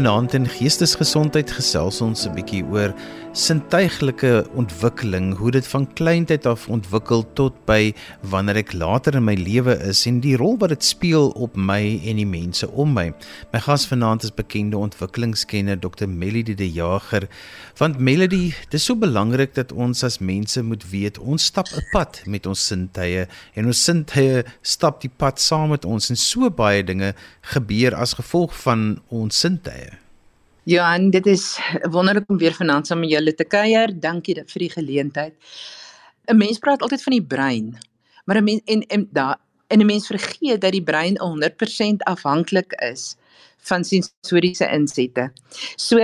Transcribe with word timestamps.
Vanaand 0.00 0.32
in 0.32 0.46
Geestesgesondheid 0.48 1.50
gesels 1.52 1.98
ons 2.00 2.22
'n 2.24 2.32
bietjie 2.32 2.62
oor 2.72 2.94
sintuiglike 3.36 4.46
ontwikkeling, 4.56 5.36
hoe 5.36 5.50
dit 5.50 5.66
van 5.66 5.84
kleintyd 5.92 6.46
af 6.46 6.68
ontwikkel 6.68 7.22
tot 7.34 7.54
by 7.66 7.92
wanneer 8.22 8.56
ek 8.56 8.72
later 8.72 9.14
in 9.14 9.24
my 9.24 9.34
lewe 9.34 9.76
is 9.84 10.06
en 10.06 10.22
die 10.24 10.36
rol 10.40 10.56
wat 10.58 10.70
dit 10.70 10.84
speel 10.84 11.28
op 11.36 11.54
my 11.54 12.00
en 12.04 12.16
die 12.16 12.26
mense 12.26 12.70
om 12.70 12.94
my. 12.96 13.12
My 13.52 13.60
gas 13.60 13.84
vanaand 13.86 14.24
is 14.24 14.34
bekende 14.34 14.78
ontwikkelingskenner 14.78 15.78
Dr. 15.78 16.08
Melody 16.08 16.54
De 16.54 16.70
Jager. 16.72 17.28
Want 17.76 18.00
Melody, 18.00 18.54
dis 18.70 18.84
so 18.84 18.96
belangrik 18.96 19.54
dat 19.54 19.72
ons 19.72 20.02
as 20.02 20.18
mense 20.18 20.62
moet 20.62 20.90
weet 20.90 21.18
ons 21.18 21.44
stap 21.44 21.68
'n 21.76 21.84
pad 21.92 22.22
met 22.26 22.46
ons 22.46 22.66
sintuie 22.66 23.26
en 23.54 23.66
ons 23.66 23.84
sintuie 23.84 24.44
stap 24.62 25.00
die 25.02 25.12
pad 25.16 25.38
saam 25.38 25.68
met 25.68 25.84
ons 25.84 26.10
en 26.10 26.16
so 26.16 26.50
baie 26.50 26.82
dinge 26.82 27.14
gebeur 27.42 27.94
as 27.94 28.14
gevolg 28.14 28.56
van 28.62 28.98
ons 29.08 29.38
sintuie. 29.38 29.89
Johan, 30.68 31.10
dit 31.10 31.26
is 31.26 31.58
wonderlik 31.90 32.28
om 32.28 32.38
weer 32.38 32.52
vanaand 32.52 32.86
saam 32.86 33.00
met 33.00 33.10
julle 33.10 33.32
te 33.34 33.44
kuier. 33.48 33.92
Dankie 34.00 34.34
vir 34.36 34.60
die 34.60 34.70
geleentheid. 34.70 35.34
'n 36.28 36.36
Mens 36.36 36.58
praat 36.58 36.82
altyd 36.82 37.02
van 37.02 37.12
die 37.16 37.26
brein, 37.26 37.78
maar 38.24 38.36
'n 38.36 38.44
mens 38.44 38.60
en 38.64 38.82
en 38.86 39.08
daar 39.12 39.38
en 39.68 39.80
'n 39.80 39.86
mens 39.86 40.06
vergeet 40.06 40.60
dat 40.60 40.72
die 40.72 40.82
brein 40.82 41.18
100% 41.18 42.04
afhanklik 42.04 42.72
is 42.72 43.16
van 43.58 43.84
sensoriese 43.84 44.68
insette. 44.68 45.32
So 45.76 45.96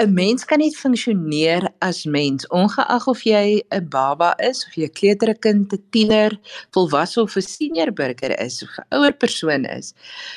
'n 0.00 0.14
mens 0.14 0.46
kan 0.48 0.62
net 0.62 0.76
funksioneer 0.80 1.66
as 1.84 2.06
mens 2.08 2.46
ongeag 2.56 3.06
of 3.12 3.20
jy 3.28 3.60
'n 3.78 3.88
baba 3.92 4.30
is 4.48 4.64
of 4.66 4.72
jy 4.72 4.86
'n 4.88 4.96
kleuterkind, 4.98 5.72
'n 5.72 5.82
tiener, 5.92 6.32
volwasse 6.72 7.20
of 7.20 7.36
'n 7.36 7.42
senior 7.42 7.92
burger 7.92 8.32
is 8.40 8.62
of 8.62 8.70
'n 8.78 8.96
ouer 8.96 9.12
persoon 9.12 9.66
is. 9.66 9.92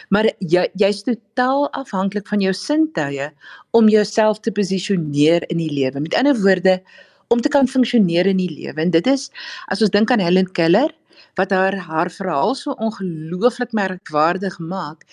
Maar 0.09 0.25
jy 0.39 0.67
jy's 0.75 1.03
totaal 1.03 1.71
afhanklik 1.81 2.27
van 2.27 2.41
jou 2.41 2.53
sintuie 2.53 3.29
om 3.71 3.87
jouself 3.87 4.39
te 4.39 4.51
posisioneer 4.51 5.47
in 5.49 5.57
die 5.57 5.71
lewe. 5.71 5.99
Met 5.99 6.15
ander 6.15 6.35
woorde, 6.35 6.81
om 7.29 7.39
te 7.39 7.49
kan 7.49 7.67
funksioneer 7.67 8.25
in 8.25 8.37
die 8.37 8.51
lewe. 8.51 8.81
En 8.81 8.91
dit 8.91 9.07
is 9.07 9.29
as 9.67 9.81
ons 9.81 9.89
dink 9.89 10.11
aan 10.11 10.19
Helen 10.19 10.51
Keller 10.51 10.91
wat 11.35 11.51
haar 11.51 11.75
haar 11.75 12.11
verhaal 12.11 12.55
so 12.55 12.71
ongelooflik 12.71 13.71
merkwaardig 13.71 14.59
maak, 14.59 15.05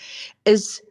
is 0.43 0.81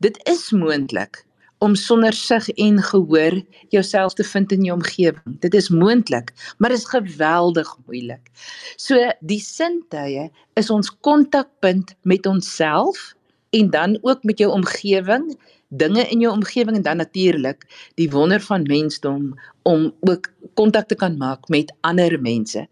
dit 0.00 0.18
is 0.26 0.50
moontlik 0.50 1.24
om 1.64 1.74
sonder 1.74 2.12
sig 2.12 2.48
en 2.60 2.82
gehoor 2.82 3.38
jouself 3.72 4.14
te 4.14 4.24
vind 4.24 4.52
in 4.52 4.66
jou 4.68 4.76
omgewing. 4.76 5.38
Dit 5.40 5.54
is 5.54 5.70
moontlik, 5.72 6.32
maar 6.58 6.74
dit 6.74 6.78
is 6.78 6.90
geweldig 6.92 7.70
moeilik. 7.86 8.30
So 8.76 9.00
die 9.20 9.40
sintuie 9.40 10.28
is 10.60 10.70
ons 10.70 10.92
kontakpunt 11.00 11.94
met 12.02 12.26
onsself 12.28 13.14
en 13.56 13.70
dan 13.70 13.98
ook 14.02 14.24
met 14.28 14.42
jou 14.42 14.50
omgewing, 14.52 15.30
dinge 15.68 16.04
in 16.12 16.20
jou 16.20 16.32
omgewing 16.34 16.76
en 16.76 16.84
dan 16.86 17.00
natuurlik 17.00 17.64
die 17.98 18.10
wonder 18.10 18.42
van 18.44 18.66
mensdom 18.68 19.32
om 19.62 19.88
ook 20.04 20.28
kontak 20.54 20.90
te 20.90 20.98
kan 20.98 21.16
maak 21.16 21.48
met 21.48 21.72
ander 21.80 22.20
mense. 22.20 22.66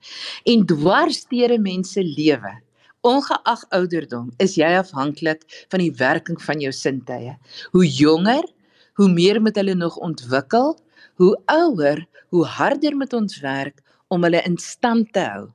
En 0.44 0.66
dwarsteure 0.66 1.58
mense 1.58 2.04
lewe 2.04 2.60
Ongeag 3.02 3.64
ouderdom 3.74 4.28
is 4.38 4.52
jy 4.54 4.68
afhanklik 4.78 5.40
van 5.72 5.80
die 5.82 5.90
werking 5.98 6.36
van 6.38 6.60
jou 6.62 6.70
sintuie. 6.70 7.32
Hoe 7.74 7.82
jonger, 7.82 8.44
hoe 8.98 9.08
meer 9.08 9.40
moet 9.42 9.56
hulle 9.56 9.74
nog 9.74 9.96
ontwikkel, 9.96 10.78
hoe 11.14 11.40
ouer, 11.46 12.06
hoe 12.28 12.44
harder 12.46 12.96
moet 12.96 13.12
ons 13.12 13.40
werk 13.40 13.82
om 14.08 14.22
hulle 14.22 14.42
in 14.44 14.58
stand 14.58 15.12
te 15.12 15.20
hou. 15.20 15.48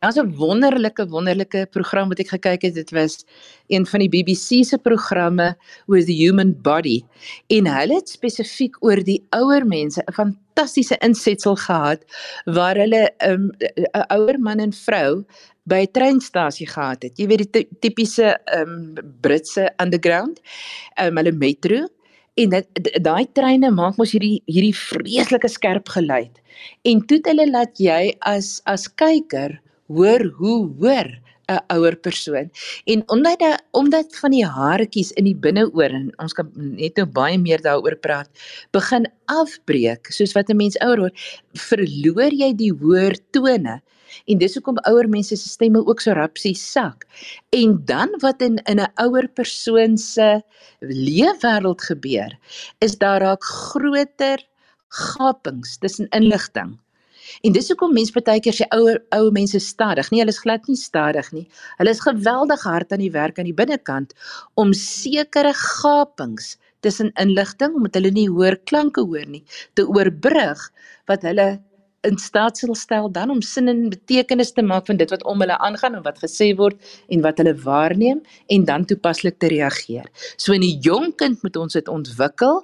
Daar's 0.00 0.18
'n 0.20 0.36
wonderlike 0.36 1.06
wonderlike 1.08 1.66
program 1.70 2.08
wat 2.08 2.18
ek 2.20 2.28
gekyk 2.28 2.62
het. 2.62 2.74
Dit 2.74 2.90
was 2.90 3.24
een 3.68 3.86
van 3.86 4.00
die 4.00 4.08
BBC 4.08 4.64
se 4.64 4.78
programme 4.78 5.56
oor 5.86 6.04
the 6.04 6.12
human 6.12 6.52
body 6.62 7.02
en 7.48 7.66
hulle 7.66 7.94
het 7.94 8.08
spesifiek 8.08 8.76
oor 8.84 9.00
die 9.02 9.24
ouer 9.30 9.64
mense 9.66 10.02
'n 10.02 10.12
fantastiese 10.12 10.96
insetsel 10.98 11.56
gehad 11.56 12.04
waar 12.44 12.76
hulle 12.76 13.10
'n 13.18 13.30
um, 13.30 13.50
ouer 14.08 14.38
man 14.38 14.58
en 14.58 14.72
vrou 14.72 15.24
by 15.64 15.80
'n 15.86 15.92
treinstasie 15.92 16.66
gehad 16.66 17.02
het. 17.02 17.18
Jy 17.18 17.26
weet 17.26 17.52
die 17.52 17.68
tipiese 17.80 18.38
um, 18.58 18.94
Britse 19.20 19.72
underground, 19.80 20.40
um, 21.00 21.16
hulle 21.16 21.32
metro 21.32 21.88
en 22.34 22.50
dit 22.50 22.92
daai 23.02 23.26
treine 23.34 23.70
maak 23.70 23.98
mos 23.98 24.12
hierdie 24.14 24.42
hierdie 24.46 24.76
vreeslike 24.76 25.48
skerp 25.48 25.88
geluid. 25.88 26.38
En 26.84 27.02
toe 27.06 27.20
hulle 27.26 27.46
laat 27.50 27.80
jy 27.80 28.14
as 28.20 28.60
as 28.70 28.86
kyker 28.88 29.58
hoor 29.90 30.22
hoe 30.38 30.60
hoor 30.80 31.10
'n 31.50 31.58
ouer 31.74 31.96
persoon. 31.96 32.50
En 32.84 33.02
omdat 33.10 33.38
da, 33.38 33.58
omdat 33.70 34.16
van 34.22 34.30
die 34.30 34.46
haartjies 34.46 35.10
in 35.18 35.26
die 35.26 35.36
binneoor 35.36 35.90
en 35.90 36.10
ons 36.22 36.32
kan 36.32 36.50
net 36.54 36.96
nou 36.96 37.06
baie 37.06 37.38
meer 37.38 37.62
daaroor 37.62 37.96
praat, 37.98 38.30
begin 38.72 39.08
afbreek 39.26 40.12
soos 40.14 40.34
wat 40.38 40.50
'n 40.50 40.56
mens 40.56 40.78
ouer 40.78 41.00
word, 41.06 41.16
verloor 41.54 42.32
jy 42.32 42.54
die 42.54 42.72
hoër 42.72 43.18
tone. 43.30 43.80
En 44.26 44.38
dis 44.38 44.54
hoekom 44.54 44.78
ouer 44.90 45.08
mense 45.08 45.36
se 45.36 45.48
stemme 45.48 45.82
ook 45.86 46.00
so 46.00 46.12
rapsie 46.16 46.54
sak. 46.54 47.06
En 47.56 47.80
dan 47.84 48.14
wat 48.24 48.42
in 48.42 48.58
in 48.64 48.80
'n 48.80 48.92
ouer 49.06 49.28
persoon 49.28 49.98
se 49.98 50.42
leefwêreld 50.80 51.82
gebeur, 51.82 52.38
is 52.78 52.98
daar 52.98 53.20
raak 53.20 53.44
groter 53.44 54.46
gapings 54.88 55.78
tussen 55.78 56.08
inligting. 56.08 56.78
En 57.40 57.52
dis 57.52 57.68
hoekom 57.68 57.92
mense 57.94 58.12
baie 58.12 58.40
keer 58.40 58.56
sê 58.56 58.66
ouer 58.74 58.98
ou 59.16 59.30
mense 59.30 59.58
stadig. 59.58 60.10
Nee, 60.10 60.20
hulle 60.20 60.34
is 60.34 60.42
glad 60.42 60.66
nie 60.68 60.76
stadig 60.76 61.32
nie. 61.32 61.46
Hulle 61.78 61.90
is 61.90 62.02
geweldig 62.02 62.62
hard 62.62 62.92
aan 62.92 63.04
die 63.04 63.14
werk 63.14 63.38
aan 63.38 63.48
die 63.48 63.56
binnekant 63.56 64.14
om 64.54 64.72
sekere 64.72 65.52
gapings 65.54 66.56
tussen 66.80 67.12
inligting 67.20 67.76
omdat 67.76 67.98
hulle 67.98 68.12
nie 68.16 68.28
hoor 68.28 68.56
klanke 68.70 69.04
hoor 69.04 69.26
nie 69.28 69.42
te 69.78 69.86
oorbrug 69.86 70.62
wat 71.10 71.26
hulle 71.28 71.48
in 72.06 72.16
staat 72.18 72.58
sal 72.58 72.74
stel 72.74 73.10
dan 73.12 73.30
om 73.30 73.42
sin 73.44 73.68
en 73.68 73.88
betekenis 73.92 74.52
te 74.56 74.62
maak 74.62 74.86
van 74.88 74.96
dit 75.00 75.10
wat 75.12 75.24
om 75.28 75.42
hulle 75.42 75.58
aangaan 75.58 75.98
en 75.98 76.04
wat 76.06 76.20
gesê 76.22 76.50
word 76.56 76.80
en 77.12 77.22
wat 77.26 77.40
hulle 77.42 77.54
waarneem 77.64 78.22
en 78.56 78.64
dan 78.64 78.86
toepaslik 78.88 79.38
te 79.38 79.50
reageer. 79.52 80.08
So 80.36 80.56
in 80.56 80.64
die 80.64 80.78
jong 80.86 81.12
kind 81.20 81.42
moet 81.44 81.56
ons 81.60 81.76
dit 81.76 81.88
ontwikkel. 81.88 82.62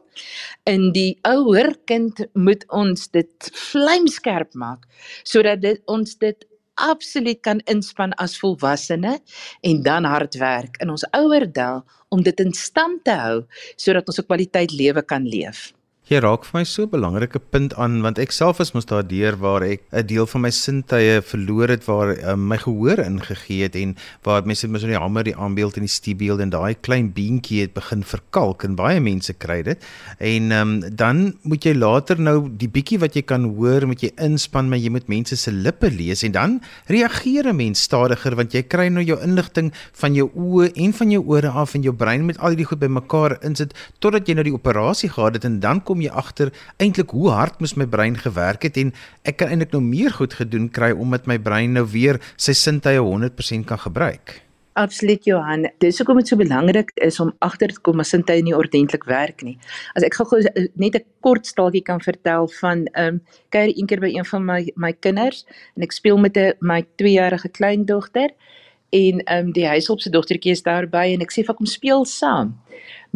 In 0.65 0.91
die 0.97 1.19
ouer 1.29 1.75
kind 1.85 2.25
moet 2.33 2.65
ons 2.73 3.09
dit 3.13 3.51
vlamskerp 3.71 4.55
maak 4.55 4.89
sodat 5.25 5.61
dit 5.65 5.83
ons 5.91 6.19
dit 6.19 6.49
absoluut 6.77 7.41
kan 7.41 7.61
inspann 7.73 8.13
as 8.21 8.37
volwassene 8.41 9.17
en 9.65 9.83
dan 9.83 10.05
hard 10.05 10.37
werk 10.41 10.77
in 10.85 10.93
ons 10.93 11.07
ouer 11.17 11.49
dae 11.49 11.81
om 12.13 12.23
dit 12.23 12.41
in 12.41 12.53
stand 12.53 13.03
te 13.05 13.17
hou 13.17 13.39
sodat 13.77 14.09
ons 14.09 14.21
'n 14.21 14.29
kwaliteit 14.29 14.73
lewe 14.73 15.03
kan 15.03 15.25
leef. 15.25 15.73
Jy 16.07 16.21
raak 16.23 16.45
vir 16.47 16.61
my 16.61 16.63
so 16.63 16.85
'n 16.85 16.91
belangrike 16.91 17.41
punt 17.51 17.73
aan 17.75 17.99
want 18.01 18.21
ek 18.23 18.31
self 18.31 18.61
is 18.63 18.71
mos 18.75 18.87
daardeur 18.87 19.35
waar 19.43 19.65
ek 19.67 19.83
'n 19.91 20.07
deel 20.07 20.27
van 20.31 20.41
my 20.43 20.51
sintuie 20.51 21.21
verloor 21.21 21.67
het 21.69 21.83
waar 21.85 22.15
um, 22.31 22.47
my 22.47 22.59
gehoor 22.63 23.03
ingegee 23.03 23.67
het 23.67 23.75
en 23.75 23.97
waar 24.23 24.47
mense 24.47 24.69
mos 24.69 24.85
in 24.85 24.95
die 24.95 25.01
hamer 25.03 25.25
die 25.25 25.35
aanbeeld 25.35 25.75
en 25.75 25.83
die 25.83 25.91
stiefbeeld 25.91 26.39
en 26.39 26.51
daai 26.51 26.77
klein 26.79 27.11
beentjie 27.11 27.61
het 27.63 27.75
begin 27.75 28.05
verkalk 28.05 28.63
en 28.63 28.77
baie 28.77 29.01
mense 29.01 29.35
kry 29.35 29.63
dit. 29.63 29.83
En 30.21 30.53
um, 30.53 30.81
dan 30.95 31.35
moet 31.43 31.65
jy 31.65 31.75
later 31.75 32.21
nou 32.21 32.55
die 32.55 32.69
bietjie 32.69 33.01
wat 33.03 33.17
jy 33.17 33.23
kan 33.23 33.43
hoor 33.59 33.87
moet 33.87 34.01
jy 34.01 34.13
inspann 34.15 34.69
maar 34.69 34.79
jy 34.79 34.91
moet 34.95 35.09
mense 35.09 35.35
se 35.35 35.51
lippe 35.51 35.91
lees 35.91 36.23
en 36.23 36.33
dan 36.33 36.61
reageer 36.87 37.51
'n 37.51 37.57
mens 37.57 37.83
stadiger 37.83 38.37
want 38.37 38.55
jy 38.55 38.63
kry 38.63 38.87
nou 38.89 39.03
jou 39.03 39.19
inligting 39.19 39.73
van 39.93 40.15
jou 40.15 40.31
oë 40.31 40.71
en 40.77 40.93
van 40.93 41.11
jou 41.11 41.25
ore 41.27 41.49
af 41.51 41.75
en 41.75 41.83
jou 41.83 41.93
brein 41.93 42.27
met 42.27 42.39
al 42.39 42.55
die 42.55 42.65
goed 42.65 42.79
bymekaar 42.79 43.43
insit 43.43 43.75
totdat 43.99 44.29
jy 44.29 44.35
nou 44.35 44.45
die 44.45 44.55
operasie 44.55 45.11
gehad 45.11 45.35
het 45.35 45.45
en 45.45 45.59
dan 45.59 45.83
kom 45.83 45.96
kom 45.97 46.05
jy 46.05 46.13
agter 46.13 46.53
eintlik 46.83 47.15
hoe 47.17 47.31
hard 47.33 47.61
moes 47.63 47.77
my 47.81 47.87
brein 47.89 48.17
gewerk 48.21 48.67
het 48.69 48.77
en 48.77 48.93
ek 49.25 49.41
kan 49.41 49.53
eintlik 49.53 49.73
nou 49.73 49.81
meer 49.81 50.13
goed 50.13 50.37
gedoen 50.37 50.69
kry 50.69 50.93
omdat 50.93 51.29
my 51.31 51.39
brein 51.41 51.73
nou 51.73 51.87
weer 51.89 52.21
sy 52.37 52.53
sintuie 52.53 53.01
100% 53.01 53.65
kan 53.65 53.81
gebruik. 53.81 54.43
Absoluut 54.77 55.25
Johan. 55.25 55.71
Dis 55.81 55.97
hoekom 55.97 56.19
dit 56.21 56.29
so 56.29 56.37
belangrik 56.37 56.91
is 57.01 57.17
om 57.23 57.31
agter 57.41 57.73
te 57.73 57.81
kom 57.81 58.03
as 58.05 58.11
sintuie 58.13 58.45
nie 58.45 58.53
ordentlik 58.53 59.07
werk 59.09 59.41
nie. 59.41 59.57
As 59.97 60.05
ek 60.05 60.19
gou 60.19 60.27
eh, 60.37 60.67
net 60.77 61.01
'n 61.01 61.05
kort 61.25 61.49
staaltjie 61.49 61.83
kan 61.83 62.01
vertel 62.05 62.45
van 62.61 62.85
ehm 62.93 63.17
um, 63.17 63.23
kuier 63.49 63.73
een 63.73 63.89
keer 63.89 64.01
by 64.05 64.13
een 64.13 64.29
van 64.29 64.45
my 64.45 64.61
my 64.77 64.93
kinders 64.93 65.47
en 65.77 65.83
ek 65.83 65.97
speel 65.97 66.19
met 66.19 66.37
'n 66.37 66.53
my 66.61 66.85
2-jarige 67.01 67.49
kleindogter 67.49 68.37
en 68.93 69.25
ehm 69.25 69.47
um, 69.47 69.53
die 69.53 69.67
huishulp 69.67 70.01
se 70.01 70.11
dogtertjie 70.11 70.53
is 70.53 70.63
daarby 70.63 71.15
en 71.15 71.25
ek 71.25 71.33
sê 71.33 71.43
vir 71.43 71.55
kom 71.55 71.67
speel 71.67 72.05
saam. 72.05 72.55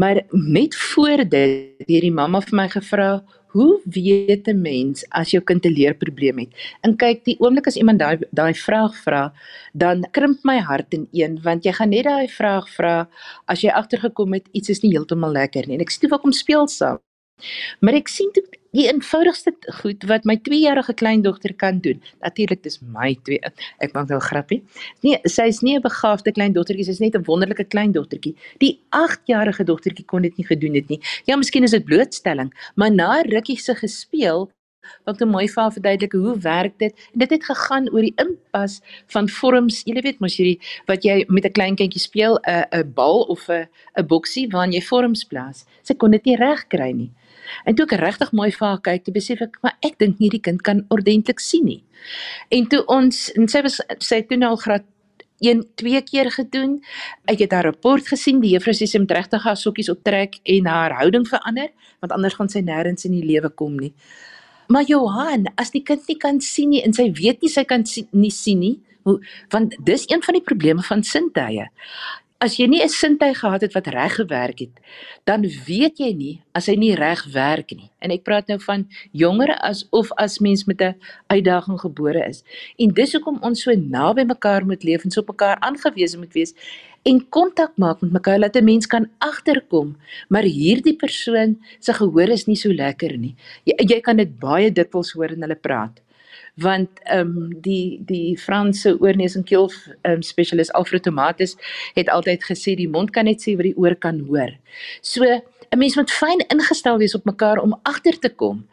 Maar 0.00 0.22
net 0.30 0.76
voor 0.76 1.16
dit 1.28 1.74
het 1.76 1.88
die 2.04 2.12
mamma 2.12 2.40
vir 2.40 2.56
my 2.56 2.68
gevra, 2.72 3.08
"Hoe 3.52 3.80
weet 3.84 4.48
'n 4.48 4.60
mens 4.62 5.04
as 5.10 5.30
jou 5.30 5.42
kind 5.42 5.64
'n 5.66 5.72
leerprobleem 5.72 6.38
het?" 6.38 6.52
En 6.80 6.96
kyk, 6.96 7.24
die 7.24 7.36
oomblik 7.40 7.66
as 7.66 7.76
iemand 7.76 7.98
daai 7.98 8.18
daai 8.30 8.54
vraag 8.54 8.96
vra, 9.04 9.32
dan 9.72 10.06
krimp 10.10 10.38
my 10.44 10.58
hart 10.58 10.94
in 10.94 11.08
een, 11.12 11.42
want 11.42 11.64
jy 11.64 11.72
gaan 11.72 11.88
net 11.88 12.04
daai 12.04 12.28
vraag 12.28 12.68
vra 12.68 13.08
as 13.44 13.60
jy 13.60 13.70
agtergekom 13.70 14.32
het 14.32 14.48
iets 14.52 14.68
is 14.68 14.82
nie 14.82 14.92
heeltemal 14.92 15.32
lekker 15.32 15.66
nie. 15.66 15.74
En 15.74 15.80
ek 15.80 15.90
sê, 15.90 16.08
"Kom 16.08 16.32
speel 16.32 16.68
saam." 16.68 16.98
Maar 17.80 17.94
ek 17.94 18.08
sien 18.08 18.30
toe 18.32 18.44
die 18.76 18.86
eenvoudigste 18.86 19.52
goed 19.80 20.04
wat 20.10 20.26
my 20.28 20.36
2-jarige 20.46 20.94
kleindogter 20.94 21.54
kan 21.58 21.80
doen. 21.82 21.98
Natuurlik 22.22 22.62
dis 22.62 22.78
my 22.80 23.16
2. 23.26 23.40
Ek 23.82 23.94
maak 23.94 24.08
nou 24.08 24.18
'n 24.18 24.28
grappie. 24.30 24.62
Nee, 25.02 25.18
sy 25.24 25.48
is 25.48 25.60
nie 25.62 25.76
'n 25.76 25.82
begaafde 25.82 26.32
kleindogtertjie, 26.32 26.84
sy 26.84 26.90
is 26.90 27.00
net 27.00 27.16
'n 27.16 27.24
wonderlike 27.24 27.64
kleindogtertjie. 27.64 28.36
Die 28.58 28.80
8-jarige 28.90 29.64
dogtertjie 29.64 30.06
kon 30.06 30.22
dit 30.22 30.36
nie 30.36 30.46
gedoen 30.46 30.74
het 30.74 30.88
nie. 30.88 31.00
Ja, 31.26 31.36
miskien 31.36 31.64
is 31.64 31.70
dit 31.70 31.84
blootstelling, 31.84 32.52
maar 32.76 32.92
na 32.92 33.22
rukkie 33.22 33.58
se 33.58 33.74
gespeel 33.74 34.50
wat 35.04 35.18
te 35.18 35.26
mooi 35.28 35.46
vir 35.48 35.62
haar 35.62 35.72
verduidelik 35.72 36.12
hoe 36.12 36.38
werk 36.44 36.78
dit 36.78 36.94
en 37.12 37.22
dit 37.22 37.30
het 37.30 37.44
gegaan 37.44 37.88
oor 37.92 38.06
die 38.06 38.14
inpas 38.24 38.80
van 39.14 39.28
vorms 39.28 39.82
jy 39.88 40.02
weet 40.06 40.20
mos 40.24 40.36
hierdie 40.40 40.58
wat 40.90 41.04
jy 41.04 41.24
met 41.28 41.44
'n 41.44 41.56
klein 41.58 41.76
kindjie 41.76 42.00
speel 42.00 42.38
'n 42.44 42.64
'n 42.72 42.92
bal 42.94 43.22
of 43.34 43.48
'n 43.48 43.68
'n 43.98 44.06
boksie 44.06 44.48
waarin 44.48 44.72
jy 44.72 44.82
vorms 44.82 45.24
plaas 45.24 45.66
sy 45.82 45.94
kon 45.94 46.10
dit 46.10 46.24
nie 46.24 46.36
reg 46.36 46.66
kry 46.68 46.92
nie 46.92 47.10
En 47.64 47.76
toe 47.76 47.86
ek 47.88 47.98
regtig 48.00 48.32
mooi 48.36 48.50
vir 48.54 48.66
haar 48.66 48.80
kyk, 48.84 49.04
toe 49.04 49.14
besef 49.14 49.42
ek, 49.44 49.58
maar 49.64 49.76
ek 49.86 49.98
dink 50.02 50.20
nie 50.22 50.30
die 50.32 50.42
kind 50.42 50.62
kan 50.66 50.84
ordentlik 50.90 51.40
sien 51.40 51.66
nie. 51.66 51.82
En 52.50 52.66
toe 52.70 52.84
ons 52.90 53.28
en 53.36 53.48
sy 53.50 53.62
was 53.66 53.80
sy 54.04 54.22
toe 54.28 54.38
nou 54.40 54.54
al 54.54 54.60
graad 54.60 54.86
1 55.40 55.62
2 55.80 56.02
keer 56.04 56.30
gedoen. 56.30 56.78
Ek 57.28 57.40
het 57.40 57.54
haar 57.56 57.70
rapport 57.70 58.04
gesien, 58.06 58.40
die 58.42 58.52
juffrou 58.54 58.74
sê 58.76 58.88
sy 58.88 59.00
moet 59.00 59.14
regtig 59.16 59.44
haar 59.44 59.56
sokkies 59.56 59.88
optrek 59.92 60.36
en 60.44 60.68
haar 60.68 60.96
houding 61.00 61.24
verander, 61.28 61.72
want 62.04 62.12
anders 62.16 62.36
gaan 62.36 62.52
sy 62.52 62.60
nêrens 62.64 63.08
in 63.08 63.16
die 63.16 63.24
lewe 63.24 63.48
kom 63.48 63.78
nie. 63.80 63.94
Maar 64.70 64.86
Johan, 64.86 65.48
as 65.58 65.72
die 65.74 65.82
kind 65.82 66.04
nie 66.06 66.18
kan 66.20 66.38
sien 66.44 66.70
nie 66.70 66.84
en 66.84 66.94
sy 66.94 67.08
weet 67.16 67.40
nie 67.42 67.50
sy 67.50 67.64
kan 67.66 67.86
sien, 67.88 68.06
nie 68.12 68.30
sien 68.30 68.60
nie, 68.62 68.76
want 69.50 69.74
dis 69.82 70.04
een 70.10 70.22
van 70.22 70.36
die 70.36 70.44
probleme 70.44 70.84
van 70.86 71.02
sintuie 71.02 71.66
as 72.40 72.56
jy 72.56 72.66
nie 72.66 72.80
'n 72.82 72.88
sintuig 72.88 73.38
gehad 73.38 73.60
het 73.60 73.74
wat 73.76 73.86
reg 73.86 74.14
gewerk 74.16 74.58
het, 74.64 74.74
dan 75.24 75.42
weet 75.66 75.98
jy 75.98 76.12
nie 76.16 76.42
as 76.54 76.66
hy 76.66 76.76
nie 76.76 76.94
reg 76.94 77.24
werk 77.32 77.70
nie. 77.76 77.90
En 78.00 78.10
ek 78.10 78.24
praat 78.24 78.48
nou 78.48 78.58
van 78.58 78.88
jongere 79.12 79.60
as 79.60 79.84
of 79.90 80.08
as 80.16 80.40
mens 80.40 80.64
met 80.64 80.80
'n 80.80 80.96
uitdaging 81.28 81.80
gebore 81.80 82.28
is. 82.28 82.42
En 82.78 82.88
dis 82.94 83.12
hoekom 83.12 83.38
ons 83.42 83.62
so 83.62 83.70
naby 83.74 84.24
mekaar 84.24 84.64
moet 84.64 84.82
leef 84.84 85.04
en 85.04 85.10
so 85.10 85.20
op 85.20 85.28
mekaar 85.28 85.60
aangewese 85.60 86.18
moet 86.18 86.32
wees 86.32 86.54
en 87.04 87.28
kontak 87.28 87.72
maak 87.76 88.00
met 88.00 88.12
mekaar 88.12 88.40
dat 88.40 88.56
'n 88.56 88.64
mens 88.64 88.86
kan 88.86 89.10
agterkom, 89.18 89.96
maar 90.28 90.42
hierdie 90.42 90.96
persoon 90.96 91.58
se 91.78 91.92
gehoor 91.92 92.28
is 92.28 92.46
nie 92.46 92.56
so 92.56 92.72
lekker 92.72 93.18
nie. 93.18 93.34
Jy, 93.64 93.74
jy 93.76 94.00
kan 94.00 94.16
dit 94.16 94.38
baie 94.38 94.72
dikwels 94.72 95.12
hoor 95.12 95.30
in 95.30 95.40
hulle 95.42 95.56
praat 95.56 96.00
want 96.62 97.00
ehm 97.04 97.20
um, 97.20 97.60
die 97.64 98.00
die 98.06 98.36
Franse 98.38 98.96
oorneus 99.00 99.36
en 99.36 99.44
keel 99.44 99.70
ehm 99.70 100.20
um, 100.20 100.22
spesialis 100.22 100.72
Alfred 100.72 101.02
Tomatis 101.02 101.56
het 101.94 102.08
altyd 102.08 102.44
gesê 102.44 102.76
die 102.76 102.88
mond 102.88 103.10
kan 103.10 103.24
net 103.24 103.42
sê 103.42 103.56
wat 103.56 103.68
die 103.68 103.76
oor 103.76 103.96
kan 103.96 104.20
hoor. 104.28 104.52
So 105.00 105.24
'n 105.24 105.78
mens 105.78 105.96
moet 105.96 106.10
fyn 106.10 106.40
ingestel 106.48 106.98
wees 106.98 107.14
op 107.14 107.24
mekaar 107.24 107.58
om 107.58 107.78
agter 107.82 108.18
te 108.18 108.28
kom 108.28 108.66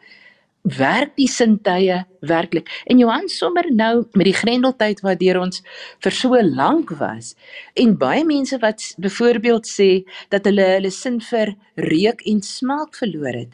werk 0.62 1.14
die 1.16 1.28
sintuie 1.28 2.04
werklik. 2.20 2.68
En 2.86 2.98
Johan 2.98 3.28
sommer 3.28 3.68
nou 3.72 4.06
met 4.12 4.26
die 4.26 4.36
grendeltyd 4.36 5.00
waardeur 5.00 5.40
ons 5.40 5.62
vir 6.04 6.12
so 6.12 6.40
lank 6.42 6.90
was 6.98 7.34
en 7.74 7.96
baie 7.98 8.24
mense 8.26 8.58
wat 8.62 8.82
byvoorbeeld 8.98 9.68
sê 9.68 9.90
dat 10.30 10.44
hulle 10.44 10.66
hulle 10.74 10.90
sin 10.90 11.20
vir 11.20 11.54
reuk 11.76 12.24
en 12.26 12.42
smaak 12.42 12.96
verloor 12.98 13.44
het. 13.44 13.52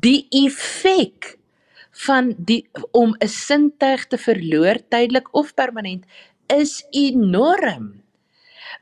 Die 0.00 0.26
effek 0.44 1.36
van 1.94 2.34
die 2.38 2.66
om 2.90 3.14
'n 3.18 3.28
sintuig 3.28 4.06
te 4.06 4.18
verloor 4.18 4.78
tydelik 4.88 5.28
of 5.34 5.54
permanent 5.54 6.04
is 6.46 6.86
enorm. 6.90 8.02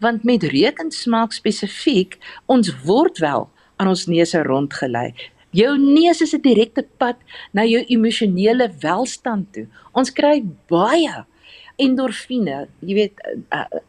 Want 0.00 0.24
met 0.24 0.42
reuk 0.42 0.78
en 0.78 0.90
smaak 0.90 1.32
spesifiek, 1.32 2.18
ons 2.46 2.72
word 2.84 3.18
wel 3.18 3.50
aan 3.76 3.88
ons 3.88 4.06
neuse 4.06 4.42
rondgelei. 4.42 5.14
Jou 5.50 5.78
neus 5.78 6.20
is 6.20 6.34
'n 6.34 6.40
direkte 6.40 6.86
pad 6.96 7.16
na 7.52 7.64
jou 7.64 7.84
emosionele 7.84 8.72
welstand 8.80 9.52
toe. 9.52 9.66
Ons 9.92 10.10
kry 10.10 10.42
baie 10.68 11.26
endorfine. 11.76 12.68
Jy 12.80 12.94
weet, 12.94 13.20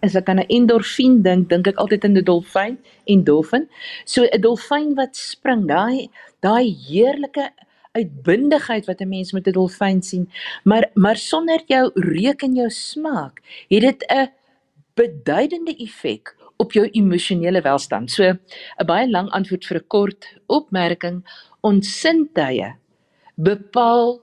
as 0.02 0.16
ek 0.16 0.30
aan 0.30 0.40
'n 0.40 0.50
endorfien 0.50 1.22
dink, 1.22 1.50
dink 1.50 1.68
ek 1.68 1.78
altyd 1.78 2.04
aan 2.06 2.18
'n 2.18 2.24
dolfyn 2.24 2.78
en 3.06 3.24
dolfin. 3.24 3.70
So 4.06 4.24
'n 4.24 4.42
dolfyn 4.42 4.96
wat 4.96 5.16
spring, 5.16 5.68
daai 5.68 6.10
daai 6.42 6.76
heerlike 6.90 7.52
uitbundigheid 7.94 8.86
wat 8.90 9.02
'n 9.02 9.10
mens 9.10 9.32
met 9.32 9.48
'n 9.48 9.52
dolfyn 9.52 10.02
sien, 10.02 10.30
maar 10.64 10.90
maar 10.94 11.18
sonder 11.18 11.62
jou 11.66 11.92
reuk 11.94 12.42
en 12.42 12.56
jou 12.56 12.70
smaak, 12.70 13.42
het 13.70 13.82
dit 13.82 14.06
'n 14.10 14.32
beduidende 14.94 15.76
effek 15.76 16.36
op 16.58 16.72
jou 16.72 16.88
emosionele 16.92 17.62
welstand. 17.62 18.12
So 18.12 18.24
'n 18.24 18.86
baie 18.86 19.10
lang 19.10 19.30
antwoord 19.30 19.66
vir 19.66 19.78
'n 19.78 19.88
kort 19.88 20.38
opmerking, 20.48 21.24
ons 21.62 22.00
sintuie 22.00 22.76
bepaal 23.36 24.22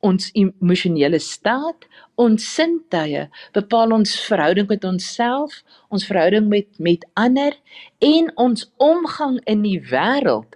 ons 0.00 0.30
emosionele 0.32 1.18
staat, 1.18 1.86
ons 2.14 2.54
sintuie 2.54 3.28
bepaal 3.52 3.92
ons 3.92 4.20
verhouding 4.20 4.68
met 4.68 4.84
onsself, 4.84 5.62
ons 5.88 6.06
verhouding 6.06 6.48
met 6.48 6.66
met 6.78 7.06
ander 7.14 7.52
en 7.98 8.30
ons 8.36 8.72
omgang 8.76 9.40
in 9.44 9.62
die 9.62 9.80
wêreld 9.80 10.55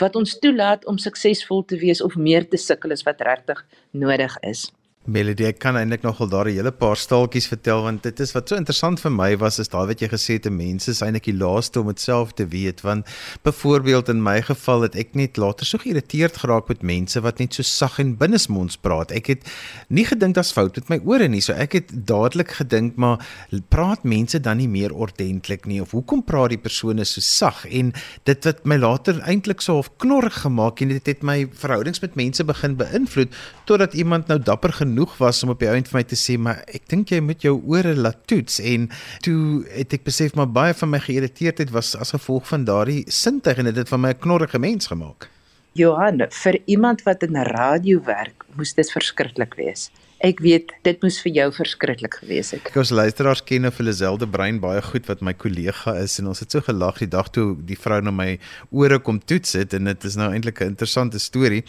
wat 0.00 0.16
ons 0.16 0.38
toelaat 0.42 0.86
om 0.90 0.98
suksesvol 0.98 1.64
te 1.64 1.78
wees 1.80 2.02
of 2.02 2.16
meer 2.16 2.48
te 2.48 2.60
sukkel 2.60 2.92
as 2.96 3.04
wat 3.06 3.20
regtig 3.26 3.64
nodig 3.92 4.36
is. 4.46 4.68
Melody, 5.08 5.46
ek 5.48 5.62
kan 5.62 5.78
eintlik 5.80 6.02
nogal 6.04 6.28
daar 6.28 6.44
'n 6.44 6.52
hele 6.52 6.70
paar 6.70 6.96
staaltjies 6.96 7.48
vertel 7.48 7.82
want 7.82 8.02
dit 8.02 8.20
is 8.20 8.34
wat 8.34 8.48
so 8.48 8.54
interessant 8.54 9.00
vir 9.00 9.10
my 9.10 9.34
was 9.38 9.58
is 9.58 9.68
daai 9.68 9.86
wat 9.86 10.00
jy 10.00 10.08
gesê 10.08 10.36
het, 10.36 10.44
mense 10.52 10.90
is 10.90 11.00
eintlik 11.00 11.24
die 11.24 11.40
laaste 11.40 11.80
om 11.80 11.86
dit 11.86 11.98
self 11.98 12.34
te 12.34 12.44
weet 12.44 12.82
want 12.82 13.06
byvoorbeeld 13.42 14.10
in 14.10 14.22
my 14.22 14.42
geval 14.42 14.82
het 14.82 14.94
ek 14.94 15.14
net 15.14 15.38
later 15.38 15.64
so 15.64 15.78
geïrriteerd 15.78 16.36
geraak 16.36 16.68
met 16.68 16.82
mense 16.82 17.18
wat 17.20 17.38
net 17.38 17.54
so 17.54 17.62
sag 17.62 17.98
en 17.98 18.14
binnesmonds 18.14 18.76
praat. 18.76 19.10
Ek 19.10 19.26
het 19.26 19.48
nie 19.88 20.04
gedink 20.04 20.34
daar's 20.34 20.52
fout 20.52 20.76
met 20.76 20.88
my 20.90 21.00
ore 21.06 21.28
nie, 21.28 21.40
so 21.40 21.54
ek 21.54 21.72
het 21.72 21.88
dadelik 22.06 22.50
gedink 22.60 22.96
maar 22.96 23.24
praat 23.70 24.04
mense 24.04 24.38
dan 24.38 24.58
nie 24.58 24.68
meer 24.68 24.92
ordentlik 24.92 25.64
nie 25.64 25.80
of 25.80 25.92
hoekom 25.92 26.22
praat 26.22 26.50
die 26.50 26.58
persone 26.58 27.04
so 27.06 27.22
sag 27.22 27.64
en 27.64 27.94
dit 28.24 28.44
wat 28.44 28.66
my 28.66 28.76
later 28.76 29.18
eintlik 29.22 29.62
so 29.62 29.72
half 29.80 29.96
knorrig 29.96 30.42
gemaak 30.44 30.82
en 30.82 30.88
dit 30.88 31.06
het 31.06 31.22
my 31.22 31.48
verhoudings 31.54 32.02
met 32.02 32.14
mense 32.16 32.44
begin 32.44 32.76
beïnvloed 32.76 33.32
totdat 33.64 33.94
iemand 33.94 34.28
nou 34.28 34.38
dapper 34.38 34.72
genoeg 34.90 35.16
was 35.22 35.42
om 35.42 35.54
op 35.54 35.62
die 35.62 35.70
ount 35.70 35.88
vir 35.90 36.00
my 36.00 36.04
te 36.10 36.18
sê 36.18 36.36
maar 36.38 36.62
ek 36.68 36.88
dink 36.90 37.12
jy 37.14 37.20
moet 37.22 37.44
jou 37.46 37.56
ore 37.70 37.94
laat 37.94 38.26
toets 38.30 38.58
en 38.60 38.88
toe 39.24 39.62
het 39.70 39.94
ek 39.96 40.06
besef 40.08 40.34
maar 40.38 40.50
baie 40.50 40.74
van 40.74 40.90
my 40.90 41.00
geïrriteerdheid 41.06 41.70
was 41.74 41.94
as 41.96 42.14
gevolg 42.16 42.48
van 42.50 42.66
daardie 42.68 43.04
sintuig 43.06 43.62
en 43.62 43.70
dit 43.70 43.78
het 43.82 43.92
van 43.92 44.02
my 44.02 44.10
'n 44.14 44.22
knorrige 44.26 44.58
mens 44.58 44.90
gemaak. 44.90 45.30
Johan, 45.78 46.26
vir 46.30 46.58
iemand 46.66 47.02
wat 47.06 47.22
in 47.22 47.36
radio 47.36 48.00
werk, 48.02 48.44
moes 48.56 48.74
dit 48.74 48.90
verskriklik 48.90 49.54
wees. 49.54 49.90
Ek 50.20 50.42
weet 50.44 50.74
dit 50.84 50.98
moes 51.00 51.16
vir 51.24 51.32
jou 51.32 51.46
verskriklik 51.56 52.18
gewees 52.20 52.50
het. 52.52 52.66
Ek 52.68 52.74
ons 52.82 52.90
luisteraars 52.92 53.40
ken 53.48 53.64
of 53.64 53.78
hulle 53.80 53.92
selfde 53.96 54.26
brein 54.28 54.58
baie 54.60 54.82
goed 54.84 55.06
wat 55.08 55.22
my 55.24 55.32
kollega 55.32 55.94
is 55.96 56.18
en 56.20 56.28
ons 56.28 56.42
het 56.42 56.52
so 56.52 56.60
gelag 56.66 56.98
die 57.00 57.08
dag 57.08 57.30
toe 57.32 57.54
die 57.64 57.78
vrou 57.80 58.02
na 58.04 58.12
my 58.12 58.34
ore 58.68 58.98
kom 59.00 59.16
toets 59.24 59.56
het 59.56 59.72
en 59.78 59.88
dit 59.88 60.04
is 60.04 60.18
nou 60.20 60.28
eintlik 60.28 60.60
'n 60.60 60.76
interessante 60.76 61.18
storie. 61.18 61.62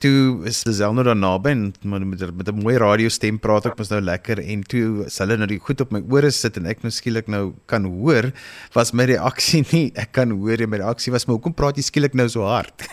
Toe 0.00 0.46
is 0.48 0.64
Lisel 0.64 0.94
nou 0.96 1.04
daar 1.04 1.20
naby 1.20 1.50
en 1.50 1.74
met 1.82 2.32
met 2.32 2.48
'n 2.48 2.62
mooi 2.62 2.78
radiostem 2.78 3.38
praat 3.38 3.66
ek 3.66 3.76
mos 3.76 3.90
nou 3.90 4.00
lekker 4.00 4.40
en 4.40 4.62
toe 4.62 5.04
hulle 5.04 5.36
nou 5.36 5.46
die 5.46 5.60
goed 5.60 5.80
op 5.80 5.92
my 5.92 6.00
ore 6.08 6.30
sit 6.30 6.56
en 6.56 6.66
ek 6.66 6.82
nou 6.82 6.90
skielik 6.90 7.28
nou 7.28 7.52
kan 7.66 7.84
hoor 7.84 8.32
was 8.72 8.92
my 8.92 9.04
reaksie 9.04 9.66
nie 9.72 9.92
ek 9.94 10.12
kan 10.12 10.30
hoor 10.30 10.56
en 10.56 10.70
my 10.70 10.78
reaksie 10.78 11.12
was 11.12 11.26
maar 11.26 11.36
hoekom 11.36 11.54
praat 11.54 11.76
jy 11.76 11.82
skielik 11.82 12.14
nou 12.14 12.28
so 12.28 12.42
hard? 12.42 12.88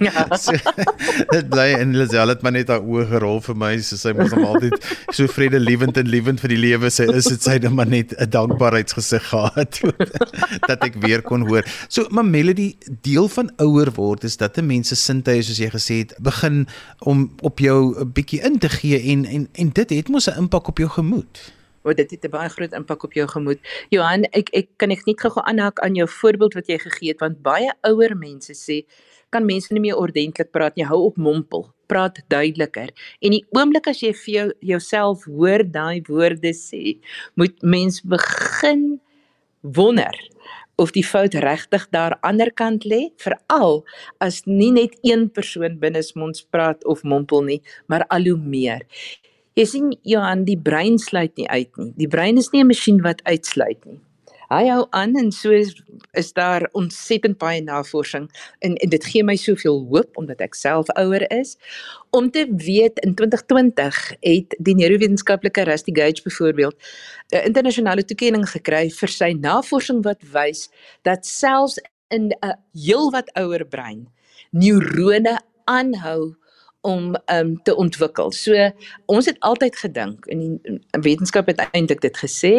Ja. 0.00 0.26
so, 0.44 0.52
dit 1.34 1.48
bly 1.48 1.74
en 1.78 1.96
Lisel 1.96 2.28
het 2.28 2.42
maar 2.42 2.52
net 2.52 2.68
haar 2.68 2.82
oë 2.82 3.06
gerol 3.06 3.40
vir 3.40 3.54
my 3.54 3.78
so 3.78 3.96
sy 3.96 4.12
was 4.32 4.40
hom 4.40 4.54
altyd 4.54 5.14
so 5.14 5.28
vredelewend 5.30 5.96
en 6.00 6.08
liewend 6.08 6.40
vir 6.42 6.54
die 6.54 6.60
lewe 6.60 6.90
sê 6.92 7.06
is 7.12 7.28
dit 7.30 7.44
sy 7.44 7.58
net 7.62 7.72
maar 7.76 7.88
net 7.88 8.14
'n 8.18 8.30
dankbaarheidsgesig 8.30 9.24
gehad 9.28 9.80
dat 10.68 10.84
ek 10.84 10.98
weer 11.04 11.22
kon 11.22 11.46
hoor. 11.48 11.64
So 11.88 12.06
my 12.10 12.22
melody 12.22 12.76
deel 13.02 13.28
van 13.28 13.50
ouer 13.58 13.92
word 13.96 14.24
is 14.24 14.36
dat 14.36 14.58
'n 14.58 14.66
mens 14.66 14.88
se 14.88 14.96
sintuie 14.96 15.42
soos 15.42 15.58
jy 15.58 15.70
gesê 15.70 15.94
het 16.04 16.14
begin 16.20 16.66
om 17.00 17.32
op 17.42 17.58
jou 17.58 17.94
'n 17.98 18.12
bietjie 18.12 18.42
in 18.42 18.58
te 18.58 18.68
gee 18.68 19.00
en 19.12 19.24
en 19.24 19.48
en 19.52 19.68
dit 19.70 19.90
het 19.90 20.08
mos 20.08 20.28
'n 20.28 20.38
impak 20.38 20.68
op 20.68 20.78
jou 20.78 20.88
gemoed. 20.88 21.52
Wat 21.82 21.96
dit 21.96 22.10
het 22.10 22.24
'n 22.24 22.30
baie 22.30 22.48
groot 22.48 22.72
impak 22.72 23.02
op 23.04 23.12
jou 23.12 23.28
gemoed. 23.28 23.58
Johan, 23.90 24.24
ek 24.30 24.48
ek 24.52 24.68
kan 24.76 24.90
ek 24.90 25.06
net 25.06 25.20
gou-gou 25.20 25.44
aanhaak 25.44 25.80
aan 25.80 25.94
jou 25.94 26.08
voorbeeld 26.08 26.54
wat 26.54 26.66
jy 26.66 26.78
gegee 26.78 27.08
het 27.08 27.20
want 27.20 27.42
baie 27.42 27.72
ouer 27.82 28.16
mense 28.16 28.54
sê 28.54 28.86
kan 29.30 29.44
mense 29.44 29.72
nie 29.72 29.80
meer 29.80 29.96
ordentlik 29.96 30.50
praat 30.50 30.76
nie. 30.76 30.84
Hou 30.84 31.00
op 31.04 31.16
mompel 31.16 31.72
praat 31.92 32.22
duideliker. 32.32 32.90
En 33.20 33.36
die 33.36 33.44
oomblik 33.56 33.90
as 33.92 34.02
jy 34.02 34.12
vir 34.24 34.34
jou 34.34 34.48
jouself 34.72 35.26
hoor 35.28 35.64
daai 35.68 36.02
woorde 36.08 36.54
sê, 36.56 36.98
moet 37.36 37.56
mens 37.62 38.00
begin 38.00 39.00
wonder 39.62 40.16
of 40.80 40.92
die 40.96 41.04
fout 41.04 41.34
regtig 41.44 41.84
daar 41.94 42.16
ander 42.26 42.50
kant 42.58 42.86
lê, 42.88 43.10
veral 43.20 43.82
as 44.24 44.42
nie 44.48 44.72
net 44.74 44.96
een 45.06 45.28
persoon 45.30 45.76
binnesmonds 45.82 46.46
praat 46.50 46.84
of 46.88 47.04
mompel 47.04 47.44
nie, 47.46 47.60
maar 47.86 48.06
al 48.08 48.26
hoe 48.32 48.38
meer. 48.40 48.86
Jy 49.58 49.66
sien 49.68 49.90
Johan, 50.08 50.46
die 50.48 50.56
brein 50.56 50.96
sluit 50.98 51.36
nie 51.36 51.48
uit 51.52 51.76
nie. 51.76 51.92
Die 52.00 52.08
brein 52.08 52.40
is 52.40 52.50
nie 52.52 52.62
'n 52.64 52.72
masjien 52.72 53.02
wat 53.04 53.20
uitsluit 53.28 53.84
nie. 53.84 54.00
Hy 54.52 54.66
hou 54.68 54.82
aan 54.92 55.14
en 55.16 55.30
so 55.32 55.52
is, 55.56 55.70
is 56.12 56.32
daar 56.36 56.66
ontsettend 56.76 57.38
baie 57.40 57.62
navorsing 57.64 58.26
en 58.60 58.74
en 58.84 58.90
dit 58.92 59.04
gee 59.08 59.24
my 59.24 59.36
soveel 59.40 59.78
hoop 59.88 60.18
omdat 60.20 60.42
ek 60.44 60.58
self 60.58 60.90
ouer 61.00 61.24
is. 61.32 61.54
Om 62.12 62.28
te 62.34 62.44
weet 62.66 63.00
in 63.06 63.14
2020 63.16 64.00
het 64.20 64.56
die 64.58 64.76
neurowetenskaplike 64.76 65.64
Rusty 65.70 65.94
Gage 65.96 66.20
byvoorbeeld 66.26 66.76
'n 67.32 67.46
internasionale 67.48 68.04
toekenning 68.04 68.44
gekry 68.48 68.90
vir 68.90 69.08
sy 69.08 69.32
navorsing 69.32 70.04
wat 70.04 70.20
wys 70.32 70.68
dat 71.02 71.26
selfs 71.26 71.80
in 72.10 72.32
'n 72.32 72.56
heelwat 72.76 73.32
ouer 73.34 73.64
brein 73.64 74.08
neurone 74.50 75.40
aanhou 75.64 76.36
om 76.82 77.14
um 77.30 77.54
te 77.62 77.74
ontwikkel. 77.78 78.32
So 78.34 78.70
ons 79.06 79.28
het 79.30 79.38
altyd 79.46 79.76
gedink 79.78 80.26
en 80.32 80.40
die 80.42 80.78
wetenskap 81.04 81.46
het 81.50 81.62
eintlik 81.70 82.02
dit 82.02 82.18
gesê 82.18 82.52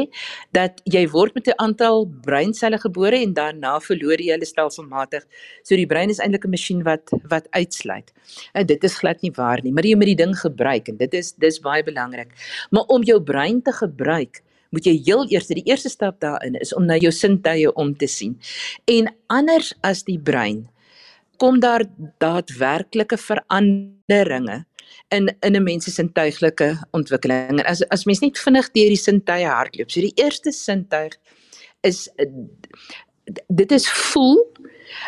dat 0.56 0.80
jy 0.90 1.04
word 1.12 1.36
met 1.36 1.48
'n 1.48 1.60
aantal 1.60 2.08
breinselle 2.24 2.80
gebore 2.80 3.20
en 3.20 3.34
daarna 3.34 3.80
verloor 3.80 4.20
jy 4.22 4.32
hulle 4.32 4.46
stelselmatig. 4.46 5.24
So 5.64 5.76
die 5.76 5.88
brein 5.88 6.10
is 6.10 6.20
eintlik 6.20 6.46
'n 6.46 6.50
masjien 6.50 6.84
wat 6.84 7.12
wat 7.30 7.48
uitsluit. 7.52 8.14
En 8.54 8.66
dit 8.66 8.84
is 8.84 8.98
glad 8.98 9.22
nie 9.22 9.32
waar 9.36 9.60
nie, 9.64 9.72
maar 9.72 9.84
jy 9.84 9.96
moet 9.96 10.16
die 10.16 10.24
ding 10.26 10.36
gebruik 10.36 10.88
en 10.88 10.98
dit 10.98 11.14
is 11.14 11.34
dis 11.34 11.60
baie 11.60 11.84
belangrik. 11.84 12.32
Maar 12.72 12.84
om 12.88 13.04
jou 13.04 13.22
brein 13.22 13.62
te 13.62 13.72
gebruik 13.72 14.42
moet 14.74 14.86
jy 14.86 14.96
heel 15.06 15.26
eers 15.30 15.48
die 15.48 15.66
eerste 15.70 15.90
stap 15.90 16.20
daarin 16.20 16.56
is 16.56 16.74
om 16.74 16.86
na 16.86 16.98
jou 16.98 17.12
sintuie 17.12 17.70
om 17.76 17.94
te 17.98 18.08
sien. 18.08 18.40
En 18.90 19.14
anders 19.28 19.74
as 19.82 20.04
die 20.04 20.20
brein 20.20 20.70
kom 21.44 21.60
daar 21.60 21.84
daadwerklike 22.24 23.18
veranderinge 23.20 24.64
in 25.12 25.28
in 25.40 25.56
'n 25.56 25.64
mens 25.64 25.84
se 25.84 25.92
sintuiglike 25.92 26.70
ontwikkeling. 26.92 27.60
En 27.60 27.66
as 27.66 27.88
as 27.88 28.06
mens 28.06 28.20
net 28.20 28.40
vinnig 28.40 28.72
deur 28.72 28.92
die 28.96 29.04
sintuie 29.08 29.48
hardloop. 29.48 29.92
So 29.92 30.00
die 30.00 30.16
eerste 30.16 30.52
sintuig 30.52 31.18
is 31.82 32.10
dit 33.48 33.72
is 33.72 33.92
voel, 33.92 34.52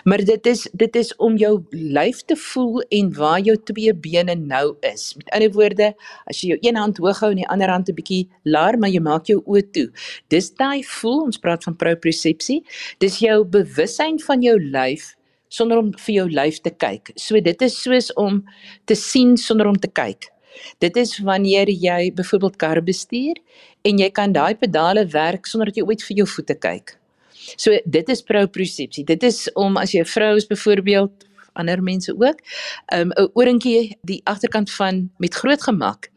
maar 0.03 0.23
dit 0.25 0.45
is 0.45 0.67
dit 0.73 0.95
is 0.95 1.15
om 1.15 1.37
jou 1.37 1.63
lyf 1.71 2.21
te 2.25 2.35
voel 2.35 2.81
en 2.89 3.13
waar 3.13 3.39
jou 3.39 3.57
twee 3.63 3.93
bene 3.93 4.35
nou 4.35 4.75
is. 4.79 5.13
Met 5.17 5.29
ander 5.29 5.51
woorde, 5.51 5.93
as 6.25 6.41
jy 6.41 6.47
jou 6.47 6.59
een 6.61 6.75
hand 6.75 6.97
hoog 6.97 7.19
hou 7.19 7.31
en 7.31 7.43
die 7.43 7.47
ander 7.47 7.69
hand 7.69 7.89
'n 7.89 7.95
bietjie 7.95 8.29
laer, 8.43 8.77
maar 8.77 8.89
jy 8.89 8.99
maak 8.99 9.25
jou 9.25 9.41
oë 9.45 9.71
toe. 9.71 9.89
Dis 10.27 10.51
daai 10.51 10.83
voel, 10.83 11.23
ons 11.23 11.37
praat 11.37 11.63
van 11.63 11.75
propriosepsie. 11.75 12.63
Dis 12.97 13.19
jou 13.19 13.45
bewussyn 13.45 14.19
van 14.19 14.41
jou 14.41 14.59
lyf 14.59 15.15
sonder 15.49 15.77
om 15.77 15.91
vir 16.05 16.15
jou 16.15 16.29
lyf 16.29 16.61
te 16.61 16.71
kyk. 16.71 17.11
So 17.15 17.39
dit 17.39 17.61
is 17.61 17.77
soos 17.81 18.11
om 18.15 18.43
te 18.85 18.95
sien 18.95 19.37
sonder 19.37 19.67
om 19.67 19.77
te 19.79 19.87
kyk. 19.87 20.31
Dit 20.79 20.97
is 20.97 21.17
wanneer 21.19 21.69
jy 21.69 22.11
byvoorbeeld 22.15 22.57
kar 22.57 22.81
bestuur 22.83 23.39
en 23.85 23.99
jy 23.99 24.09
kan 24.09 24.33
daai 24.33 24.55
pedale 24.55 25.05
werk 25.11 25.47
sonder 25.47 25.71
dat 25.71 25.77
jy 25.81 25.85
ooit 25.87 26.03
vir 26.03 26.21
jou 26.21 26.27
voete 26.27 26.55
kyk. 26.55 26.95
So 27.57 27.77
dit 27.85 28.09
is 28.09 28.23
propriosepsie. 28.25 29.05
Dit 29.05 29.23
is 29.23 29.45
om 29.55 29.77
as 29.77 29.93
jy 29.93 30.01
'n 30.01 30.05
vrou 30.05 30.35
is 30.35 30.47
byvoorbeeld 30.47 31.25
ander 31.55 31.81
mense 31.83 32.11
ook, 32.11 32.41
um, 32.93 33.11
'n 33.11 33.29
oorentjie 33.33 33.97
die 34.03 34.21
agterkant 34.23 34.71
van 34.71 35.09
met 35.17 35.33
groot 35.33 35.61
gemak 35.61 36.09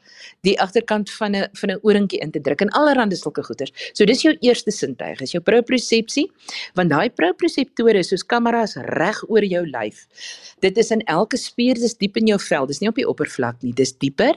die 0.47 0.57
agterkant 0.61 1.11
van 1.11 1.37
'n 1.37 1.49
van 1.53 1.71
'n 1.71 1.81
oorentjie 1.83 2.21
in 2.21 2.31
te 2.31 2.41
druk 2.41 2.61
en 2.61 2.69
allerlei 2.69 3.17
sulke 3.17 3.43
goeters. 3.43 3.73
So 3.93 4.05
dis 4.05 4.23
jou 4.23 4.37
eerste 4.41 4.71
sintuig, 4.71 5.21
is 5.21 5.33
jou 5.33 5.43
propriosepsie, 5.43 6.31
want 6.75 6.91
daai 6.91 7.11
proprioseptore 7.11 7.99
is 7.99 8.09
soos 8.09 8.25
kameras 8.27 8.77
reg 8.99 9.23
oor 9.29 9.45
jou 9.45 9.65
lyf. 9.67 10.07
Dit 10.61 10.79
is 10.79 10.91
in 10.91 11.03
elke 11.07 11.37
spier, 11.37 11.75
dis 11.75 11.95
diep 11.95 12.17
in 12.17 12.27
jou 12.27 12.39
vel, 12.39 12.67
dis 12.67 12.81
nie 12.81 12.89
op 12.89 12.99
die 12.99 13.07
oppervlak 13.09 13.63
nie, 13.63 13.73
dis 13.73 13.93
dieper. 13.93 14.35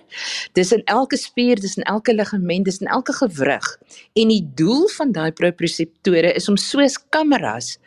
Dis 0.54 0.72
in 0.72 0.84
elke 0.86 1.18
spier, 1.18 1.56
dis 1.56 1.78
in 1.78 1.84
elke 1.84 2.14
ligament, 2.14 2.66
dis 2.66 2.82
in 2.82 2.88
elke 2.88 3.14
gewrig. 3.14 3.78
En 4.16 4.28
die 4.28 4.44
doel 4.56 4.88
van 4.98 5.12
daai 5.12 5.32
proprioseptore 5.32 6.34
is 6.36 6.50
om 6.50 6.58
soos 6.58 6.98
kameras 7.10 7.78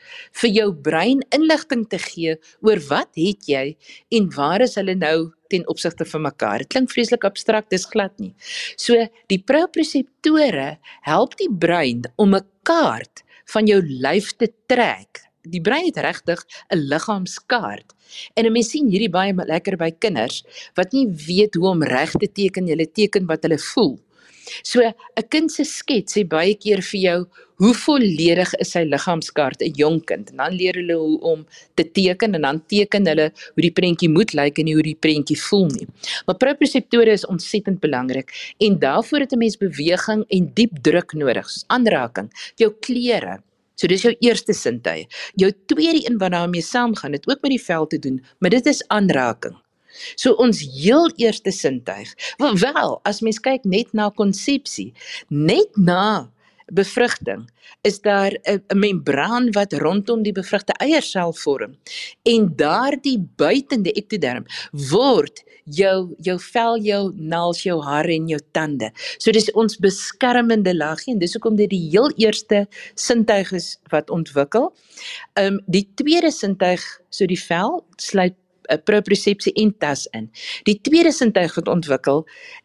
vir 0.41 0.51
jou 0.51 0.69
brein 0.75 1.23
inligting 1.35 1.87
te 1.89 1.99
gee 1.99 2.37
oor 2.65 2.81
wat 2.91 3.15
het 3.19 3.49
jy 3.49 3.77
en 4.11 4.31
waar 4.35 4.65
is 4.65 4.77
hulle 4.81 4.97
nou 4.99 5.33
ten 5.55 5.67
opsigte 5.71 6.07
van 6.11 6.27
mekaar. 6.29 6.65
Dit 6.65 6.73
klink 6.75 6.93
vreeslik 6.93 7.27
abstrakt, 7.29 7.71
dis 7.75 7.87
glad 7.91 8.15
nie. 8.23 8.35
So 8.77 8.99
die 9.33 9.41
proprioseptore 9.41 10.75
help 11.07 11.39
die 11.41 11.51
brein 11.51 12.03
om 12.17 12.35
'n 12.35 12.47
kaart 12.63 13.25
van 13.53 13.67
jou 13.67 13.81
lyf 13.83 14.33
te 14.37 14.49
trek. 14.67 15.23
Die 15.45 15.61
brein 15.61 15.85
het 15.87 16.01
regtig 16.01 16.41
'n 16.73 16.79
liggaamskaart. 16.91 17.93
En 18.35 18.47
'n 18.47 18.53
mens 18.53 18.71
sien 18.71 18.89
hierdie 18.89 19.11
baie 19.11 19.35
lekker 19.35 19.77
by 19.77 19.91
kinders 19.91 20.45
wat 20.75 20.93
nie 20.93 21.07
weet 21.07 21.55
hoe 21.55 21.69
om 21.69 21.83
reg 21.83 22.11
te 22.11 22.29
teken, 22.33 22.67
hulle 22.67 22.91
teken 22.91 23.27
wat 23.27 23.43
hulle 23.43 23.59
voel. 23.59 23.99
So 24.63 24.81
'n 24.81 25.29
kind 25.29 25.53
se 25.53 25.65
skets 25.65 26.17
sê 26.17 26.25
baie 26.29 26.55
keer 26.55 26.83
vir 26.83 27.01
jou 27.01 27.27
hoe 27.63 27.75
volledig 27.75 28.51
is 28.63 28.73
sy 28.75 28.83
liggaamskaart 28.85 29.63
'n 29.63 29.75
jong 29.79 30.01
kind 30.05 30.31
en 30.31 30.37
dan 30.43 30.53
leer 30.59 30.75
hulle 30.81 30.97
hoe 30.99 31.21
om 31.21 31.47
te 31.75 31.85
teken 31.99 32.35
en 32.35 32.43
dan 32.43 32.63
teken 32.67 33.07
hulle 33.07 33.31
hoe 33.55 33.63
die 33.63 33.73
prentjie 33.79 34.11
moet 34.11 34.35
lyk 34.35 34.59
en 34.59 34.73
hoe 34.73 34.83
die 34.83 34.99
prentjie 35.07 35.39
voel 35.47 35.67
nie. 35.67 35.87
Maar 36.27 36.37
proprioseptore 36.37 37.13
is 37.13 37.27
ontsettend 37.27 37.81
belangrik 37.81 38.35
en 38.59 38.79
daarvoor 38.79 39.21
het 39.21 39.33
'n 39.33 39.39
mens 39.39 39.57
beweging 39.57 40.25
en 40.29 40.53
diep 40.55 40.73
druk 40.83 41.13
nodig, 41.13 41.49
aanraking, 41.67 42.31
jou 42.57 42.71
klere. 42.81 43.43
So 43.75 43.87
dis 43.87 44.03
jou 44.03 44.15
eerste 44.21 44.53
sintuie. 44.53 45.09
Jou 45.35 45.51
tweede 45.67 46.07
een 46.07 46.19
wat 46.19 46.31
daarmee 46.31 46.63
saamgaan, 46.63 47.13
het 47.13 47.29
ook 47.29 47.43
met 47.43 47.51
die 47.51 47.63
vel 47.63 47.87
te 47.87 47.99
doen, 47.99 48.25
maar 48.39 48.51
dit 48.51 48.67
is 48.67 48.89
aanraking. 48.89 49.57
So 50.17 50.35
ons 50.43 50.61
heel 50.61 51.11
eerste 51.17 51.53
sintuig. 51.53 52.15
Wel, 52.39 53.01
as 53.05 53.21
mens 53.21 53.41
kyk 53.41 53.65
net 53.65 53.93
na 53.93 54.11
konsepsie, 54.11 54.93
net 55.29 55.77
na 55.77 56.31
bevrugting, 56.73 57.45
is 57.83 58.01
daar 58.01 58.33
'n 58.45 58.79
membraan 58.79 59.53
wat 59.53 59.73
rondom 59.73 60.23
die 60.23 60.33
bevrugte 60.33 60.73
eiersel 60.73 61.33
vorm. 61.33 61.77
En 62.23 62.53
daardie 62.57 63.19
buitende 63.37 63.93
ektoderm 63.93 64.47
word 64.73 65.45
jou 65.65 66.15
jou 66.19 66.39
vel, 66.39 66.79
jou 66.79 67.13
naels, 67.17 67.63
jou 67.63 67.83
hare 67.83 68.13
en 68.15 68.29
jou 68.29 68.41
tande. 68.53 68.91
So 69.19 69.33
dis 69.33 69.51
ons 69.53 69.77
beskermende 69.77 70.75
laagie 70.75 71.15
en 71.15 71.19
dis 71.19 71.33
hoekom 71.33 71.57
dit 71.57 71.71
die 71.71 71.91
heel 71.91 72.11
eerste 72.17 72.67
sintuig 72.95 73.53
is 73.53 73.79
wat 73.91 74.11
ontwikkel. 74.11 74.75
Ehm 75.35 75.55
um, 75.55 75.61
die 75.67 75.89
tweede 75.95 76.31
sintuig, 76.31 76.83
so 77.11 77.27
die 77.27 77.41
vel, 77.41 77.85
sluit 77.97 78.35
propriosepsie 78.85 79.53
en 79.61 79.73
tas 79.79 80.07
in. 80.13 80.31
Die 80.69 80.79
tweede 80.81 81.13
sintuig 81.13 81.55
wat 81.59 81.69
ontwikkel 81.69 82.25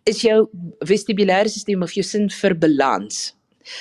is 0.09 0.21
jou 0.25 0.47
vestibulêre 0.85 1.49
stelsel 1.49 1.83
of 1.83 1.93
jou 1.97 2.05
sin 2.05 2.29
vir 2.29 2.55
balans. 2.57 3.33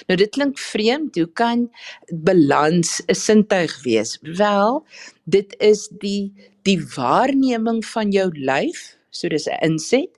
Nou 0.08 0.18
dit 0.20 0.30
klink 0.34 0.58
vreemd, 0.58 1.16
hoe 1.16 1.30
kan 1.32 1.70
balans 2.12 3.00
'n 3.08 3.14
sintuig 3.14 3.72
wees? 3.84 4.18
Wel, 4.22 4.84
dit 5.24 5.54
is 5.58 5.88
die 6.00 6.32
die 6.62 6.80
waarneming 6.96 7.84
van 7.84 8.10
jou 8.12 8.28
lyf 8.34 8.98
So 9.10 9.28
dis 9.28 9.48
'n 9.48 9.58
inset 9.68 10.12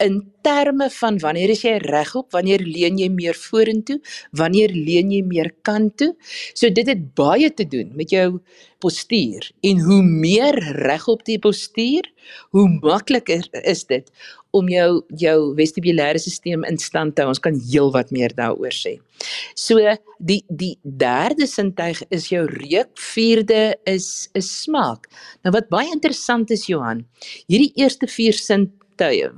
in 0.00 0.20
terme 0.42 0.88
van 0.90 1.18
wanneer 1.20 1.52
is 1.52 1.62
jy 1.66 1.76
regop, 1.84 2.30
wanneer 2.32 2.62
leun 2.64 2.98
jy 2.98 3.10
meer 3.12 3.36
vorentoe, 3.36 3.98
wanneer 4.36 4.72
leun 4.72 5.12
jy 5.12 5.20
meer 5.26 5.52
kant 5.66 5.96
toe. 6.00 6.14
So 6.54 6.72
dit 6.72 6.88
het 6.88 7.10
baie 7.18 7.50
te 7.52 7.66
doen 7.68 7.92
met 7.96 8.12
jou 8.14 8.40
postuur 8.80 9.50
en 9.68 9.80
hoe 9.84 10.00
meer 10.02 10.56
regop 10.86 11.26
die 11.28 11.38
postuur, 11.38 12.08
hoe 12.56 12.66
makliker 12.80 13.44
is 13.68 13.84
dit 13.90 14.08
om 14.56 14.66
jou 14.72 15.02
jou 15.20 15.36
vestibulêre 15.58 16.18
stelsel 16.18 16.64
in 16.66 16.80
stand 16.80 17.14
te 17.14 17.22
hou. 17.22 17.30
Ons 17.34 17.42
kan 17.44 17.54
heelwat 17.54 18.10
meer 18.14 18.32
daaroor 18.34 18.74
sê. 18.74 18.96
So 19.54 19.78
die 20.18 20.40
die 20.48 20.76
derde 20.82 21.46
sintuig 21.46 22.00
is 22.10 22.30
jou 22.32 22.46
reuk, 22.48 22.90
vierde 22.96 23.76
is 23.84 24.28
'n 24.34 24.40
smaak. 24.40 25.06
Nou 25.44 25.52
wat 25.52 25.68
baie 25.68 25.92
interessant 25.92 26.50
is 26.50 26.66
Johan, 26.66 27.04
hierdie 27.46 27.72
eerste 27.76 28.06
vier 28.06 28.32
sintuie 28.32 28.80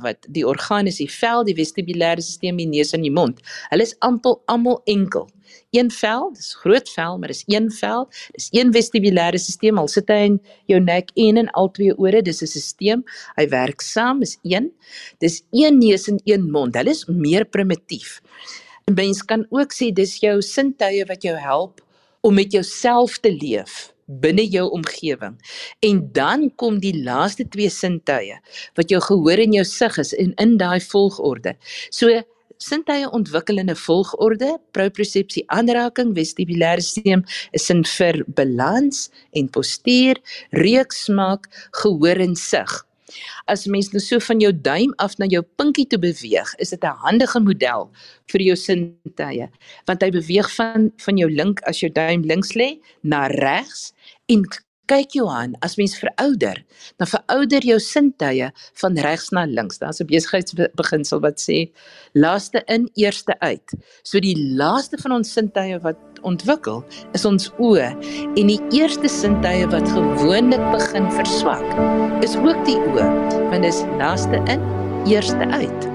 wat 0.02 0.26
die 0.28 0.46
orgaan 0.46 0.86
is, 0.86 0.96
die 0.96 1.10
vel, 1.10 1.44
die 1.44 1.54
vestibulêre 1.54 2.20
stelsel, 2.20 2.56
die 2.56 2.66
neus 2.66 2.92
en 2.92 3.02
die 3.02 3.14
mond. 3.14 3.40
Hulle 3.70 3.82
is 3.82 3.96
amper 4.00 4.38
almal 4.46 4.82
enkel 4.86 5.28
een 5.70 5.90
vel, 5.90 6.30
dis 6.36 6.54
groot 6.54 6.88
vel, 6.88 7.18
maar 7.18 7.32
dis 7.32 7.44
een 7.46 7.70
vel. 7.72 8.08
Dis 8.36 8.48
een 8.52 8.72
vestibulêre 8.72 9.40
stelsel. 9.40 9.78
Al 9.80 9.88
sit 9.88 10.10
hy 10.12 10.18
in 10.28 10.38
jou 10.70 10.80
nek 10.80 11.12
en 11.16 11.40
in 11.44 11.50
al 11.58 11.70
twee 11.76 11.94
ore, 11.96 12.22
dis 12.22 12.42
'n 12.42 12.50
stelsel. 12.50 13.04
Hy 13.36 13.46
werk 13.48 13.80
saam, 13.80 14.22
is 14.22 14.38
een. 14.42 14.72
Dis 15.18 15.42
een 15.50 15.78
neus 15.78 16.08
en 16.08 16.20
een 16.24 16.50
mond. 16.50 16.76
Hulle 16.76 16.90
is 16.90 17.04
meer 17.06 17.44
primitief. 17.44 18.20
En 18.84 18.94
mens 18.94 19.22
kan 19.22 19.46
ook 19.50 19.72
sê 19.72 19.92
dis 19.92 20.20
jou 20.20 20.40
sintuie 20.42 21.04
wat 21.06 21.22
jou 21.22 21.36
help 21.36 21.80
om 22.20 22.34
met 22.34 22.52
jouself 22.52 23.18
te 23.18 23.32
leef 23.32 23.91
binne 24.06 24.44
jou 24.48 24.68
omgewing. 24.70 25.36
En 25.80 26.02
dan 26.12 26.50
kom 26.56 26.80
die 26.82 26.94
laaste 27.04 27.46
twee 27.48 27.70
sintuie 27.70 28.38
wat 28.78 28.90
jou 28.90 29.00
gehoor 29.02 29.42
en 29.42 29.56
jou 29.58 29.64
sig 29.64 29.98
is 29.98 30.12
en 30.14 30.34
in 30.42 30.56
daai 30.60 30.80
volgorde. 30.80 31.56
So 31.90 32.22
sintuie 32.62 33.08
ontwikkel 33.10 33.58
in 33.58 33.70
'n 33.70 33.76
volgorde, 33.76 34.58
propriosepsie, 34.70 35.44
aanraking, 35.46 36.14
vestibulêre 36.14 36.80
stelsel 36.80 37.24
is 37.52 37.70
in 37.70 37.84
vir 37.84 38.24
balans 38.26 39.10
en 39.32 39.48
postuur, 39.48 40.16
reuk, 40.50 40.92
smaak, 40.92 41.48
gehoor 41.82 42.18
en 42.20 42.36
sig. 42.36 42.86
As 43.46 43.66
mens 43.66 43.92
nou 43.92 44.00
so 44.00 44.18
van 44.20 44.40
jou 44.40 44.52
duim 44.52 44.92
af 44.96 45.18
na 45.18 45.26
jou 45.26 45.42
pinkie 45.56 45.86
toe 45.86 45.98
beweeg, 45.98 46.54
is 46.58 46.70
dit 46.70 46.84
'n 46.84 46.98
handige 47.04 47.40
model 47.40 47.90
vir 48.32 48.40
jou 48.40 48.56
sintuie, 48.56 49.48
want 49.86 50.02
hy 50.02 50.10
beweeg 50.10 50.54
van 50.54 50.92
van 50.96 51.16
jou 51.16 51.30
link 51.30 51.60
as 51.62 51.80
jou 51.80 51.90
duim 51.90 52.22
links 52.22 52.54
lê 52.54 52.78
na 53.02 53.26
regs 53.26 53.92
en 54.28 54.44
kyk 54.90 55.14
Johan, 55.16 55.54
as 55.64 55.76
mens 55.78 55.94
verouder, 55.96 56.58
dan 57.00 57.08
verouder 57.08 57.64
jou 57.64 57.78
sintuie 57.80 58.50
van 58.82 58.98
regs 59.06 59.30
na 59.32 59.44
links. 59.46 59.78
Daar's 59.78 60.00
'n 60.00 60.06
besigheidsbeginsel 60.06 61.20
wat 61.20 61.40
sê 61.40 61.70
laaste 62.12 62.62
in, 62.66 62.90
eerste 62.94 63.38
uit. 63.40 63.68
So 64.02 64.20
die 64.20 64.36
laaste 64.36 64.98
van 64.98 65.12
ons 65.12 65.32
sintuie 65.32 65.78
wat 65.80 66.11
ontwikkel 66.28 66.82
is 67.16 67.26
ons 67.28 67.50
oë 67.58 67.88
en 67.90 68.52
die 68.52 68.60
eerste 68.74 69.10
sintuie 69.10 69.68
wat 69.72 69.88
gewoonlik 69.94 70.64
begin 70.74 71.10
verswak 71.18 71.66
is 72.24 72.36
ook 72.40 72.64
die 72.68 72.78
oë, 72.92 73.08
want 73.50 73.62
dit 73.62 73.72
is 73.72 73.82
laaste 74.00 74.42
in, 74.46 74.70
eerste 75.10 75.50
uit. 75.50 75.91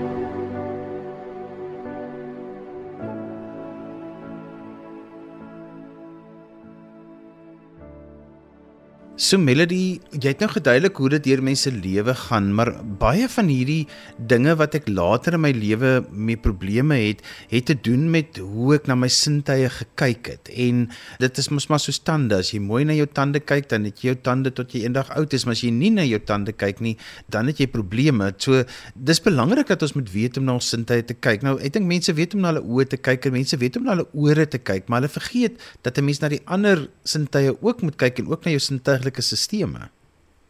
So 9.18 9.40
Melody, 9.42 9.98
jy 10.14 10.30
het 10.30 10.44
nou 10.44 10.48
geduidelik 10.52 11.00
hoe 11.02 11.08
dit 11.16 11.24
deur 11.26 11.40
mense 11.42 11.72
lewe 11.74 12.14
gaan, 12.14 12.52
maar 12.54 12.70
baie 13.02 13.26
van 13.34 13.48
hierdie 13.50 13.88
dinge 14.30 14.54
wat 14.60 14.76
ek 14.78 14.92
later 14.92 15.34
in 15.34 15.42
my 15.42 15.50
lewe 15.58 16.04
mee 16.14 16.38
probleme 16.38 17.00
het, 17.00 17.24
het 17.50 17.66
te 17.66 17.74
doen 17.74 18.04
met 18.14 18.38
hoe 18.38 18.76
ek 18.76 18.86
na 18.86 18.94
my 18.94 19.10
sintuie 19.10 19.72
gekyk 19.74 20.30
het. 20.30 20.52
En 20.54 20.84
dit 21.24 21.42
is 21.42 21.50
mos 21.50 21.66
maar 21.66 21.82
so 21.82 21.98
tande, 22.06 22.38
as 22.38 22.52
jy 22.54 22.60
mooi 22.62 22.84
na 22.86 22.94
jou 22.94 23.08
tande 23.10 23.42
kyk, 23.42 23.66
dan 23.72 23.88
het 23.90 24.04
jy 24.04 24.12
jou 24.12 24.20
tande 24.28 24.52
tot 24.54 24.76
jy 24.78 24.84
eendag 24.86 25.10
oud 25.18 25.34
is, 25.34 25.48
maar 25.50 25.58
as 25.58 25.66
jy 25.66 25.74
nie 25.74 25.90
na 25.98 26.06
jou 26.06 26.22
tande 26.22 26.54
kyk 26.54 26.86
nie, 26.86 26.94
dan 27.34 27.50
het 27.50 27.58
jy 27.58 27.70
probleme. 27.74 28.30
So 28.38 28.62
dis 28.94 29.24
belangrik 29.26 29.74
dat 29.74 29.88
ons 29.88 29.96
moet 29.98 30.14
weet 30.14 30.38
om 30.38 30.46
na 30.46 30.60
ons 30.60 30.70
sintuie 30.76 31.02
te 31.10 31.18
kyk. 31.18 31.42
Nou, 31.42 31.56
ek 31.58 31.74
dink 31.80 31.90
mense 31.90 32.14
weet 32.14 32.38
om 32.38 32.46
na 32.46 32.54
hulle 32.54 32.62
oë 32.62 32.86
te 32.94 33.02
kyk 33.02 33.32
en 33.32 33.38
mense 33.40 33.62
weet 33.66 33.82
om 33.82 33.90
na 33.90 33.98
hulle 33.98 34.08
ore 34.14 34.46
te 34.46 34.62
kyk, 34.62 34.86
maar 34.86 35.02
hulle 35.02 35.16
vergeet 35.18 35.58
dat 35.82 35.98
'n 35.98 36.06
mens 36.06 36.22
na 36.22 36.30
die 36.30 36.44
ander 36.46 36.86
sintuie 37.02 37.58
ook 37.58 37.82
moet 37.82 37.98
kyk 37.98 38.22
en 38.22 38.30
ook 38.30 38.46
na 38.46 38.54
jou 38.54 38.62
sintuie 38.62 39.07
maatskaplike 39.08 39.22
sisteme. 39.22 39.90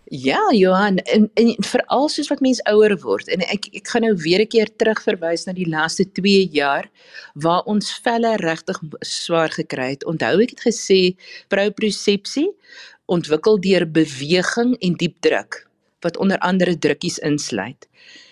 Ja, 0.10 0.40
Johan, 0.54 0.98
en, 1.04 1.30
en 1.34 1.56
veral 1.60 2.08
soos 2.10 2.30
wat 2.30 2.40
mense 2.40 2.64
ouer 2.72 2.96
word 3.04 3.28
en 3.28 3.42
ek 3.44 3.68
ek 3.76 3.90
gaan 3.92 4.06
nou 4.06 4.16
weer 4.16 4.40
'n 4.40 4.48
keer 4.48 4.70
terugverwys 4.78 5.46
na 5.46 5.54
die 5.54 5.68
laaste 5.68 6.06
2 6.06 6.48
jaar 6.52 6.88
waar 7.36 7.64
ons 7.68 7.92
velle 8.04 8.38
regtig 8.38 8.80
swaar 9.04 9.50
gekry 9.50 9.90
het. 9.92 10.06
Onthou 10.06 10.42
ek 10.42 10.56
het 10.56 10.64
gesê 10.64 11.16
propriosepsie 11.50 12.56
ontwikkel 13.06 13.60
deur 13.60 13.86
beweging 13.86 14.78
en 14.80 14.96
diep 14.96 15.20
druk 15.20 15.68
wat 16.02 16.18
onder 16.18 16.38
andere 16.40 16.78
drukkies 16.78 17.20
insluit. 17.20 17.88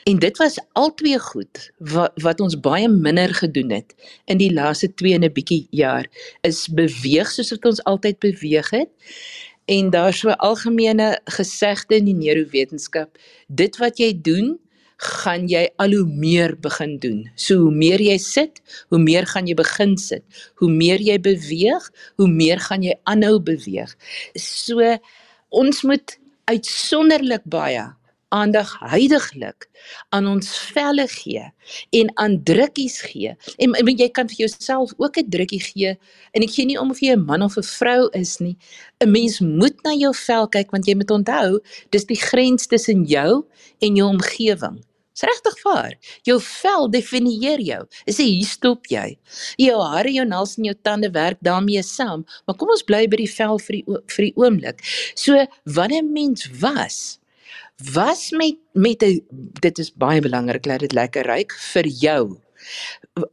En 0.05 0.19
dit 0.19 0.37
was 0.37 0.59
albei 0.73 1.19
goed 1.19 1.73
wat 1.79 2.13
wat 2.23 2.39
ons 2.39 2.55
baie 2.55 2.87
minder 2.87 3.33
gedoen 3.33 3.71
het 3.71 3.95
in 4.31 4.37
die 4.37 4.53
laaste 4.53 4.87
2 4.93 5.13
en 5.13 5.23
'n 5.25 5.33
bietjie 5.33 5.67
jaar 5.71 6.07
is 6.41 6.67
beweeg 6.71 7.27
soos 7.31 7.51
wat 7.51 7.65
ons 7.65 7.83
altyd 7.83 8.19
beweeg 8.19 8.69
het 8.69 8.89
En 9.65 9.89
daar's 9.89 10.19
so 10.19 10.29
'n 10.29 10.37
algemene 10.37 11.19
gesegde 11.25 11.95
in 11.95 12.05
die 12.05 12.13
neurowetenskap, 12.15 13.17
dit 13.47 13.77
wat 13.77 13.97
jy 13.97 14.13
doen, 14.21 14.59
gaan 14.97 15.47
jy 15.47 15.69
al 15.75 15.91
hoe 15.91 16.05
meer 16.07 16.55
begin 16.59 16.99
doen. 16.99 17.31
So 17.35 17.57
hoe 17.67 17.73
meer 17.73 18.01
jy 18.01 18.17
sit, 18.17 18.61
hoe 18.89 18.99
meer 18.99 19.25
gaan 19.27 19.47
jy 19.47 19.53
begin 19.53 19.97
sit. 19.97 20.23
Hoe 20.55 20.71
meer 20.71 21.01
jy 21.01 21.19
beweeg, 21.19 21.89
hoe 22.15 22.27
meer 22.27 22.59
gaan 22.59 22.83
jy 22.85 22.95
aanhou 23.03 23.39
beweeg. 23.39 23.95
So 24.35 24.97
ons 25.49 25.83
moet 25.83 26.17
uitsonderlik 26.45 27.43
baie 27.43 27.95
aandag 28.35 28.71
heidaglik 28.91 29.67
aan 30.15 30.27
ons 30.27 30.49
velle 30.73 31.07
gee 31.11 31.43
en 31.99 32.11
aan 32.21 32.37
drukkies 32.47 32.97
gee. 33.09 33.35
En, 33.57 33.75
en 33.79 33.91
jy 33.95 34.09
kan 34.09 34.29
vir 34.31 34.45
jouself 34.45 34.93
ook 34.97 35.19
'n 35.21 35.29
drukkie 35.35 35.61
gee 35.61 35.95
en 36.33 36.43
ek 36.43 36.55
gee 36.55 36.65
nie 36.65 36.79
om 36.79 36.91
of 36.91 36.99
jy 36.99 37.15
'n 37.15 37.25
man 37.25 37.41
of 37.41 37.57
'n 37.57 37.69
vrou 37.79 38.09
is 38.11 38.39
nie. 38.39 38.57
'n 39.03 39.11
Mens 39.11 39.39
moet 39.39 39.77
na 39.83 39.93
jou 39.93 40.13
vel 40.13 40.47
kyk 40.47 40.71
want 40.71 40.87
jy 40.87 40.95
moet 40.95 41.11
onthou, 41.11 41.59
dis 41.89 42.05
die 42.05 42.21
grens 42.29 42.67
tussen 42.67 43.05
jou 43.05 43.45
en 43.79 43.95
jou 43.95 44.07
omgewing. 44.09 44.83
Dis 45.15 45.23
regtig 45.29 45.61
waar. 45.63 45.93
Jou 46.27 46.41
vel 46.43 46.89
definieer 46.91 47.61
jou. 47.63 47.83
Dis 48.03 48.17
sê 48.19 48.25
hier 48.27 48.47
stop 48.49 48.89
jy. 48.91 49.13
Jou 49.55 49.77
hare, 49.79 50.11
jou 50.11 50.25
naels 50.27 50.57
en 50.59 50.67
jou 50.67 50.75
tande 50.83 51.09
werk 51.15 51.39
daarmee 51.39 51.83
saam, 51.87 52.25
maar 52.43 52.57
kom 52.59 52.73
ons 52.73 52.83
bly 52.83 53.05
by 53.07 53.21
die 53.21 53.29
vel 53.31 53.61
vir 53.63 53.77
die 53.77 53.85
vir 54.15 54.25
die 54.25 54.33
oomblik. 54.35 54.83
So 55.15 55.45
wanneer 55.77 56.03
mens 56.03 56.49
was, 56.59 56.97
was 57.93 58.31
met 58.31 58.57
met 58.73 59.03
'n 59.03 59.21
dit 59.59 59.79
is 59.79 59.93
baie 59.93 60.21
belangrik 60.21 60.63
dat 60.63 60.79
dit 60.79 60.93
lekker 60.93 61.25
ruik 61.25 61.51
vir 61.51 61.87
jou. 61.87 62.39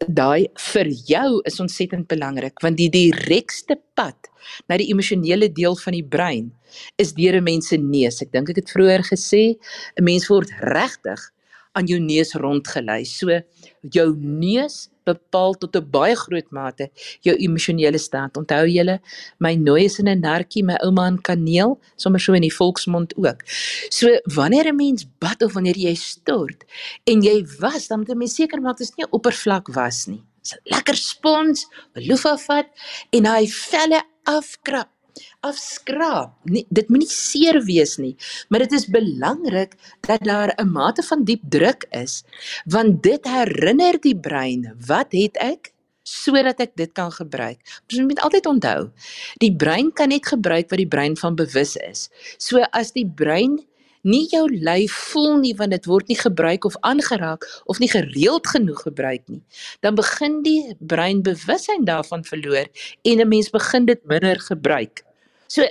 Daai 0.06 0.48
vir 0.54 0.86
jou 0.86 1.40
is 1.44 1.60
ontsettend 1.60 2.06
belangrik 2.06 2.60
want 2.60 2.76
die 2.76 2.90
direkste 2.90 3.80
pad 3.94 4.30
na 4.68 4.76
die 4.76 4.90
emosionele 4.92 5.52
deel 5.52 5.76
van 5.76 5.92
die 5.92 6.04
brein 6.04 6.52
is 6.96 7.12
deur 7.12 7.36
'n 7.36 7.44
mens 7.44 7.68
se 7.68 7.76
neus. 7.76 8.22
Ek 8.22 8.32
dink 8.32 8.50
ek 8.50 8.56
het 8.56 8.70
vroeër 8.70 9.02
gesê 9.02 9.56
'n 9.96 10.04
mens 10.04 10.28
word 10.28 10.50
regtig 10.60 11.32
aan 11.72 11.86
jou 11.86 12.00
neus 12.00 12.34
rondgelei. 12.34 13.04
So 13.04 13.40
jou 13.80 14.16
neus 14.16 14.88
bepaal 15.04 15.54
tot 15.54 15.76
'n 15.76 15.90
baie 15.90 16.16
groot 16.16 16.50
mate 16.50 16.90
jou 17.20 17.34
emosionele 17.36 17.98
staat. 17.98 18.36
Onthou 18.36 18.66
julle, 18.66 19.00
my 19.38 19.54
nooi 19.54 19.84
is 19.84 19.98
in 19.98 20.08
'n 20.08 20.20
nartjie, 20.20 20.64
my 20.64 20.76
ouma 20.84 21.06
in 21.08 21.18
kaneel, 21.18 21.80
sommer 21.96 22.20
so 22.20 22.32
in 22.32 22.42
die 22.42 22.56
volksmond 22.60 23.14
ook. 23.16 23.42
So 23.90 24.06
wanneer 24.34 24.66
'n 24.68 24.76
mens 24.76 25.06
bad 25.18 25.42
of 25.42 25.54
wanneer 25.54 25.76
jy 25.76 25.94
stort 25.94 26.64
en 27.04 27.22
jy 27.22 27.46
was, 27.60 27.88
dan 27.88 27.98
moet 27.98 28.08
jy 28.08 28.26
seker 28.26 28.60
maak 28.60 28.78
dit 28.78 28.88
is 28.88 28.96
nie 28.96 29.06
oppervlak 29.10 29.68
was 29.74 30.06
nie. 30.06 30.22
Dis 30.42 30.56
lekker 30.64 30.96
spons, 30.96 31.66
loefa 31.94 32.36
vat 32.36 32.68
en 33.10 33.24
hy 33.24 33.46
velle 33.46 34.02
afkrap 34.24 34.91
afskraap. 35.40 36.34
Nee, 36.44 36.66
dit 36.68 36.88
moenie 36.88 37.10
seer 37.10 37.60
wees 37.66 37.96
nie, 37.98 38.14
maar 38.48 38.64
dit 38.66 38.72
is 38.78 38.88
belangrik 38.90 39.76
dat 40.00 40.24
daar 40.24 40.54
'n 40.56 40.70
mate 40.70 41.02
van 41.02 41.24
diep 41.24 41.42
druk 41.48 41.86
is, 41.90 42.24
want 42.64 43.02
dit 43.02 43.24
herinner 43.24 44.00
die 44.00 44.16
brein, 44.16 44.74
wat 44.86 45.12
het 45.12 45.36
ek 45.36 45.72
sodat 46.02 46.60
ek 46.60 46.74
dit 46.76 46.92
kan 46.92 47.12
gebruik. 47.14 47.58
Ons 47.86 48.00
moet 48.00 48.20
altyd 48.20 48.46
onthou, 48.46 48.90
die 49.38 49.54
brein 49.56 49.92
kan 49.92 50.08
net 50.08 50.26
gebruik 50.26 50.70
wat 50.70 50.78
die 50.78 50.88
brein 50.88 51.16
van 51.16 51.38
bewus 51.38 51.76
is. 51.76 52.08
So 52.38 52.62
as 52.72 52.92
die 52.92 53.06
brein 53.06 53.60
nie 54.02 54.26
jou 54.30 54.46
lyf 54.50 54.92
voel 55.12 55.38
nie 55.42 55.54
want 55.58 55.70
dit 55.70 55.86
word 55.86 56.08
nie 56.08 56.18
gebruik 56.18 56.64
of 56.64 56.76
aangeraak 56.80 57.46
of 57.70 57.78
nie 57.78 57.90
gereeld 57.90 58.46
genoeg 58.46 58.82
gebruik 58.82 59.22
nie, 59.28 59.42
dan 59.80 59.94
begin 59.94 60.42
die 60.42 60.74
brein 60.78 61.22
bewussyn 61.22 61.84
daarvan 61.84 62.24
verloor 62.24 62.66
en 63.02 63.20
'n 63.20 63.28
mens 63.28 63.50
begin 63.50 63.86
dit 63.86 64.04
minder 64.04 64.40
gebruik. 64.40 65.04
So 65.46 65.62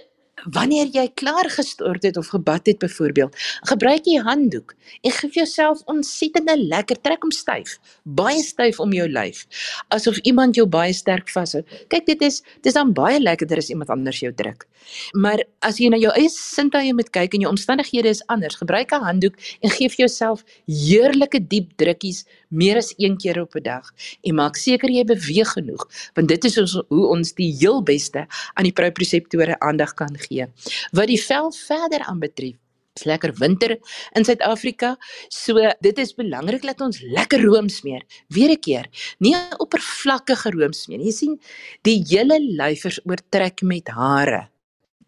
wanneer 0.49 0.89
jy 0.93 1.05
klaar 1.13 1.49
gestort 1.49 2.03
het 2.03 2.17
of 2.17 2.27
gebad 2.33 2.65
het 2.65 2.79
byvoorbeeld, 2.79 3.35
gebruik 3.69 4.05
jy 4.09 4.21
handdoek 4.25 4.73
en 5.01 5.11
gee 5.11 5.29
jouself 5.31 5.81
ontsettende 5.85 6.55
lekker 6.57 6.97
trek 7.01 7.21
hom 7.23 7.31
styf, 7.31 7.77
baie 8.03 8.41
styf 8.43 8.79
om 8.79 8.93
jou 8.93 9.07
lyf, 9.09 9.45
asof 9.93 10.17
iemand 10.27 10.55
jou 10.55 10.65
baie 10.67 10.93
sterk 10.93 11.29
vashou. 11.29 11.63
Kyk, 11.87 12.05
dit 12.05 12.21
is 12.21 12.41
dis 12.61 12.73
dan 12.73 12.93
baie 12.93 13.19
lekkerder 13.19 13.61
as 13.61 13.69
iemand 13.69 13.89
anders 13.93 14.19
jou 14.19 14.33
druk. 14.33 14.65
Maar 15.13 15.43
as 15.61 15.77
jy 15.79 15.91
na 15.93 15.99
jou 16.01 16.11
eie 16.17 16.29
sintuie 16.33 16.93
moet 16.97 17.11
kyk 17.13 17.35
en 17.37 17.45
jou 17.45 17.51
omstandighede 17.51 18.09
is 18.09 18.23
anders, 18.27 18.57
gebruik 18.57 18.91
'n 18.91 19.05
handdoek 19.05 19.35
en 19.61 19.69
gee 19.69 19.89
vir 19.89 20.07
jouself 20.07 20.43
heerlike 20.65 21.47
diep 21.47 21.77
drukkies 21.77 22.25
meer 22.49 22.77
as 22.77 22.93
een 22.97 23.17
keer 23.17 23.41
op 23.41 23.55
'n 23.55 23.63
dag 23.63 23.85
en 24.23 24.35
maak 24.35 24.55
seker 24.55 24.89
jy 24.89 25.03
beweeg 25.03 25.53
genoeg, 25.53 25.87
want 26.13 26.27
dit 26.27 26.45
is 26.45 26.57
ons, 26.57 26.73
hoe 26.89 27.05
ons 27.07 27.33
die 27.33 27.55
heel 27.59 27.83
beste 27.83 28.27
aan 28.53 28.63
die 28.63 28.73
proprioseptore 28.73 29.59
aandag 29.59 29.93
kan 29.93 30.17
gee 30.17 30.30
gee. 30.31 30.47
Wat 30.95 31.11
die 31.11 31.19
vel 31.21 31.51
verder 31.51 32.07
aanbetref, 32.07 32.57
is 32.97 33.05
lekker 33.07 33.33
winter 33.39 33.77
in 34.17 34.25
Suid-Afrika. 34.27 34.95
So 35.31 35.59
dit 35.83 35.99
is 36.03 36.13
belangrik 36.17 36.65
dat 36.67 36.81
ons 36.83 37.01
lekker 37.01 37.43
room 37.47 37.69
smeer. 37.69 38.03
Weer 38.29 38.51
'n 38.51 38.59
keer, 38.59 38.87
nie 39.19 39.35
'n 39.35 39.59
oppervlakkige 39.59 40.51
room 40.51 40.73
smeer 40.73 40.99
nie. 40.99 41.11
Jy 41.11 41.17
sien, 41.17 41.39
die 41.83 42.03
hele 42.09 42.39
lyfers 42.39 42.99
oortrek 43.05 43.61
met 43.61 43.87
hare. 43.87 44.49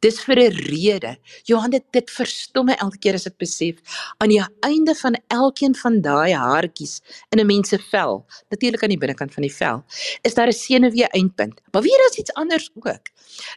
Dis 0.04 0.20
vir 0.20 0.36
'n 0.36 0.52
rede. 0.68 1.16
Johan 1.48 1.72
dit 1.72 1.84
dit 1.96 2.10
verstom 2.12 2.66
my 2.66 2.76
elke 2.84 3.00
keer 3.00 3.16
as 3.16 3.28
ek 3.28 3.38
besef 3.40 3.80
aan 4.20 4.30
die 4.30 4.42
einde 4.68 4.96
van 5.00 5.16
elkeen 5.32 5.76
van 5.76 6.02
daai 6.02 6.34
haartjies 6.36 7.00
in 7.32 7.40
'n 7.40 7.48
mens 7.48 7.70
se 7.70 7.78
vel, 7.78 8.26
natuurlik 8.52 8.84
aan 8.84 8.90
die 8.96 9.00
binnekant 9.00 9.34
van 9.34 9.44
die 9.48 9.56
vel, 9.62 9.84
is 10.24 10.34
daar 10.34 10.48
'n 10.48 10.54
senuwee 10.54 11.08
eindpunt. 11.16 11.62
Maar 11.72 11.82
weer 11.82 12.02
is 12.10 12.18
iets 12.18 12.34
anders 12.34 12.70
ook. 12.76 13.06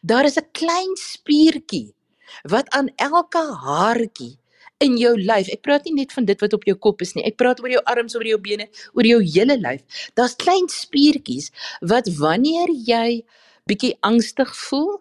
Daar 0.02 0.24
is 0.24 0.36
'n 0.38 0.48
klein 0.52 0.94
spiertjie 0.94 1.94
wat 2.42 2.68
aan 2.70 2.88
elke 2.96 3.42
haartjie 3.64 4.38
in 4.78 4.96
jou 4.96 5.14
lyf. 5.16 5.48
Ek 5.48 5.62
praat 5.62 5.84
nie 5.84 5.94
net 5.94 6.12
van 6.12 6.24
dit 6.24 6.40
wat 6.40 6.52
op 6.52 6.64
jou 6.64 6.76
kop 6.76 7.00
is 7.00 7.14
nie. 7.14 7.24
Ek 7.24 7.36
praat 7.36 7.60
oor 7.60 7.70
jou 7.70 7.82
arms, 7.84 8.14
oor 8.14 8.26
jou 8.26 8.38
bene, 8.38 8.68
oor 8.94 9.04
jou 9.04 9.20
hele 9.22 9.56
lyf. 9.56 9.80
Daar's 10.14 10.36
klein 10.36 10.68
spiertjies 10.68 11.50
wat 11.80 12.08
wanneer 12.18 12.68
jy 12.86 13.24
bietjie 13.66 13.96
angstig 14.06 14.52
voel 14.68 14.92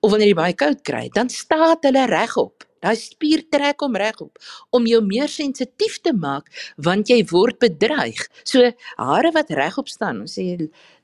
of 0.00 0.10
wanneer 0.12 0.30
jy 0.30 0.38
baie 0.38 0.54
koud 0.54 0.82
kry, 0.86 1.08
dan 1.14 1.30
staan 1.32 1.80
hulle 1.82 2.06
regop 2.10 2.68
Daai 2.82 2.96
spier 2.98 3.44
trek 3.54 3.82
hom 3.84 3.94
regop 4.00 4.40
om 4.74 4.86
jou 4.90 4.98
meer 5.06 5.30
sensitief 5.30 6.00
te 6.02 6.10
maak 6.12 6.48
want 6.82 7.12
jy 7.12 7.20
word 7.30 7.60
bedreig. 7.62 8.18
So 8.42 8.72
hare 8.98 9.30
wat 9.36 9.52
regop 9.54 9.90
staan, 9.92 10.24
ons 10.24 10.34
sê 10.38 10.56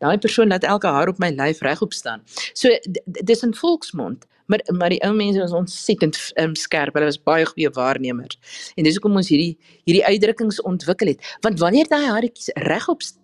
daai 0.02 0.18
persoon 0.18 0.50
laat 0.50 0.66
elke 0.66 0.90
haar 0.90 1.12
op 1.12 1.22
my 1.22 1.30
lyf 1.36 1.62
regop 1.62 1.94
staan. 1.94 2.24
So 2.50 2.74
dis 3.06 3.46
in 3.46 3.54
volksmond, 3.54 4.26
maar 4.50 4.64
maar 4.74 4.90
die 4.90 5.00
ou 5.06 5.12
mense 5.14 5.38
was 5.38 5.54
ontsettend 5.54 6.18
um, 6.42 6.56
skerp. 6.58 6.98
Hulle 6.98 7.12
was 7.12 7.22
baie 7.22 7.46
goeie 7.46 7.70
waarnemers. 7.78 8.42
En 8.74 8.88
dis 8.88 8.98
hoekom 8.98 9.20
ons 9.22 9.30
hierdie 9.30 9.54
hierdie 9.86 10.06
uitdrukkings 10.08 10.58
ontwikkel 10.66 11.14
het. 11.14 11.34
Want 11.46 11.62
wanneer 11.62 11.86
daai 11.92 12.08
haretjies 12.10 12.50
regop 12.66 13.06
staan, 13.06 13.22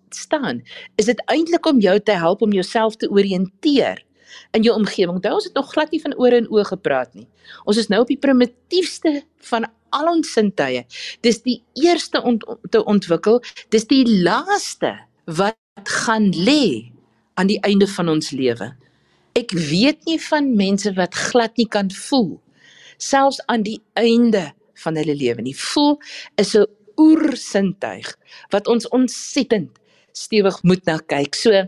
is 0.95 1.05
dit 1.05 1.23
eintlik 1.31 1.65
om 1.65 1.79
jou 1.79 1.99
te 1.99 2.11
help 2.11 2.41
om 2.41 2.53
jouself 2.53 2.95
te 2.95 3.09
orienteer 3.09 4.03
in 4.51 4.63
jou 4.63 4.75
omgewing. 4.75 5.15
Onthou 5.15 5.33
ons 5.37 5.47
het 5.47 5.53
nog 5.53 5.71
glad 5.71 5.91
nie 5.91 6.01
van 6.01 6.15
ore 6.17 6.41
en 6.41 6.47
oë 6.51 6.65
gepraat 6.71 7.13
nie. 7.13 7.27
Ons 7.65 7.77
is 7.77 7.89
nou 7.91 8.01
op 8.01 8.11
die 8.11 8.19
primitiefste 8.19 9.23
van 9.49 9.67
al 9.95 10.09
ons 10.11 10.31
sintuie. 10.31 10.85
Dis 11.21 11.41
die 11.45 11.61
eerste 11.73 12.21
om 12.21 12.39
ont 12.45 12.71
te 12.71 12.83
ontwikkel, 12.83 13.41
dis 13.69 13.87
die 13.87 14.03
laaste 14.07 14.95
wat 15.25 15.91
gaan 16.05 16.31
lê 16.33 16.91
aan 17.35 17.47
die 17.51 17.59
einde 17.67 17.87
van 17.87 18.09
ons 18.09 18.31
lewe. 18.31 18.71
Ek 19.35 19.51
weet 19.51 20.05
nie 20.07 20.19
van 20.29 20.53
mense 20.55 20.93
wat 20.95 21.15
glad 21.15 21.57
nie 21.59 21.67
kan 21.67 21.91
voel 21.91 22.35
selfs 22.97 23.41
aan 23.51 23.65
die 23.65 23.81
einde 23.99 24.53
van 24.83 24.95
hulle 24.95 25.15
lewe 25.15 25.43
nie. 25.43 25.55
Voel 25.55 25.99
is 26.39 26.55
'n 26.55 26.67
oersintuig 26.95 28.15
wat 28.49 28.67
ons 28.67 28.87
ontsettend 28.87 29.69
stewig 30.15 30.61
moet 30.63 30.85
na 30.87 30.97
kyk. 30.99 31.35
So 31.35 31.65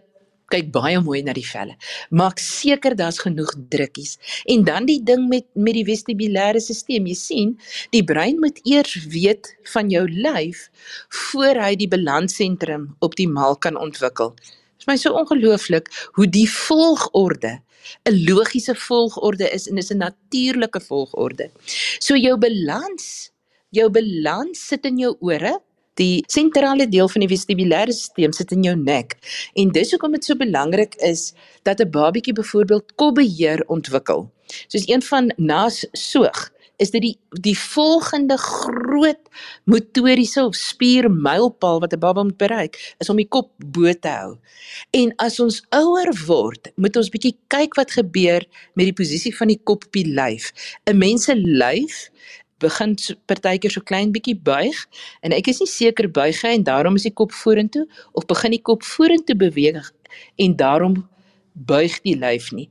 kyk 0.52 0.70
baie 0.72 1.00
mooi 1.04 1.20
na 1.28 1.34
die 1.36 1.46
velle. 1.46 1.76
Maak 2.16 2.40
seker 2.40 2.96
daar's 2.96 3.20
genoeg 3.20 3.52
drukkies. 3.72 4.16
En 4.48 4.64
dan 4.68 4.88
die 4.88 5.00
ding 5.04 5.28
met 5.28 5.48
met 5.56 5.76
die 5.76 5.86
vestibulêre 5.88 6.62
stelsel. 6.64 7.08
Jy 7.12 7.18
sien, 7.20 7.56
die 7.92 8.04
brein 8.04 8.40
moet 8.40 8.62
eers 8.64 8.96
weet 9.12 9.52
van 9.74 9.92
jou 9.92 10.06
lyf 10.08 10.68
voor 11.32 11.60
hy 11.66 11.76
die 11.76 11.90
balansentrum 11.92 12.94
optimaal 13.04 13.60
kan 13.60 13.78
ontwikkel. 13.80 14.34
Dit 14.38 14.86
is 14.86 14.88
my 14.88 14.96
so 14.96 15.18
ongelooflik 15.20 15.92
hoe 16.16 16.28
die 16.28 16.48
volgorde 16.48 17.58
'n 18.10 18.16
logiese 18.28 18.76
volgorde 18.76 19.48
is 19.58 19.68
en 19.68 19.78
is 19.78 19.92
'n 19.92 19.98
natuurlike 19.98 20.82
volgorde. 20.82 21.52
So 22.00 22.16
jou 22.16 22.38
balans, 22.38 23.32
jou 23.70 23.90
balans 23.90 24.68
sit 24.68 24.86
in 24.86 24.98
jou 24.98 25.16
ore, 25.20 25.60
die 25.98 26.24
sentrale 26.32 26.88
deel 26.90 27.10
van 27.10 27.26
die 27.26 27.32
vestibulêre 27.32 27.94
stelsel 27.96 28.34
sit 28.34 28.52
in 28.56 28.66
jou 28.68 28.76
nek. 28.76 29.18
En 29.56 29.72
dis 29.76 29.92
hoekom 29.92 30.18
dit 30.18 30.26
so 30.26 30.36
belangrik 30.36 30.96
is 31.02 31.34
dat 31.64 31.82
'n 31.82 31.90
babatjie 31.90 32.34
byvoorbeeld 32.34 32.96
kopbeheer 32.96 33.64
ontwikkel. 33.68 34.30
Soos 34.68 34.88
een 34.88 35.02
van 35.02 35.34
nas 35.38 35.86
soog 35.92 36.52
is 36.78 36.92
dit 36.94 37.02
die 37.02 37.16
die 37.42 37.56
volgende 37.58 38.38
groot 38.38 39.20
motoriese 39.66 40.44
of 40.46 40.56
spiermylpaal 40.56 41.80
wat 41.80 41.94
'n 41.94 42.00
baba 42.00 42.24
moet 42.24 42.38
bereik 42.38 42.96
is 42.98 43.10
om 43.10 43.18
die 43.18 43.28
kop 43.28 43.52
bo 43.58 43.94
te 43.94 44.08
hou. 44.08 44.38
En 44.92 45.14
as 45.16 45.40
ons 45.40 45.66
ouer 45.70 46.14
word, 46.26 46.72
moet 46.76 46.96
ons 46.96 47.10
bietjie 47.10 47.38
kyk 47.48 47.76
wat 47.76 47.92
gebeur 47.92 48.46
met 48.74 48.86
die 48.86 48.94
posisie 48.94 49.36
van 49.36 49.48
die 49.48 49.62
kop 49.64 49.86
op 49.86 49.92
die 49.92 50.06
lyf. 50.06 50.54
'n 50.86 50.98
Mens 50.98 51.24
se 51.24 51.36
lyf 51.36 52.10
begin 52.64 52.96
partykeer 53.30 53.72
so 53.72 53.82
klein 53.82 54.14
bietjie 54.16 54.38
buig 54.50 54.78
en 55.22 55.36
ek 55.36 55.52
is 55.54 55.62
nie 55.64 55.70
seker 55.72 56.10
buig 56.10 56.42
hy 56.44 56.56
en 56.58 56.66
daarom 56.68 56.98
is 57.00 57.08
die 57.08 57.14
kop 57.14 57.36
vorentoe 57.36 57.86
of 58.14 58.28
begin 58.30 58.56
die 58.56 58.64
kop 58.70 58.84
vorentoe 58.84 59.38
beweeg 59.38 59.92
en 60.38 60.56
daarom 60.58 61.02
buig 61.54 62.02
die 62.06 62.18
lyf 62.18 62.52
nie 62.52 62.70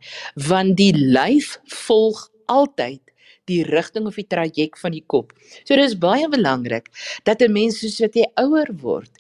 want 0.49 0.77
die 0.81 0.93
lyf 0.95 1.57
volg 1.87 2.29
altyd 2.47 3.03
die 3.47 3.63
rigting 3.67 4.07
of 4.07 4.19
die 4.19 4.27
traject 4.27 4.81
van 4.83 4.95
die 4.95 5.05
kop. 5.07 5.33
So 5.65 5.79
dis 5.79 5.97
baie 6.03 6.27
belangrik 6.31 6.91
dat 7.25 7.43
'n 7.43 7.53
mens 7.53 7.79
soos 7.81 8.01
wat 8.03 8.15
jy 8.15 8.27
ouer 8.43 8.71
word, 8.83 9.13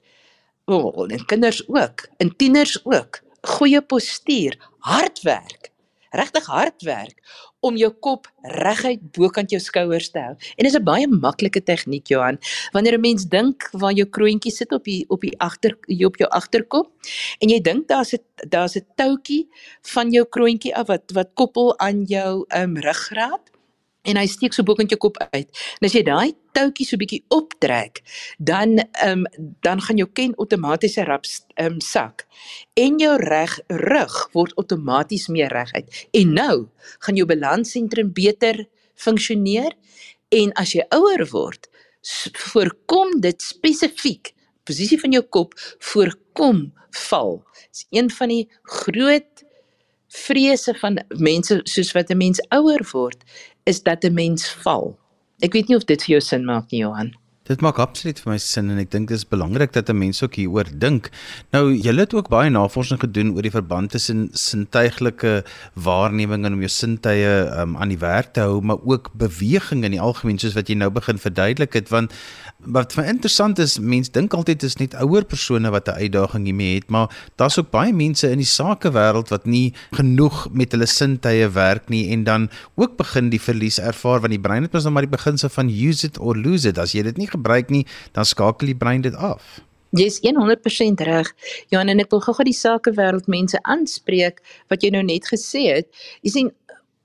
oh, 0.66 1.06
en 1.10 1.24
kinders 1.26 1.62
ook, 1.68 2.08
en 2.18 2.36
tieners 2.36 2.78
ook, 2.84 3.22
goeie 3.42 3.82
postuur, 3.82 4.58
hard 4.78 5.22
werk, 5.22 5.70
regtig 6.10 6.46
hard 6.46 6.82
werk 6.82 7.22
om 7.66 7.76
jou 7.76 7.90
kop 8.00 8.28
reguit 8.62 9.02
bokant 9.16 9.50
jou 9.50 9.60
skouers 9.60 10.10
te 10.14 10.22
hou. 10.22 10.34
En 10.56 10.64
dis 10.64 10.76
'n 10.76 10.84
baie 10.84 11.06
maklike 11.08 11.62
tegniek 11.62 12.06
Johan. 12.06 12.38
Wanneer 12.72 12.94
'n 12.94 13.00
mens 13.00 13.24
dink 13.24 13.68
waar 13.72 13.92
jou 13.92 14.06
kroontjie 14.06 14.52
sit 14.52 14.72
op 14.72 14.84
die 14.84 15.04
op 15.08 15.20
die 15.20 15.34
agter 15.38 15.76
op 16.06 16.16
jou 16.16 16.30
agterkop 16.30 16.90
en 17.40 17.48
jy 17.48 17.60
dink 17.60 17.88
daar's 17.88 18.14
'n 18.14 18.22
daar's 18.48 18.76
'n 18.76 18.86
toutjie 18.96 19.48
van 19.82 20.10
jou 20.10 20.24
kroontjie 20.24 20.74
af 20.74 20.86
wat 20.86 21.12
wat 21.12 21.34
koppel 21.34 21.78
aan 21.78 22.04
jou 22.04 22.44
um, 22.48 22.76
ruggraat 22.76 23.55
en 24.06 24.20
hy 24.20 24.26
steek 24.30 24.54
so 24.54 24.66
bokant 24.66 24.92
jou 24.92 24.98
kop 25.02 25.18
uit. 25.32 25.48
En 25.80 25.88
as 25.88 25.96
jy 25.96 26.02
daai 26.06 26.34
toutjie 26.56 26.86
so 26.88 27.00
bietjie 27.00 27.22
optrek, 27.34 28.02
dan 28.38 28.78
ehm 28.80 29.26
um, 29.26 29.50
dan 29.66 29.82
gaan 29.82 30.00
jou 30.00 30.08
ken 30.12 30.34
outomatiese 30.38 31.04
rap 31.04 31.26
ehm 31.26 31.76
um, 31.76 31.80
sak. 31.80 32.26
En 32.74 32.98
jou 33.02 33.16
reg 33.22 33.58
rug 33.68 34.16
word 34.32 34.54
outomaties 34.56 35.28
meer 35.28 35.52
reguit. 35.52 36.06
En 36.12 36.32
nou 36.32 36.68
gaan 36.98 37.16
jou 37.16 37.26
balansentrum 37.26 38.12
beter 38.12 38.66
funksioneer 38.94 39.74
en 40.34 40.52
as 40.56 40.72
jy 40.74 40.86
ouer 40.94 41.26
word, 41.30 41.68
voorkom 42.52 43.20
dit 43.20 43.42
spesifiek 43.42 44.32
posisie 44.66 44.98
van 45.00 45.14
jou 45.14 45.22
kop 45.22 45.54
voorkom 45.92 46.66
val. 47.06 47.40
Dis 47.70 47.86
een 47.94 48.10
van 48.10 48.32
die 48.32 48.44
groot 48.78 49.44
vrese 50.16 50.74
van 50.80 51.00
mense 51.20 51.60
soos 51.68 51.92
wat 51.92 52.10
'n 52.10 52.16
mens 52.16 52.40
ouer 52.48 52.82
word 52.92 53.24
is 53.66 53.82
dat 53.82 54.04
'n 54.04 54.14
mens 54.14 54.48
val. 54.62 54.96
Ek 55.42 55.52
weet 55.52 55.68
nie 55.68 55.76
of 55.76 55.84
dit 55.84 56.02
vir 56.02 56.12
jou 56.16 56.20
sin 56.20 56.44
maak 56.44 56.70
nie, 56.70 56.80
Johan. 56.80 57.12
Dit 57.46 57.60
maak 57.62 57.78
absoluut 57.78 58.18
vir 58.18 58.32
my 58.32 58.38
sin 58.42 58.72
en 58.74 58.80
ek 58.82 58.88
dink 58.90 59.06
dit 59.12 59.14
is 59.14 59.26
belangrik 59.30 59.70
dat 59.72 59.90
'n 59.90 59.98
mens 59.98 60.22
ook 60.22 60.34
hieroor 60.34 60.66
dink. 60.74 61.10
Nou, 61.52 61.70
julle 61.74 62.00
het 62.00 62.14
ook 62.14 62.28
baie 62.28 62.50
navorsing 62.50 62.98
gedoen 62.98 63.34
oor 63.36 63.42
die 63.42 63.54
verband 63.54 63.90
tussen 63.90 64.30
sintuiglike 64.32 65.44
waarneming 65.74 66.44
en 66.44 66.52
om 66.52 66.60
jou 66.60 66.68
sintuie 66.68 67.46
um, 67.60 67.76
aan 67.76 67.88
die 67.88 68.02
werk 68.02 68.32
te 68.32 68.40
hou, 68.40 68.60
maar 68.60 68.82
ook 68.82 69.10
beweging 69.14 69.84
in 69.84 69.94
die 69.94 70.00
algemeen 70.00 70.38
soos 70.38 70.54
wat 70.54 70.68
jy 70.68 70.74
nou 70.74 70.90
begin 70.90 71.18
verduidelik 71.18 71.72
het, 71.72 71.88
want 71.88 72.12
wat 72.58 72.92
vir 72.92 73.04
interessant 73.04 73.58
is, 73.58 73.78
mense 73.78 74.10
dink 74.10 74.34
altyd 74.34 74.60
dis 74.60 74.76
net 74.80 74.94
ouer 74.94 75.24
persone 75.24 75.70
wat 75.70 75.88
'n 75.88 76.02
uitdaging 76.02 76.44
hiermee 76.44 76.74
het, 76.74 76.90
maar 76.90 77.08
daar's 77.36 77.58
ook 77.58 77.70
baie 77.70 77.92
mense 77.92 78.30
in 78.30 78.38
die 78.38 78.48
sakewêreld 78.48 79.28
wat 79.28 79.46
nie 79.46 79.72
genoeg 79.92 80.48
met 80.52 80.72
hulle 80.72 80.86
sintuie 80.86 81.48
werk 81.48 81.88
nie 81.88 82.10
en 82.10 82.24
dan 82.24 82.50
ook 82.74 82.96
begin 82.96 83.30
die 83.30 83.40
verlies 83.40 83.78
ervaar 83.78 84.20
want 84.20 84.32
die 84.32 84.40
brein 84.40 84.62
het 84.62 84.72
mos 84.72 84.82
nou 84.82 84.92
maar 84.92 85.06
die 85.06 85.16
beginsel 85.16 85.48
van 85.48 85.68
use 85.68 86.06
it 86.06 86.18
or 86.18 86.34
lose 86.36 86.68
it. 86.68 86.78
As 86.78 86.92
jy 86.92 87.02
dit 87.02 87.16
nie 87.16 87.26
gebruik 87.36 87.70
nie, 87.70 87.84
dan 88.12 88.24
skakel 88.24 88.72
die 88.72 88.78
brein 88.78 89.04
dit 89.06 89.14
af. 89.14 89.60
Jy's 89.96 90.18
100% 90.20 91.00
reg. 91.06 91.28
Johan 91.70 91.88
en 91.92 92.02
ek 92.02 92.10
wil 92.12 92.20
gou-gou 92.24 92.44
die 92.44 92.56
sakewêreld 92.56 93.28
mense 93.32 93.60
aanspreek 93.64 94.42
wat 94.72 94.82
jy 94.82 94.90
nou 94.92 95.04
net 95.06 95.28
gesê 95.30 95.68
het. 95.78 95.88
Jy 96.26 96.32
sien 96.34 96.50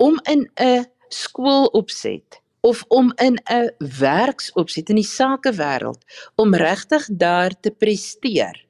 om 0.02 0.18
in 0.28 0.48
'n 0.58 0.86
skool 1.10 1.70
opset 1.78 2.42
of 2.62 2.84
om 2.90 3.14
in 3.18 3.38
'n 3.50 3.70
werksopset 4.00 4.90
in 4.90 4.96
die 4.96 5.08
sakewêreld 5.08 6.02
om 6.36 6.56
regtig 6.56 7.08
daar 7.10 7.54
te 7.60 7.72
presteer, 7.72 8.66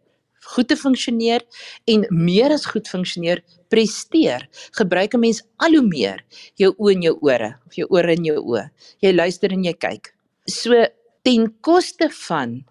goed 0.53 0.67
te 0.67 0.75
funksioneer 0.75 1.41
en 1.85 2.05
meer 2.09 2.51
as 2.51 2.65
goed 2.65 2.87
funksioneer, 2.87 3.43
presteer, 3.69 4.47
gebruik 4.71 5.13
'n 5.13 5.19
mens 5.19 5.43
al 5.57 5.71
hoe 5.71 5.87
meer 5.87 6.23
jou 6.55 6.73
oë 6.77 6.91
en 6.91 7.01
jou 7.01 7.17
ore 7.21 7.59
of 7.65 7.73
jou 7.75 7.87
ore 7.89 8.11
en 8.11 8.23
jou 8.23 8.39
oë. 8.39 8.69
Jy 8.99 9.13
luister 9.13 9.51
en 9.51 9.63
jy 9.63 9.73
kyk. 9.73 10.13
So 10.47 10.85
ten 11.23 11.47
koste 11.61 12.09
van 12.27 12.61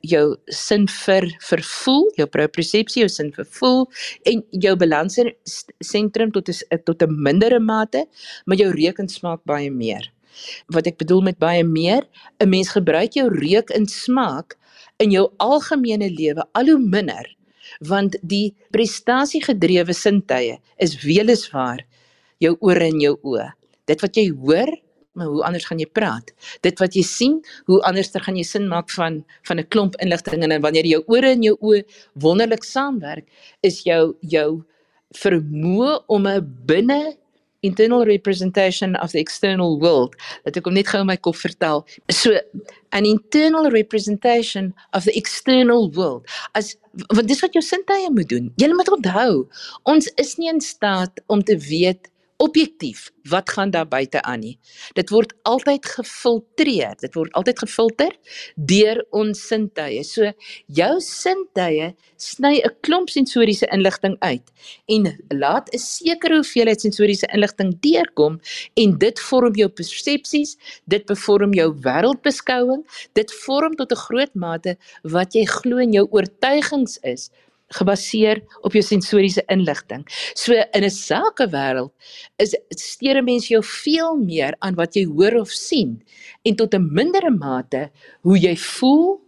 jou 0.00 0.36
sin 0.54 0.86
vir 0.88 1.26
vervoel, 1.42 2.04
jou 2.16 2.26
propriosepsie, 2.30 3.02
jou 3.02 3.10
sin 3.10 3.32
vir 3.34 3.48
voel 3.58 3.86
en 4.30 4.44
jou 4.52 4.74
balans 4.78 5.18
sentrum 5.82 6.30
tot 6.32 6.48
'n 6.48 6.78
tot 6.84 7.02
'n 7.02 7.22
mindere 7.22 7.58
mate, 7.60 8.06
maar 8.46 8.56
jou 8.56 8.70
reukensmaak 8.70 9.44
baie 9.44 9.70
meer. 9.70 10.12
Wat 10.68 10.86
ek 10.86 10.98
bedoel 10.98 11.22
met 11.22 11.38
baie 11.38 11.64
meer, 11.64 12.06
'n 12.40 12.48
mens 12.48 12.68
gebruik 12.68 13.12
jou 13.14 13.28
reuk 13.28 13.70
en 13.70 13.86
smaak 13.86 14.56
in 14.98 15.10
jou 15.10 15.28
algemene 15.38 16.10
lewe 16.10 16.44
al 16.54 16.66
hoe 16.66 16.78
minder 16.78 17.38
want 17.80 18.16
die 18.22 18.54
prestasiegedrewe 18.70 19.94
sintuie 19.94 20.58
is 20.78 20.96
weliswaar 21.04 21.84
jou 22.42 22.56
ore 22.60 22.88
en 22.88 23.00
jou 23.00 23.14
oë. 23.22 23.52
Dit 23.86 24.02
wat 24.04 24.16
jy 24.16 24.28
hoor, 24.30 24.70
maar 25.18 25.30
hoe 25.32 25.44
anders 25.46 25.66
gaan 25.68 25.82
jy 25.82 25.88
praat? 25.98 26.32
Dit 26.64 26.80
wat 26.82 26.96
jy 26.96 27.02
sien, 27.06 27.38
hoe 27.66 27.82
anderster 27.88 28.22
gaan 28.24 28.38
jy 28.38 28.46
sin 28.46 28.68
maak 28.70 28.90
van 28.94 29.24
van 29.48 29.58
'n 29.58 29.68
klomp 29.68 29.98
inligting 30.02 30.42
en 30.42 30.60
wanneer 30.62 30.86
jou 30.86 31.02
ore 31.06 31.34
en 31.34 31.42
jou 31.42 31.56
oë 31.60 31.82
wonderlik 32.14 32.64
saamwerk, 32.64 33.26
is 33.62 33.82
jou 33.82 34.14
jou 34.20 34.62
vermoë 35.14 36.04
om 36.06 36.26
'n 36.26 36.46
binne 36.66 37.16
internal 37.60 38.04
representation 38.04 38.96
of 38.96 39.12
the 39.12 39.18
external 39.18 39.78
world 39.80 40.14
dat 40.44 40.56
ek 40.56 40.66
hom 40.68 40.74
net 40.74 40.86
gou 40.86 41.00
in 41.02 41.10
my 41.10 41.16
kop 41.16 41.36
vertel. 41.36 41.84
So 42.10 42.38
an 42.92 43.04
internal 43.04 43.70
representation 43.70 44.74
of 44.92 45.04
the 45.04 45.14
external 45.18 45.90
world. 45.90 46.28
As 46.54 46.76
want 47.14 47.28
dis 47.28 47.42
wat 47.42 47.54
jou 47.54 47.62
sintuie 47.62 48.10
moet 48.14 48.28
doen. 48.30 48.52
Jy 48.56 48.70
moet 48.74 48.90
onthou 48.94 49.48
ons 49.90 50.10
is 50.16 50.36
nie 50.38 50.50
in 50.52 50.60
staat 50.60 51.20
om 51.26 51.42
te 51.42 51.58
weet 51.68 52.10
objektief 52.38 53.10
wat 53.28 53.50
gaan 53.50 53.70
daar 53.70 53.88
buite 53.88 54.22
aan 54.22 54.40
nie. 54.40 54.54
Dit 54.96 55.10
word 55.10 55.34
altyd 55.42 55.86
gefiltreer. 55.86 56.94
Dit 57.00 57.16
word 57.18 57.32
altyd 57.36 57.58
gefilter 57.64 58.14
deur 58.54 59.02
ons 59.10 59.40
sintuie. 59.50 60.04
So 60.06 60.30
jou 60.66 60.92
sintuie 61.04 61.90
sny 62.16 62.54
'n 62.64 62.76
klomp 62.80 63.10
sensoriese 63.10 63.66
inligting 63.72 64.16
uit 64.20 64.46
en 64.86 65.18
laat 65.28 65.68
'n 65.74 65.78
sekere 65.78 66.34
hoeveelheid 66.34 66.80
sensoriese 66.80 67.28
inligting 67.34 67.80
deurkom 67.80 68.40
en 68.74 68.98
dit 68.98 69.20
vorm 69.20 69.54
jou 69.54 69.68
persepsies, 69.68 70.56
dit 70.86 71.04
bevorm 71.06 71.52
jou 71.52 71.74
wêreldbeskouing, 71.74 72.84
dit 73.12 73.32
vorm 73.44 73.74
tot 73.74 73.92
'n 73.92 73.96
groot 74.06 74.34
mate 74.34 74.76
wat 75.02 75.34
jy 75.34 75.44
glo 75.44 75.76
in 75.78 75.92
jou 75.92 76.06
oortuigings 76.10 76.98
is 77.02 77.30
gebaseer 77.76 78.42
op 78.62 78.72
jou 78.72 78.82
sensoriese 78.82 79.42
inligting. 79.52 80.04
So 80.34 80.52
in 80.52 80.84
'n 80.84 80.90
sakewêreld 80.90 81.92
is 82.36 82.56
steur 82.68 83.16
'n 83.18 83.24
mens 83.24 83.48
jou 83.48 83.62
veel 83.62 84.16
meer 84.16 84.54
aan 84.58 84.74
wat 84.74 84.94
jy 84.94 85.04
hoor 85.04 85.34
of 85.40 85.50
sien 85.50 86.02
en 86.44 86.56
tot 86.56 86.74
'n 86.74 86.88
mindere 86.92 87.30
mate 87.30 87.90
hoe 88.22 88.38
jy 88.38 88.56
voel 88.56 89.20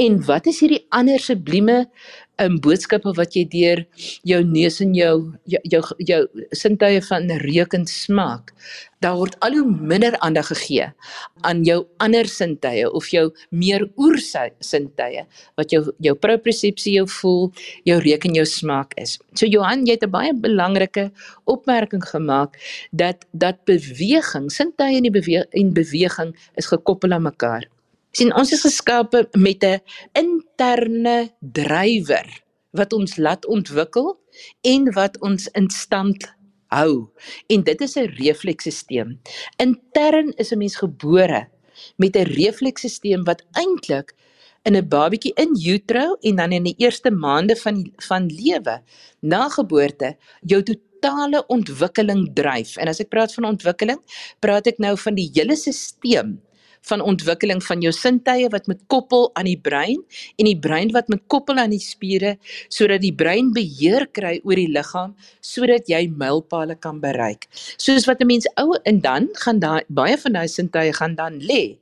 en 0.00 0.18
wat 0.26 0.46
is 0.50 0.58
hierdie 0.62 0.82
ander 0.90 1.22
sublieme 1.22 1.84
um, 2.42 2.56
boodskappe 2.62 3.12
wat 3.14 3.36
jy 3.36 3.44
deur 3.50 3.82
jou 4.26 4.40
neus 4.46 4.80
en 4.82 4.94
jou 4.96 5.14
jou 5.50 5.60
jou, 5.70 5.82
jou 5.98 6.20
sintuie 6.56 7.02
van 7.08 7.30
reuk 7.44 7.76
en 7.78 7.86
smaak 7.90 8.50
daar 9.04 9.18
word 9.20 9.36
al 9.44 9.58
hoe 9.58 9.66
minder 9.92 10.16
aandag 10.24 10.48
gegee 10.50 10.88
aan 11.46 11.62
jou 11.68 11.84
ander 12.02 12.28
sintuie 12.30 12.86
of 12.90 13.10
jou 13.12 13.28
meer 13.50 13.86
oer 14.00 14.18
sintuie 14.18 15.26
wat 15.60 15.74
jou 15.74 15.84
jou 16.02 16.14
propriosepsie 16.26 16.96
jou 16.96 17.06
voel 17.20 17.52
jou 17.86 18.00
reuk 18.02 18.26
en 18.26 18.38
jou 18.40 18.46
smaak 18.48 18.96
is. 19.00 19.18
So 19.34 19.46
Johan 19.46 19.86
jy 19.86 19.98
het 19.98 20.04
'n 20.04 20.10
baie 20.10 20.32
belangrike 20.34 21.12
opmerking 21.44 22.02
gemaak 22.02 22.58
dat 22.90 23.26
dat 23.32 23.64
beweging 23.64 24.50
sintuie 24.50 24.96
en 24.96 25.06
die 25.06 25.14
beweging 25.20 25.52
en 25.52 25.72
beweging 25.72 26.34
is 26.56 26.66
gekoppel 26.66 27.12
aan 27.12 27.22
mekaar 27.22 27.68
sien 28.14 28.30
ons 28.38 28.52
is 28.54 28.62
geskape 28.62 29.24
met 29.34 29.64
'n 29.64 29.80
interne 30.14 31.34
drywer 31.40 32.28
wat 32.78 32.92
ons 32.92 33.16
laat 33.16 33.46
ontwikkel 33.46 34.14
en 34.62 34.92
wat 34.94 35.18
ons 35.20 35.48
in 35.58 35.70
stand 35.70 36.26
hou. 36.74 37.10
En 37.48 37.62
dit 37.62 37.80
is 37.80 37.96
'n 37.96 38.14
refleksstelsel 38.18 39.18
intern 39.58 40.32
is 40.36 40.52
'n 40.52 40.58
mens 40.58 40.76
gebore 40.76 41.48
met 41.96 42.16
'n 42.16 42.30
refleksstelsel 42.38 43.22
wat 43.24 43.42
eintlik 43.52 44.14
in 44.62 44.76
'n 44.76 44.88
babatjie 44.88 45.32
in 45.34 45.52
utero 45.74 46.16
en 46.20 46.36
dan 46.36 46.52
in 46.52 46.64
die 46.64 46.78
eerste 46.78 47.10
maande 47.10 47.56
van 47.56 47.92
van 48.08 48.26
lewe 48.26 48.82
na 49.20 49.48
geboorte 49.48 50.16
jou 50.40 50.62
totale 50.62 51.46
ontwikkeling 51.46 52.34
dryf 52.34 52.76
en 52.76 52.88
as 52.88 53.00
ek 53.00 53.08
praat 53.08 53.34
van 53.34 53.44
ontwikkeling 53.44 54.00
praat 54.40 54.66
ek 54.66 54.78
nou 54.78 54.96
van 54.96 55.14
die 55.14 55.30
hele 55.34 55.56
stelsel 55.56 56.38
van 56.88 57.00
ontwikkeling 57.00 57.62
van 57.64 57.82
jou 57.84 57.92
sintuie 57.94 58.48
wat 58.52 58.66
met 58.70 58.80
koppel 58.92 59.30
aan 59.38 59.48
die 59.48 59.58
brein 59.60 60.00
en 60.36 60.48
die 60.48 60.58
brein 60.66 60.92
wat 60.96 61.08
met 61.12 61.22
koppel 61.32 61.60
aan 61.60 61.72
die 61.72 61.82
spiere 61.82 62.34
sodat 62.68 63.02
die 63.04 63.14
brein 63.14 63.52
beheer 63.56 64.06
kry 64.12 64.36
oor 64.44 64.60
die 64.60 64.70
liggaam 64.72 65.14
sodat 65.40 65.88
jy 65.88 66.04
mylpale 66.08 66.76
kan 66.76 67.00
bereik. 67.00 67.48
Soos 67.76 68.08
wat 68.08 68.20
'n 68.20 68.26
mens 68.26 68.46
ou 68.60 68.76
en 68.84 69.00
dan 69.00 69.28
gaan 69.44 69.58
daai 69.60 69.82
baie 69.88 70.16
van 70.18 70.32
daai 70.32 70.48
sintuie 70.48 70.92
gaan 70.92 71.14
dan 71.14 71.40
lê. 71.40 71.78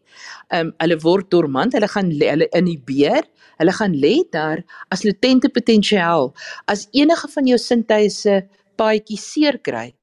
Ehm 0.53 0.67
um, 0.67 0.75
hulle 0.79 0.99
word 1.01 1.31
dormant, 1.31 1.73
hulle 1.73 1.89
gaan 1.89 2.11
lê, 2.11 2.29
hulle 2.31 2.49
in 2.53 2.65
die 2.65 2.81
beer, 2.91 3.25
hulle 3.59 3.73
gaan 3.73 3.95
lê 4.05 4.15
daar 4.31 4.63
as 4.91 5.05
latente 5.05 5.49
potensiaal. 5.49 6.35
As 6.67 6.89
enige 6.93 7.29
van 7.35 7.47
jou 7.47 7.59
sintuie 7.59 8.11
se 8.11 8.43
paadjie 8.77 9.19
seer 9.19 9.59
kry, 9.59 9.95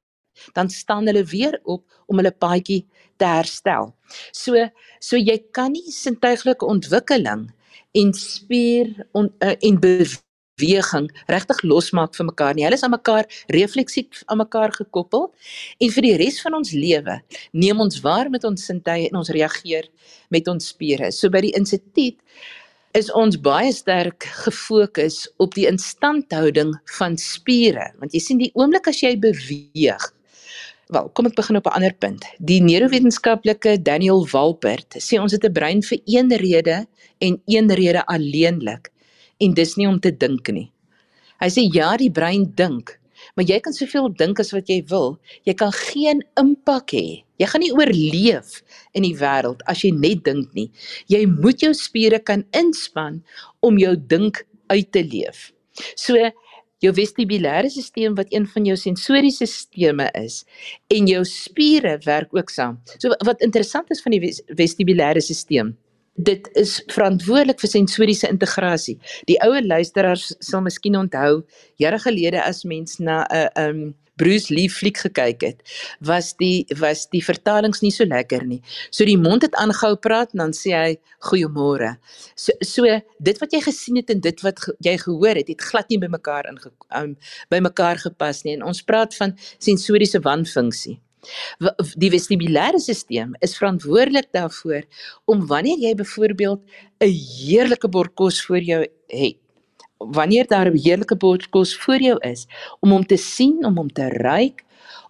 dan 0.54 0.70
staan 0.70 1.06
hulle 1.06 1.24
weer 1.24 1.60
op 1.64 1.84
om 2.06 2.18
hulle 2.20 2.32
paadjie 2.32 2.84
te 3.20 3.28
herstel. 3.28 3.92
So 4.32 4.66
so 5.00 5.20
jy 5.20 5.38
kan 5.56 5.74
nie 5.76 5.92
sintuiglike 5.94 6.66
ontwikkeling 6.66 7.48
en 7.96 8.12
spier 8.16 8.90
on, 9.16 9.30
uh, 9.42 9.54
en 9.56 9.80
beweging 9.80 11.08
regtig 11.30 11.62
losmaak 11.64 12.14
van 12.18 12.30
mekaar 12.30 12.54
nie. 12.56 12.66
Hulle 12.66 12.78
is 12.78 12.84
aan 12.86 12.94
mekaar 12.94 13.28
refleksief 13.54 14.22
aan 14.26 14.42
mekaar 14.42 14.74
gekoppel 14.76 15.28
en 15.80 15.92
vir 15.96 16.08
die 16.08 16.16
res 16.20 16.40
van 16.44 16.58
ons 16.60 16.72
lewe 16.76 17.20
neem 17.52 17.80
ons 17.80 18.00
waar 18.04 18.30
met 18.32 18.44
ons 18.48 18.68
sintuie 18.70 19.08
en 19.10 19.20
ons 19.22 19.34
reageer 19.36 19.88
met 20.30 20.48
ons 20.48 20.72
spiere. 20.74 21.12
So 21.12 21.32
by 21.32 21.44
die 21.46 21.54
instituut 21.58 22.20
is 22.98 23.10
ons 23.14 23.38
baie 23.38 23.70
sterk 23.72 24.26
gefokus 24.44 25.22
op 25.38 25.54
die 25.54 25.68
instandhouding 25.70 26.74
van 26.98 27.18
spiere 27.20 27.92
want 28.00 28.16
jy 28.16 28.22
sien 28.24 28.40
die 28.42 28.50
oomblik 28.58 28.90
as 28.90 29.02
jy 29.04 29.14
beweeg 29.20 30.10
Wel, 30.90 31.06
kom 31.14 31.28
ek 31.28 31.36
begin 31.38 31.56
op 31.56 31.66
'n 31.70 31.76
ander 31.78 31.94
punt. 31.94 32.24
Die 32.38 32.60
neurowetenskaplike 32.62 33.82
Daniel 33.82 34.26
Walpert 34.32 34.96
sê 34.98 35.20
ons 35.22 35.32
het 35.32 35.44
'n 35.44 35.52
brein 35.52 35.82
vir 35.82 35.98
een 36.04 36.30
rede 36.36 36.86
en 37.18 37.42
een 37.46 37.70
rede 37.70 38.06
alleenlik 38.06 38.90
en 39.38 39.54
dis 39.54 39.76
nie 39.76 39.86
om 39.86 40.00
te 40.00 40.16
dink 40.16 40.50
nie. 40.50 40.72
Hy 41.40 41.48
sê 41.48 41.62
ja, 41.72 41.96
die 41.96 42.10
brein 42.10 42.52
dink, 42.54 42.98
maar 43.36 43.44
jy 43.44 43.60
kan 43.60 43.72
soveel 43.72 44.08
dink 44.14 44.40
as 44.40 44.50
wat 44.50 44.68
jy 44.68 44.82
wil, 44.88 45.18
jy 45.44 45.54
kan 45.54 45.72
geen 45.72 46.22
impak 46.34 46.90
hê. 46.90 47.22
Jy 47.38 47.46
gaan 47.46 47.60
nie 47.60 47.72
oorleef 47.72 48.62
in 48.92 49.02
die 49.02 49.14
wêreld 49.14 49.62
as 49.66 49.82
jy 49.82 49.90
net 49.90 50.24
dink 50.24 50.52
nie. 50.54 50.70
Jy 51.06 51.26
moet 51.26 51.60
jou 51.60 51.72
spiere 51.72 52.18
kan 52.18 52.44
inspann 52.50 53.22
om 53.60 53.78
jou 53.78 53.96
dink 53.96 54.46
uit 54.66 54.92
te 54.92 55.04
leef. 55.04 55.52
So 55.94 56.16
jou 56.84 56.92
vestibulêre 56.96 57.70
stelsel 57.70 58.16
wat 58.18 58.32
een 58.34 58.46
van 58.46 58.66
jou 58.70 58.76
sensoriese 58.76 59.46
stelsels 59.46 60.10
is 60.20 60.44
en 60.96 61.06
jou 61.06 61.24
spiere 61.24 61.98
werk 62.04 62.34
ook 62.36 62.50
saam. 62.50 62.80
So 62.98 63.14
wat 63.26 63.40
interessant 63.40 63.90
is 63.90 64.02
van 64.02 64.16
die 64.16 64.34
vestibulêre 64.56 65.20
stelsel 65.20 65.76
Dit 66.20 66.50
is 66.58 66.74
verantwoordelik 66.92 67.60
vir 67.62 67.70
sensoriese 67.70 68.28
integrasie. 68.28 68.96
Die 69.30 69.38
ouer 69.44 69.62
luisteraars 69.64 70.34
sal 70.44 70.60
miskien 70.66 70.98
onthou 70.98 71.44
jare 71.80 72.00
gelede 72.02 72.42
as 72.42 72.64
mens 72.64 72.98
na 72.98 73.24
'n 73.30 73.48
uh, 73.56 73.68
um 73.68 73.94
Bruce 74.20 74.52
Lee 74.52 74.70
fliek 74.70 75.00
gekyk 75.00 75.44
het, 75.46 75.62
was 76.04 76.34
die 76.40 76.66
was 76.80 77.06
die 77.14 77.22
vertalings 77.24 77.82
nie 77.84 77.92
so 77.94 78.06
lekker 78.08 78.44
nie. 78.46 78.60
So 78.92 79.08
die 79.08 79.18
mond 79.20 79.46
het 79.46 79.56
aangehou 79.60 79.96
praat 80.04 80.34
en 80.36 80.44
dan 80.44 80.54
sê 80.56 80.74
hy 80.76 80.90
goeiemôre. 81.30 81.94
So 82.36 82.56
so 82.66 83.00
dit 83.30 83.42
wat 83.42 83.56
jy 83.56 83.62
gesien 83.64 84.00
het 84.00 84.12
en 84.12 84.22
dit 84.24 84.44
wat 84.46 84.60
ge, 84.64 84.76
jy 84.84 84.96
gehoor 85.04 85.40
het, 85.40 85.52
het 85.52 85.68
glad 85.72 85.88
nie 85.92 86.00
by 86.02 86.10
mekaar 86.12 86.48
in 86.50 86.60
um, 86.96 87.14
by 87.52 87.62
mekaar 87.64 88.00
gepas 88.02 88.44
nie. 88.44 88.58
En 88.58 88.66
ons 88.72 88.84
praat 88.84 89.16
van 89.16 89.36
sensoriese 89.58 90.20
wanfunksie. 90.24 90.98
Die 92.00 92.08
vestibulêre 92.12 92.78
stelsel 92.80 93.34
is 93.44 93.56
verantwoordelik 93.58 94.30
daarvoor 94.32 94.86
om 95.28 95.44
wanneer 95.50 95.82
jy 95.84 95.94
byvoorbeeld 95.94 96.60
'n 97.04 97.12
heerlike 97.12 97.88
bord 97.88 98.14
kos 98.14 98.40
voor 98.44 98.64
jou 98.64 98.80
het 99.08 99.36
wanneer 100.00 100.46
daar 100.46 100.70
'n 100.70 100.78
heerlike 100.78 101.16
bord 101.16 101.48
kos 101.48 101.76
voor 101.76 102.00
jou 102.00 102.18
is 102.20 102.46
om 102.80 102.90
hom 102.90 103.06
te 103.06 103.16
sien, 103.16 103.64
om 103.64 103.76
hom 103.76 103.92
te 103.92 104.08
ruik, 104.08 104.64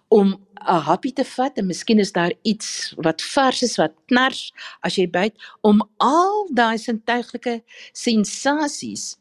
om 0.07 0.39
'n 0.67 0.81
happie 0.85 1.13
te 1.13 1.25
vat 1.25 1.57
en 1.57 1.65
miskien 1.65 1.99
is 1.99 2.11
daar 2.11 2.33
iets 2.41 2.93
wat 2.97 3.21
vars 3.21 3.61
is 3.61 3.77
wat 3.77 3.93
knars 4.05 4.51
as 4.81 4.95
jy 4.95 5.07
byt 5.09 5.33
om 5.61 5.81
al 5.97 6.47
daai 6.53 6.77
sintuiglike 6.77 7.61
sensasies 7.93 9.17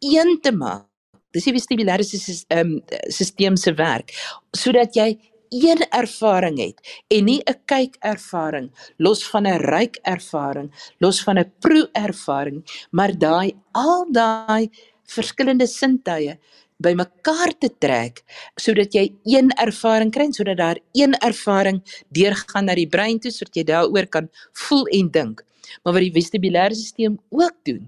een 0.00 0.38
te 0.42 0.52
maak. 0.52 0.86
Dis 1.32 1.44
die 1.44 1.54
vestibulêre 1.54 2.04
ehm 2.48 2.80
stelsel 3.08 3.56
se 3.56 3.74
werk 3.74 4.12
sodat 4.52 4.94
jy 4.94 5.18
een 5.52 5.84
ervaring 5.90 6.58
het 6.58 6.80
en 7.08 7.24
nie 7.24 7.42
'n 7.46 7.60
kyk 7.66 7.96
ervaring 8.00 8.70
los 8.96 9.24
van 9.30 9.46
'n 9.46 9.60
ryk 9.60 9.98
ervaring 10.02 10.70
los 10.98 11.22
van 11.22 11.38
'n 11.38 11.52
proe 11.60 11.88
ervaring 11.92 12.64
maar 12.90 13.18
daai 13.18 13.52
al 13.72 14.06
daai 14.12 14.70
verskillende 15.16 15.66
sintuie 15.66 16.38
bymekaar 16.82 17.52
te 17.62 17.70
trek 17.78 18.22
sodat 18.60 18.94
jy 18.96 19.06
een 19.28 19.52
ervaring 19.64 20.10
kry 20.14 20.28
sodat 20.32 20.58
daar 20.58 20.80
een 20.98 21.14
ervaring 21.20 21.80
deurgaan 22.10 22.68
na 22.68 22.76
die 22.78 22.88
brein 22.88 23.20
toe 23.22 23.32
sodat 23.34 23.60
jy 23.60 23.66
daaroor 23.70 24.08
kan 24.10 24.28
voel 24.66 24.86
en 24.98 25.10
dink. 25.14 25.44
Maar 25.82 25.96
wat 25.96 26.04
die 26.04 26.14
vestibulêre 26.14 26.76
stelsel 26.76 27.16
ook 27.30 27.54
doen, 27.64 27.86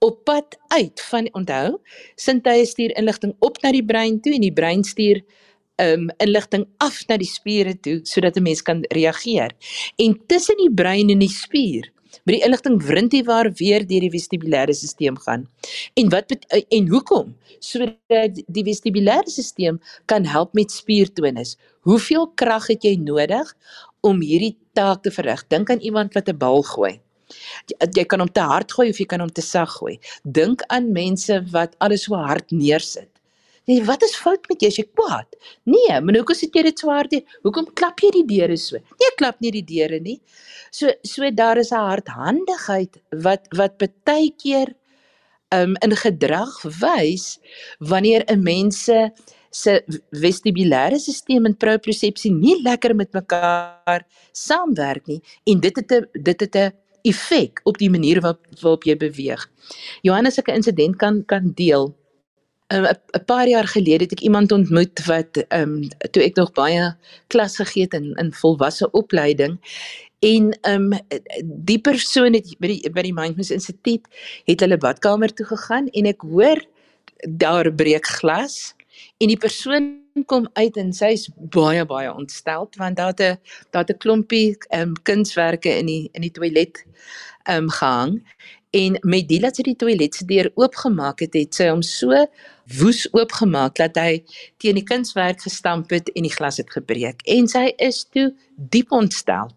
op 0.00 0.22
pad 0.24 0.56
uit 0.72 1.02
van 1.10 1.28
onthou, 1.36 1.78
sintuie 2.16 2.64
stuur 2.66 2.94
inligting 2.96 3.34
op 3.44 3.60
na 3.62 3.72
die 3.74 3.84
brein 3.84 4.20
toe 4.22 4.34
en 4.36 4.46
die 4.46 4.54
brein 4.54 4.84
stuur 4.84 5.20
um 5.82 6.08
inligting 6.24 6.64
af 6.80 7.02
na 7.08 7.18
die 7.20 7.28
spiere 7.28 7.74
toe 7.84 8.00
sodat 8.08 8.36
'n 8.36 8.42
mens 8.42 8.62
kan 8.62 8.84
reageer. 8.88 9.52
En 9.96 10.16
tussen 10.26 10.56
die 10.56 10.72
brein 10.72 11.10
en 11.10 11.18
die 11.18 11.28
spier 11.28 11.92
met 12.24 12.36
die 12.36 12.42
inligting 12.44 12.78
wrintieware 12.82 13.52
weer 13.58 13.86
deur 13.86 14.06
die 14.06 14.12
vestibulêre 14.12 14.74
stelsel 14.74 15.16
gaan. 15.24 15.46
En 15.94 16.10
wat 16.10 16.32
eh, 16.32 16.62
en 16.68 16.88
hoekom? 16.88 17.34
Sodat 17.58 18.42
die 18.46 18.64
vestibulêre 18.66 19.30
stelsel 19.30 19.80
kan 20.06 20.24
help 20.24 20.54
met 20.54 20.70
spiertonus. 20.70 21.56
Hoeveel 21.86 22.30
krag 22.34 22.66
het 22.72 22.84
jy 22.84 22.96
nodig 22.98 23.54
om 24.00 24.20
hierdie 24.20 24.56
taak 24.72 25.02
te 25.02 25.10
verrig? 25.10 25.46
Dink 25.48 25.70
aan 25.70 25.80
iemand 25.80 26.14
wat 26.14 26.28
'n 26.28 26.38
bal 26.38 26.62
gooi. 26.62 27.00
Jy 27.94 28.04
kan 28.04 28.20
hom 28.20 28.32
te 28.32 28.40
hard 28.40 28.72
gooi 28.72 28.90
of 28.90 28.98
jy 28.98 29.06
kan 29.06 29.20
hom 29.20 29.32
te 29.32 29.42
sag 29.42 29.70
gooi. 29.78 29.98
Dink 30.22 30.62
aan 30.68 30.92
mense 30.92 31.42
wat 31.50 31.74
alles 31.78 32.04
so 32.04 32.14
hard 32.14 32.50
neersit. 32.50 33.15
Nee, 33.66 33.82
wat 33.84 34.02
is 34.02 34.14
fout 34.16 34.46
met 34.48 34.60
jou 34.62 34.70
as 34.70 34.78
jy 34.78 34.86
kwaad? 34.94 35.36
Nee, 35.66 36.00
maar 36.00 36.20
hoekom 36.20 36.38
sit 36.38 36.54
jy 36.54 36.62
dit 36.68 36.78
so 36.78 36.90
hard? 36.94 37.16
Hoekom 37.42 37.66
klap 37.74 38.00
jy 38.00 38.12
die 38.14 38.26
deure 38.26 38.56
so? 38.56 38.78
Nee, 38.78 39.12
klap 39.18 39.40
nie 39.42 39.50
die 39.50 39.64
deure 39.66 39.98
nie. 40.00 40.20
So 40.70 40.92
so 41.02 41.30
daar 41.30 41.58
is 41.58 41.72
'n 41.72 41.82
hardhandigheid 41.90 42.98
wat 43.24 43.48
wat 43.50 43.78
baie 44.04 44.30
keer 44.38 44.74
um 45.54 45.76
in 45.82 45.96
gedrag 45.96 46.62
wys 46.62 47.38
wanneer 47.78 48.24
'n 48.28 48.42
mens 48.42 48.88
se 49.50 49.84
vestibulêre 50.10 50.98
stelsel 50.98 51.46
en 51.46 51.56
propriosepsie 51.56 52.32
nie 52.32 52.56
lekker 52.62 52.94
met 52.94 53.12
mekaar 53.12 54.04
saamwerk 54.32 55.06
nie 55.06 55.22
en 55.46 55.60
dit 55.60 55.76
het 55.76 55.92
'n 55.92 56.22
dit 56.22 56.40
het 56.40 56.56
'n 56.56 56.72
effek 57.02 57.60
op 57.64 57.78
die 57.78 57.90
manier 57.90 58.20
waarop 58.20 58.46
waarop 58.60 58.84
jy 58.84 58.96
beweeg. 58.96 59.48
Johannes, 60.02 60.38
ek 60.38 60.48
'n 60.48 60.54
insident 60.54 60.96
kan 60.96 61.24
kan 61.24 61.52
deel. 61.54 61.94
'n 62.68 62.76
um, 62.76 62.86
'n 63.14 63.24
paar 63.24 63.48
jaar 63.48 63.66
gelede 63.66 64.04
het 64.04 64.12
ek 64.12 64.20
iemand 64.20 64.52
ontmoet 64.52 65.04
wat 65.06 65.36
ehm 65.36 65.62
um, 65.62 65.88
toe 66.10 66.22
ek 66.22 66.36
nog 66.36 66.52
baie 66.52 66.96
klas 67.26 67.56
gegee 67.56 67.82
het 67.82 67.94
in 67.94 68.14
in 68.14 68.32
volwasse 68.32 68.90
opleiding. 68.90 69.58
En 70.18 70.58
ehm 70.60 70.92
um, 70.92 71.00
die 71.42 71.78
persoon 71.78 72.32
het 72.34 72.56
by 72.58 72.66
die 72.66 72.90
by 72.90 73.02
die 73.02 73.12
Mindfulness 73.14 73.54
Instituut 73.54 74.08
het 74.44 74.60
hulle 74.60 74.78
badkamer 74.78 75.34
toe 75.34 75.46
gegaan 75.46 75.86
en 75.92 76.06
ek 76.06 76.20
hoor 76.20 76.58
daar 77.28 77.72
breek 77.72 78.06
glas. 78.06 78.74
En 79.18 79.28
die 79.28 79.38
persoon 79.38 80.02
kom 80.26 80.48
uit 80.52 80.76
en 80.76 80.92
sy's 80.92 81.28
baie 81.36 81.84
baie 81.86 82.10
ontstel 82.10 82.66
want 82.76 82.96
daar 82.96 83.14
het 83.14 83.20
'n 83.20 83.38
daar 83.70 83.84
het 83.86 83.94
'n 83.94 83.98
klompie 83.98 84.56
ehm 84.70 84.82
um, 84.82 84.92
kunswerke 85.02 85.70
in 85.78 85.86
die 85.86 86.08
in 86.12 86.22
die 86.22 86.34
toilet 86.34 86.84
ehm 87.44 87.62
um, 87.62 87.70
gehang. 87.70 88.22
En 88.70 88.98
met 89.00 89.28
die 89.28 89.40
dat 89.40 89.56
sy 89.56 89.62
die 89.62 89.76
toilet 89.76 90.14
se 90.14 90.24
deur 90.24 90.50
oopgemaak 90.54 91.20
het 91.20 91.34
het 91.34 91.54
sy 91.54 91.68
hom 91.68 91.82
so 91.82 92.26
woes 92.80 93.06
oopgemaak 93.12 93.76
dat 93.78 93.96
hy 94.00 94.24
teen 94.62 94.74
die 94.74 94.86
kunswerk 94.86 95.42
gestamp 95.46 95.90
het 95.90 96.10
en 96.14 96.26
die 96.26 96.34
glas 96.34 96.58
het 96.62 96.70
gebreek 96.70 97.22
en 97.36 97.48
sy 97.48 97.68
is 97.78 98.04
toe 98.10 98.32
diep 98.56 98.92
ontstel 98.92 99.52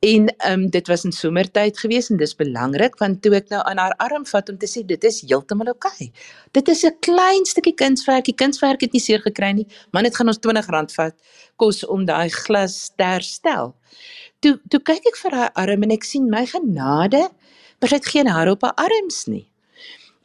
En 0.00 0.34
ehm 0.36 0.52
um, 0.52 0.70
dit 0.70 0.86
was 0.86 1.04
in 1.04 1.12
somertyd 1.12 1.78
gewees 1.78 2.08
en 2.08 2.16
dis 2.16 2.32
belangrik 2.34 2.94
want 2.96 3.18
toe 3.22 3.34
ek 3.36 3.50
nou 3.52 3.60
aan 3.68 3.76
haar 3.76 3.94
arm 4.00 4.24
vat 4.26 4.48
om 4.48 4.56
te 4.56 4.68
sê 4.68 4.80
dit 4.88 5.02
is 5.04 5.18
heeltemal 5.20 5.68
oukei. 5.74 5.90
Okay. 5.92 6.12
Dit 6.56 6.68
is 6.72 6.84
'n 6.86 6.96
klein 7.00 7.44
stukkie 7.44 7.74
kunswerk. 7.74 8.24
Die 8.24 8.34
kunswerk 8.34 8.80
het 8.80 8.92
nie 8.92 9.00
seer 9.00 9.20
gekry 9.20 9.52
nie, 9.52 9.66
maar 9.92 10.02
dit 10.02 10.16
gaan 10.16 10.28
ons 10.28 10.38
R20 10.38 10.94
vat 10.94 11.14
kos 11.56 11.84
om 11.84 12.04
daai 12.04 12.30
glas 12.30 12.90
te 12.96 13.04
herstel. 13.04 13.76
Toe 14.40 14.60
toe 14.68 14.80
kyk 14.80 15.04
ek 15.06 15.16
vir 15.16 15.32
haar 15.36 15.52
arm 15.52 15.82
en 15.82 15.90
ek 15.90 16.04
sien 16.04 16.30
my 16.30 16.46
genade, 16.46 17.28
maar 17.80 17.88
sy 17.88 17.94
het 17.94 18.08
geen 18.08 18.26
hare 18.26 18.50
op 18.50 18.62
haar 18.62 18.74
arms 18.76 19.26
nie. 19.26 19.49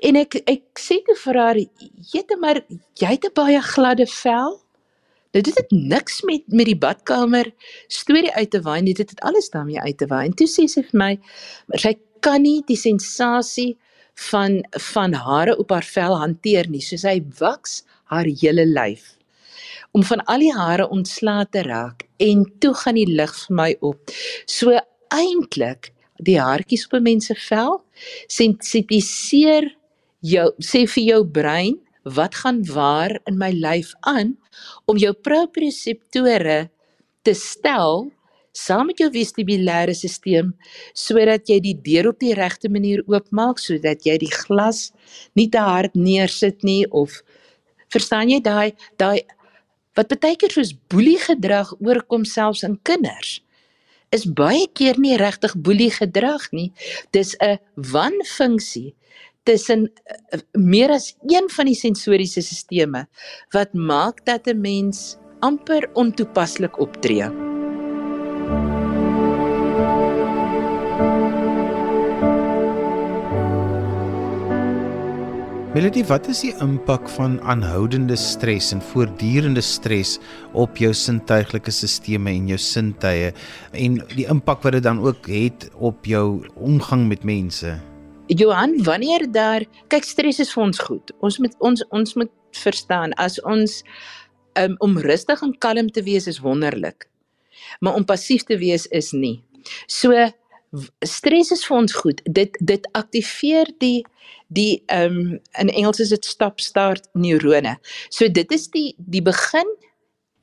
En 0.04 0.16
ek 0.20 0.42
ek 0.44 0.64
sê 0.80 1.00
te 1.06 1.16
vir 1.16 1.40
haar, 1.40 1.58
"Jette 2.14 2.38
maar, 2.38 2.62
jy 3.00 3.08
het 3.08 3.26
'n 3.26 3.34
baie 3.34 3.62
gladde 3.62 4.08
vel." 4.08 4.62
Nou 5.34 5.42
dit 5.42 5.56
het 5.56 5.72
niks 5.72 6.22
met 6.24 6.44
met 6.48 6.66
die 6.66 6.78
badkamer 6.78 7.52
storie 7.88 8.32
uit 8.34 8.52
te 8.52 8.62
waai 8.62 8.82
nie. 8.82 8.94
Dit 8.94 9.10
het 9.10 9.20
alles 9.20 9.50
daarmee 9.50 9.80
uit 9.80 9.98
te 9.98 10.08
waai. 10.08 10.26
En 10.26 10.34
toe 10.34 10.48
sê 10.48 10.68
sy 10.68 10.82
vir 10.82 11.00
my, 11.00 11.20
sy 11.74 11.98
kan 12.20 12.42
nie 12.42 12.64
die 12.68 12.78
sensasie 12.80 13.78
van 14.32 14.64
van 14.72 15.14
hare 15.14 15.58
op 15.58 15.70
haar 15.72 15.84
vel 15.84 16.18
hanteer 16.18 16.70
nie. 16.70 16.82
So 16.82 16.96
sy 16.96 17.22
waks 17.40 17.84
haar 18.06 18.26
hele 18.26 18.66
lyf 18.66 19.16
om 19.96 20.04
van 20.04 20.24
al 20.32 20.40
die 20.44 20.54
hare 20.54 20.90
ontslae 20.92 21.46
te 21.52 21.62
raak 21.64 22.04
en 22.20 22.44
toe 22.60 22.74
gaan 22.74 22.96
die 23.00 23.08
lig 23.08 23.36
vir 23.46 23.56
my 23.56 23.70
op. 23.80 24.12
So 24.46 24.76
eintlik 25.16 25.92
die 26.24 26.40
haartjies 26.40 26.86
op 26.88 26.94
'n 27.00 27.04
mens 27.04 27.26
se 27.26 27.36
vel 27.36 27.84
sensitiseer 28.28 29.76
jou 30.26 30.48
sê 30.64 30.86
vir 30.90 31.06
jou 31.12 31.22
brein 31.38 31.78
wat 32.18 32.38
gaan 32.42 32.62
waar 32.70 33.18
in 33.30 33.38
my 33.42 33.52
lyf 33.52 33.94
aan? 34.02 34.36
om 34.86 34.98
jou 34.98 35.12
proprioseptore 35.14 36.70
te 37.26 37.34
stel 37.36 38.06
saam 38.56 38.88
met 38.88 39.02
jou 39.04 39.10
vestibulêre 39.12 39.94
stelsel 39.98 40.54
sodat 40.96 41.50
jy 41.52 41.60
die 41.60 41.76
deur 41.88 42.12
op 42.14 42.20
die 42.24 42.36
regte 42.38 42.72
manier 42.72 43.04
oopmaak 43.12 43.60
sodat 43.60 44.06
jy 44.08 44.18
die 44.22 44.32
glas 44.32 44.92
nie 45.36 45.50
te 45.52 45.60
hard 45.60 45.98
neersit 46.00 46.64
nie 46.64 46.86
of 46.88 47.20
verstaan 47.92 48.32
jy 48.32 48.40
daai 48.40 48.72
daai 49.02 49.26
wat 49.96 50.16
baie 50.22 50.38
keer 50.40 50.56
soos 50.56 50.72
boelie 50.92 51.20
gedrag 51.20 51.74
oorkom 51.84 52.24
selfs 52.28 52.64
in 52.68 52.80
kinders 52.88 53.42
is 54.16 54.26
baie 54.40 54.68
keer 54.80 55.00
nie 55.02 55.18
regtig 55.20 55.56
boelie 55.68 55.92
gedrag 55.92 56.48
nie. 56.52 56.72
Dis 57.12 57.36
'n 57.42 57.58
wanfunksie 57.76 58.96
tussen 59.46 59.88
uh, 59.88 60.42
meer 60.58 60.92
as 60.96 61.14
een 61.30 61.50
van 61.54 61.70
die 61.70 61.78
sensoriese 61.78 62.42
sisteme 62.46 63.06
wat 63.56 63.74
maak 63.74 64.26
dat 64.26 64.48
'n 64.50 64.62
mens 64.62 65.18
amper 65.40 65.90
ontoepaslik 65.94 66.80
optree. 66.80 67.30
Melody, 75.76 76.06
wat 76.08 76.28
is 76.32 76.40
die 76.40 76.54
impak 76.64 77.10
van 77.18 77.34
aanhoudende 77.44 78.16
stres 78.16 78.70
en 78.72 78.80
voortdurende 78.82 79.62
stres 79.62 80.14
op 80.54 80.78
jou 80.80 80.94
sintuiglike 80.96 81.72
sisteme 81.72 82.32
en 82.32 82.48
jou 82.48 82.58
sintuie 82.58 83.34
en 83.76 83.98
die 84.16 84.28
impak 84.32 84.64
wat 84.64 84.78
dit 84.78 84.86
dan 84.88 85.04
ook 85.04 85.28
het 85.28 85.68
op 85.76 86.08
jou 86.08 86.48
omgang 86.56 87.10
met 87.12 87.28
mense? 87.28 87.76
Johan, 88.28 88.84
wanneer 88.84 89.32
daar 89.32 89.66
kyk 89.88 90.04
stres 90.04 90.40
is 90.42 90.52
vir 90.54 90.64
ons 90.64 90.80
goed. 90.82 91.12
Ons 91.22 91.38
moet 91.38 91.54
ons 91.62 91.84
ons 91.94 92.14
moet 92.18 92.32
verstaan 92.58 93.14
as 93.22 93.38
ons 93.46 93.82
um, 94.58 94.74
om 94.82 94.98
rustig 94.98 95.44
en 95.46 95.54
kalm 95.62 95.92
te 95.94 96.02
wees 96.06 96.26
is 96.28 96.42
wonderlik. 96.42 97.06
Maar 97.80 98.00
om 98.00 98.06
passief 98.06 98.48
te 98.50 98.58
wees 98.58 98.88
is 98.88 99.12
nie. 99.14 99.44
So 99.86 100.26
stres 101.06 101.52
is 101.54 101.66
vir 101.68 101.78
ons 101.78 101.94
goed. 101.94 102.24
Dit 102.26 102.58
dit 102.66 102.90
aktiveer 102.98 103.70
die 103.84 104.02
die 104.48 104.82
ehm 104.90 105.20
um, 105.20 105.40
in 105.62 105.70
Engels 105.70 106.02
is 106.02 106.14
dit 106.16 106.26
stop 106.26 106.60
start 106.60 107.06
neurone. 107.14 107.78
So 108.10 108.28
dit 108.28 108.52
is 108.52 108.68
die 108.74 108.96
die 108.98 109.22
begin 109.22 109.70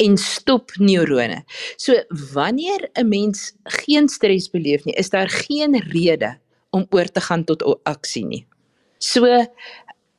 en 0.02 0.16
stop 0.18 0.70
neurone. 0.78 1.42
So 1.76 1.98
wanneer 2.32 2.90
'n 2.94 3.08
mens 3.08 3.52
geen 3.82 4.08
stres 4.08 4.50
beleef 4.50 4.84
nie, 4.84 4.94
is 4.94 5.10
daar 5.10 5.28
geen 5.28 5.82
rede 5.90 6.38
om 6.72 6.86
oor 6.90 7.08
te 7.12 7.20
gaan 7.20 7.44
tot 7.48 7.62
aksie 7.84 8.24
nie. 8.26 8.44
So 8.98 9.26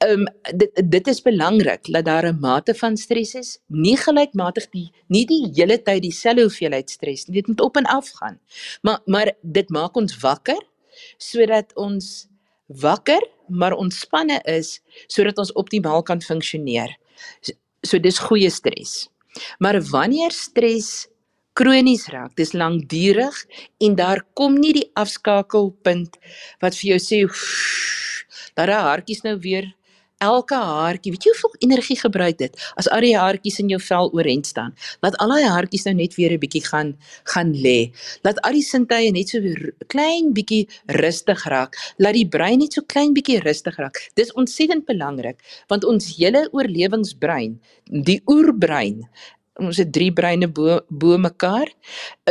ehm 0.03 0.25
um, 0.25 0.25
dit 0.59 0.81
dit 0.91 1.07
is 1.07 1.21
belangrik 1.23 1.87
dat 1.95 2.05
daar 2.05 2.27
'n 2.27 2.39
mate 2.39 2.73
van 2.75 2.97
stres 2.97 3.33
is, 3.33 3.59
nie 3.67 3.97
gelykmatig 3.97 4.69
die 4.69 4.91
nie 5.07 5.25
die 5.25 5.51
hele 5.55 5.77
tyd 5.81 6.01
dieselfde 6.01 6.41
hoeveelheid 6.41 6.89
stres 6.89 7.25
nie. 7.25 7.35
Dit 7.35 7.47
moet 7.47 7.61
op 7.61 7.77
en 7.77 7.85
af 7.85 8.09
gaan. 8.09 8.39
Maar 8.81 8.99
maar 9.05 9.31
dit 9.41 9.69
maak 9.69 9.95
ons 9.95 10.17
wakker 10.19 10.61
sodat 11.17 11.73
ons 11.75 12.27
wakker 12.67 13.21
maar 13.47 13.73
ontspanne 13.73 14.41
is 14.43 14.81
sodat 15.07 15.37
ons 15.37 15.51
optimaal 15.51 16.03
kan 16.03 16.21
funksioneer. 16.21 16.97
So, 17.41 17.51
so 17.81 17.99
dis 17.99 18.19
goeie 18.19 18.49
stres. 18.49 19.09
Maar 19.57 19.81
wanneer 19.81 20.31
stres 20.31 21.07
kronies 21.53 22.07
raak. 22.13 22.33
Dis 22.35 22.53
lankdurig 22.53 23.37
en 23.85 23.95
daar 23.95 24.23
kom 24.33 24.57
nie 24.57 24.73
die 24.79 24.89
afskakelpunt 24.99 26.17
wat 26.63 26.77
vir 26.79 26.95
jou 26.95 26.99
sê 27.01 27.21
dat 28.57 28.69
daai 28.69 28.83
haartjies 28.89 29.23
nou 29.25 29.37
weer 29.41 29.71
elke 30.23 30.55
haartjie, 30.55 31.11
weet 31.11 31.25
jy 31.25 31.33
hoeveel 31.33 31.55
energie 31.67 31.97
gebruik 31.99 32.37
dit 32.39 32.61
as 32.79 32.87
al 32.95 33.03
die 33.03 33.15
haartjies 33.17 33.59
in 33.59 33.71
jou 33.73 33.79
vel 33.83 34.11
oorent 34.15 34.47
staan. 34.47 34.71
Laat 35.03 35.17
al 35.23 35.33
daai 35.33 35.49
haartjies 35.49 35.85
nou 35.89 35.95
net 35.97 36.15
weer 36.15 36.31
'n 36.33 36.39
bietjie 36.39 36.63
gaan 36.63 36.93
gaan 37.33 37.51
lê. 37.65 37.91
Laat 38.23 38.39
al 38.47 38.53
die 38.53 38.63
sintuie 38.63 39.11
net 39.11 39.29
so 39.29 39.41
weer 39.41 39.73
klein 39.87 40.33
bietjie 40.33 40.67
rustig 41.01 41.43
raak. 41.53 41.75
Laat 41.99 42.15
die 42.15 42.27
brein 42.27 42.59
net 42.59 42.73
so 42.73 42.81
klein 42.81 43.13
bietjie 43.13 43.41
rustig 43.43 43.77
raak. 43.77 43.97
Dis 44.15 44.33
ontsettend 44.33 44.85
belangrik 44.85 45.37
want 45.67 45.83
ons 45.83 46.17
hele 46.17 46.47
oorlewingsbrein, 46.51 47.59
die 47.89 48.21
oerbrein 48.27 49.09
ons 49.61 49.77
het 49.77 49.91
drie 49.93 50.11
breine 50.13 50.47
bo 50.47 50.79
bo 50.89 51.17
mekaar. 51.17 51.69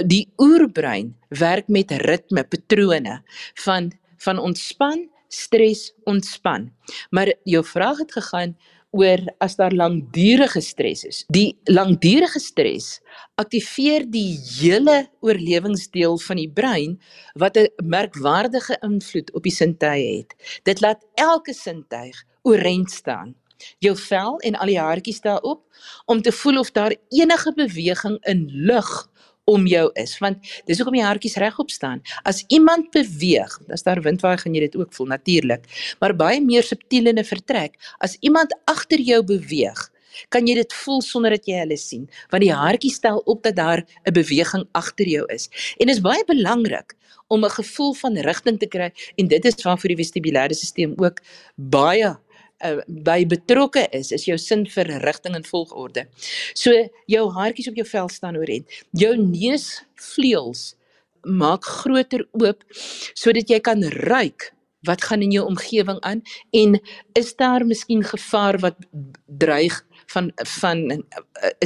Die 0.06 0.26
oerbrein 0.38 1.14
werk 1.28 1.68
met 1.68 1.90
ritme, 1.90 2.44
patrone 2.44 3.22
van 3.64 3.92
van 4.22 4.38
ontspan, 4.38 5.08
stres, 5.28 5.92
ontspan. 6.04 6.70
Maar 7.10 7.32
jou 7.42 7.64
vraag 7.66 7.98
het 7.98 8.12
gegaan 8.12 8.56
oor 8.92 9.20
as 9.40 9.56
daar 9.56 9.72
langdurige 9.72 10.60
stres 10.60 11.04
is. 11.08 11.24
Die 11.32 11.56
langdurige 11.64 12.38
stres 12.38 13.00
aktiveer 13.40 14.04
die 14.10 14.36
hele 14.60 15.08
oorlewingsdeel 15.24 16.18
van 16.22 16.38
die 16.38 16.50
brein 16.50 16.98
wat 17.34 17.56
'n 17.56 17.72
merkwaardige 17.82 18.76
invloed 18.82 19.32
op 19.32 19.42
die 19.42 19.52
sintuie 19.52 20.18
het. 20.18 20.60
Dit 20.62 20.80
laat 20.80 21.02
elke 21.14 21.54
sintuig 21.54 22.24
oorent 22.42 22.90
staan 22.90 23.34
jou 23.78 23.94
vel 23.96 24.38
en 24.40 24.54
al 24.54 24.72
die 24.72 24.80
haartjies 24.80 25.20
daarop 25.20 25.62
om 26.06 26.22
te 26.22 26.32
voel 26.32 26.58
of 26.58 26.72
daar 26.72 26.94
enige 27.08 27.52
beweging 27.56 28.18
in 28.24 28.48
lug 28.50 29.10
om 29.44 29.66
jou 29.66 29.88
is 29.98 30.18
want 30.22 30.38
dis 30.66 30.78
hoekom 30.78 30.98
die 30.98 31.04
haartjies 31.04 31.38
regop 31.42 31.70
staan 31.70 32.02
as 32.22 32.44
iemand 32.48 32.90
beweeg 32.94 33.58
as 33.74 33.82
daar 33.82 34.02
wind 34.02 34.22
waai 34.22 34.36
gaan 34.38 34.54
jy 34.54 34.68
dit 34.68 34.76
ook 34.76 34.94
voel 34.94 35.10
natuurlik 35.14 35.66
maar 36.00 36.14
baie 36.16 36.40
meer 36.40 36.62
subtiel 36.62 37.10
in 37.10 37.18
'n 37.18 37.24
vertrek 37.24 37.74
as 37.98 38.16
iemand 38.20 38.54
agter 38.64 39.00
jou 39.00 39.22
beweeg 39.22 39.90
Kan 40.28 40.46
jy 40.46 40.54
dit 40.54 40.74
voel 40.82 41.00
sonder 41.00 41.30
dat 41.30 41.46
jy 41.48 41.58
hulle 41.62 41.78
sien? 41.80 42.08
Want 42.32 42.44
die 42.44 42.52
haartjie 42.52 42.92
stel 42.92 43.22
op 43.32 43.42
dat 43.42 43.56
daar 43.56 43.84
'n 44.04 44.12
beweging 44.12 44.68
agter 44.72 45.08
jou 45.08 45.24
is. 45.32 45.48
En 45.78 45.86
dit 45.86 45.96
is 45.96 46.02
baie 46.02 46.24
belangrik 46.24 46.94
om 47.28 47.44
'n 47.44 47.50
gevoel 47.50 47.94
van 47.94 48.16
rigting 48.16 48.58
te 48.58 48.66
kry 48.66 48.92
en 49.16 49.28
dit 49.28 49.44
is 49.44 49.62
waarvoor 49.62 49.88
die 49.88 50.04
vestibulêre 50.04 50.54
stelsel 50.54 50.92
ook 50.96 51.20
baie 51.56 52.18
uh, 52.64 52.78
by 52.86 53.22
betrokke 53.28 53.86
is 53.92 54.12
is 54.12 54.26
jou 54.28 54.38
sin 54.38 54.64
vir 54.66 54.90
rigting 55.04 55.36
en 55.38 55.46
volgorde. 55.46 56.06
So 56.54 56.74
jou 57.10 57.24
haartjies 57.36 57.70
op 57.72 57.78
jou 57.80 57.86
vel 57.88 58.08
staan 58.12 58.38
oorent. 58.40 58.80
Jou 58.92 59.14
neusvleuels 59.18 60.72
maak 61.22 61.64
groter 61.64 62.26
oop 62.34 62.64
sodat 63.14 63.50
jy 63.50 63.60
kan 63.62 63.84
ruik 64.02 64.50
wat 64.86 65.04
gaan 65.06 65.22
in 65.22 65.30
jou 65.30 65.44
omgewing 65.46 66.00
aan 66.02 66.22
en 66.50 66.80
is 67.18 67.34
daar 67.38 67.66
miskien 67.66 68.02
gevaar 68.02 68.58
wat 68.58 68.78
dreig 69.26 69.76
van 70.12 70.30
van 70.58 70.78
'n 70.92 71.02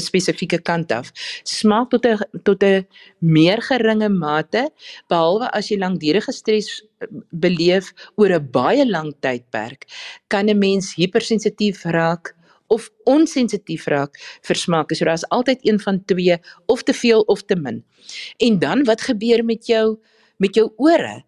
spesifieke 0.00 0.58
kant 0.62 0.92
af 0.92 1.12
smaak 1.42 1.90
tot 1.90 2.06
'n 2.06 2.18
tot 2.42 2.62
'n 2.62 2.86
meer 3.18 3.62
geringe 3.62 4.08
mate 4.08 4.70
behalwe 5.08 5.50
as 5.52 5.68
jy 5.70 5.78
langdurige 5.78 6.32
stres 6.32 6.68
eh, 7.00 7.08
beleef 7.30 7.92
oor 8.16 8.32
'n 8.32 8.50
baie 8.50 8.84
lang 8.86 9.14
tydperk 9.20 9.86
kan 10.28 10.48
'n 10.48 10.58
mens 10.58 10.94
hypersensitief 10.94 11.84
raak 11.84 12.36
of 12.66 12.90
onsensitief 13.04 13.86
raak 13.86 14.18
vir 14.46 14.58
smaak. 14.58 14.94
So 14.94 15.04
daar's 15.04 15.26
altyd 15.34 15.62
een 15.66 15.80
van 15.80 16.02
twee 16.04 16.38
of 16.66 16.82
te 16.82 16.94
veel 16.94 17.22
of 17.30 17.42
te 17.42 17.56
min. 17.56 17.84
En 18.36 18.58
dan 18.58 18.84
wat 18.84 19.00
gebeur 19.00 19.44
met 19.44 19.66
jou 19.66 19.98
met 20.36 20.54
jou 20.54 20.72
ore? 20.76 21.24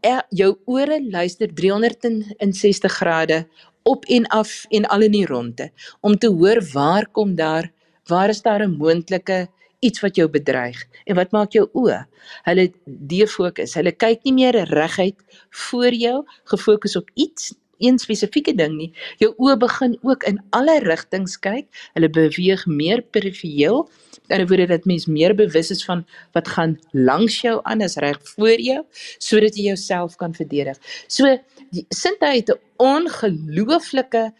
Er, 0.00 0.24
jou 0.28 0.56
ore 0.64 1.00
luister 1.10 1.48
360 1.54 2.92
grade 2.92 3.46
op 3.90 4.04
en 4.16 4.26
af 4.26 4.64
en 4.70 4.86
al 4.86 5.06
in 5.08 5.16
die 5.18 5.26
ronde 5.26 5.70
om 6.00 6.18
te 6.18 6.28
hoor 6.28 6.62
waar 6.72 7.08
kom 7.10 7.34
daar 7.34 7.70
waar 8.10 8.28
is 8.28 8.42
daar 8.42 8.62
'n 8.66 8.76
moontlike 8.76 9.48
iets 9.80 10.00
wat 10.00 10.16
jou 10.16 10.28
bedreig 10.28 10.84
en 11.04 11.16
wat 11.16 11.32
maak 11.32 11.52
jou 11.56 11.66
oë? 11.72 12.04
Hulle 12.44 12.66
defokus 12.84 13.74
hulle 13.78 13.92
kyk 13.92 14.24
nie 14.24 14.34
meer 14.36 14.58
reguit 14.68 15.16
voor 15.50 15.92
jou 15.94 16.24
gefokus 16.52 16.96
op 16.96 17.10
iets 17.14 17.54
een 17.80 17.98
spesifieke 17.98 18.54
ding 18.56 18.76
nie. 18.76 18.90
Jou 19.22 19.32
oë 19.38 19.56
begin 19.60 19.96
ook 20.06 20.24
in 20.28 20.40
alle 20.56 20.78
rigtings 20.84 21.38
kyk. 21.42 21.66
Hulle 21.96 22.10
beweeg 22.12 22.66
meer 22.66 23.02
perifeel. 23.02 23.88
Met 24.28 24.36
ander 24.38 24.48
woorde 24.52 24.66
dat 24.70 24.86
mens 24.88 25.06
meer 25.06 25.34
bewus 25.34 25.70
is 25.74 25.84
van 25.84 26.04
wat 26.36 26.48
gaan 26.48 26.76
langs 26.92 27.40
jou 27.40 27.58
aan 27.62 27.82
as 27.82 27.96
reg 27.96 28.20
voor 28.34 28.60
jou 28.60 28.84
sodat 29.18 29.56
jy 29.56 29.70
jouself 29.72 30.16
kan 30.20 30.34
verdedig. 30.34 30.78
So 31.08 31.38
die 31.70 31.86
sintuie 31.88 32.42
het 32.42 32.50
'n 32.50 32.60
ongelooflike 32.76 34.32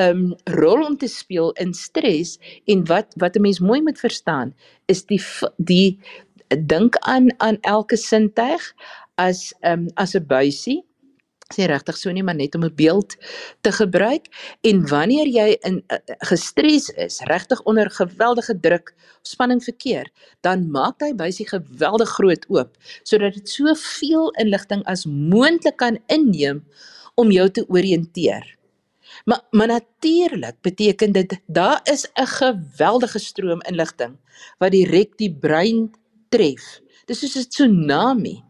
um 0.00 0.34
rol 0.44 0.84
om 0.86 0.96
te 0.98 1.08
speel 1.08 1.52
in 1.62 1.74
stres 1.74 2.38
en 2.66 2.84
wat 2.86 3.14
wat 3.16 3.36
'n 3.36 3.40
mens 3.40 3.60
mooi 3.60 3.82
moet 3.82 3.98
verstaan 3.98 4.54
is 4.86 5.04
die 5.06 5.22
die 5.56 5.98
dink 6.48 6.96
aan 6.96 7.28
aan 7.40 7.58
elke 7.60 7.96
sintuig 7.96 8.74
as 9.14 9.54
um 9.62 9.88
as 9.94 10.14
'n 10.14 10.26
buisie 10.26 10.84
sê 11.54 11.68
regtig 11.70 11.96
so 11.96 12.12
nie 12.12 12.22
maar 12.22 12.34
net 12.34 12.54
om 12.54 12.64
'n 12.64 12.74
beeld 12.74 13.16
te 13.62 13.72
gebruik 13.72 14.26
en 14.62 14.86
wanneer 14.88 15.26
jy 15.26 15.48
in 15.62 15.82
uh, 15.88 15.98
gestres 16.30 16.88
is, 16.96 17.20
regtig 17.30 17.62
onder 17.62 17.90
geweldige 17.90 18.60
druk, 18.60 18.94
spanning 19.22 19.62
verkeer, 19.64 20.10
dan 20.40 20.70
maak 20.70 21.00
hy 21.00 21.14
buisie 21.14 21.46
geweldig 21.48 22.08
groot 22.18 22.44
oop 22.48 22.76
sodat 23.02 23.34
dit 23.34 23.48
soveel 23.48 24.30
inligting 24.42 24.82
as 24.84 25.06
moontlik 25.06 25.76
kan 25.76 25.98
inneem 26.06 26.64
om 27.14 27.30
jou 27.30 27.48
te 27.50 27.64
oriënteer. 27.68 28.44
Maar 29.24 29.42
maar 29.50 29.66
natuurlik 29.66 30.56
beteken 30.60 31.12
dit 31.12 31.40
daar 31.46 31.80
is 31.84 32.06
'n 32.14 32.26
geweldige 32.26 33.18
stroom 33.18 33.60
inligting 33.60 34.16
wat 34.58 34.70
direk 34.70 35.16
die 35.18 35.32
brein 35.32 35.90
tref. 36.28 36.80
Dis 37.06 37.18
soos 37.18 37.36
'n 37.36 37.48
tsunami 37.48 38.42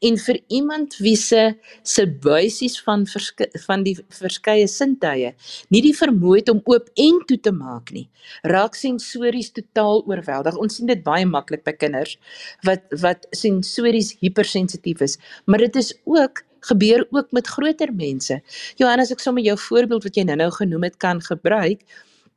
en 0.00 0.18
vir 0.26 0.40
iemand 0.48 0.96
wie 1.04 1.16
se 1.16 1.54
se 1.82 2.06
buisies 2.06 2.78
van 2.86 3.06
van 3.66 3.84
die 3.86 3.96
verskeie 4.08 4.66
sintuie 4.70 5.34
nie 5.74 5.82
die 5.84 5.94
vermoë 5.96 6.40
het 6.42 6.52
om 6.52 6.62
oop 6.64 6.90
en 7.06 7.20
toe 7.28 7.38
te 7.40 7.52
maak 7.52 7.92
nie 7.96 8.08
raak 8.48 8.74
sensories 8.78 9.50
totaal 9.52 10.00
oorweldig. 10.08 10.56
Ons 10.56 10.78
sien 10.78 10.88
dit 10.88 11.02
baie 11.04 11.26
maklik 11.28 11.64
by 11.66 11.74
kinders 11.76 12.16
wat 12.64 12.84
wat 13.02 13.28
sensories 13.36 14.14
hypersensitief 14.22 15.04
is 15.04 15.18
maar 15.44 15.62
dit 15.64 15.76
is 15.76 15.92
ook 16.04 16.44
gebeur 16.64 17.06
ook 17.10 17.32
met 17.32 17.46
groter 17.46 17.92
mense. 17.94 18.40
Johannes 18.80 19.12
ek 19.12 19.20
sommer 19.20 19.44
jou 19.44 19.56
voorbeeld 19.66 20.06
wat 20.08 20.16
jy 20.16 20.24
nou-nou 20.24 20.50
genoem 20.56 20.88
het 20.88 20.96
kan 20.96 21.20
gebruik 21.20 21.84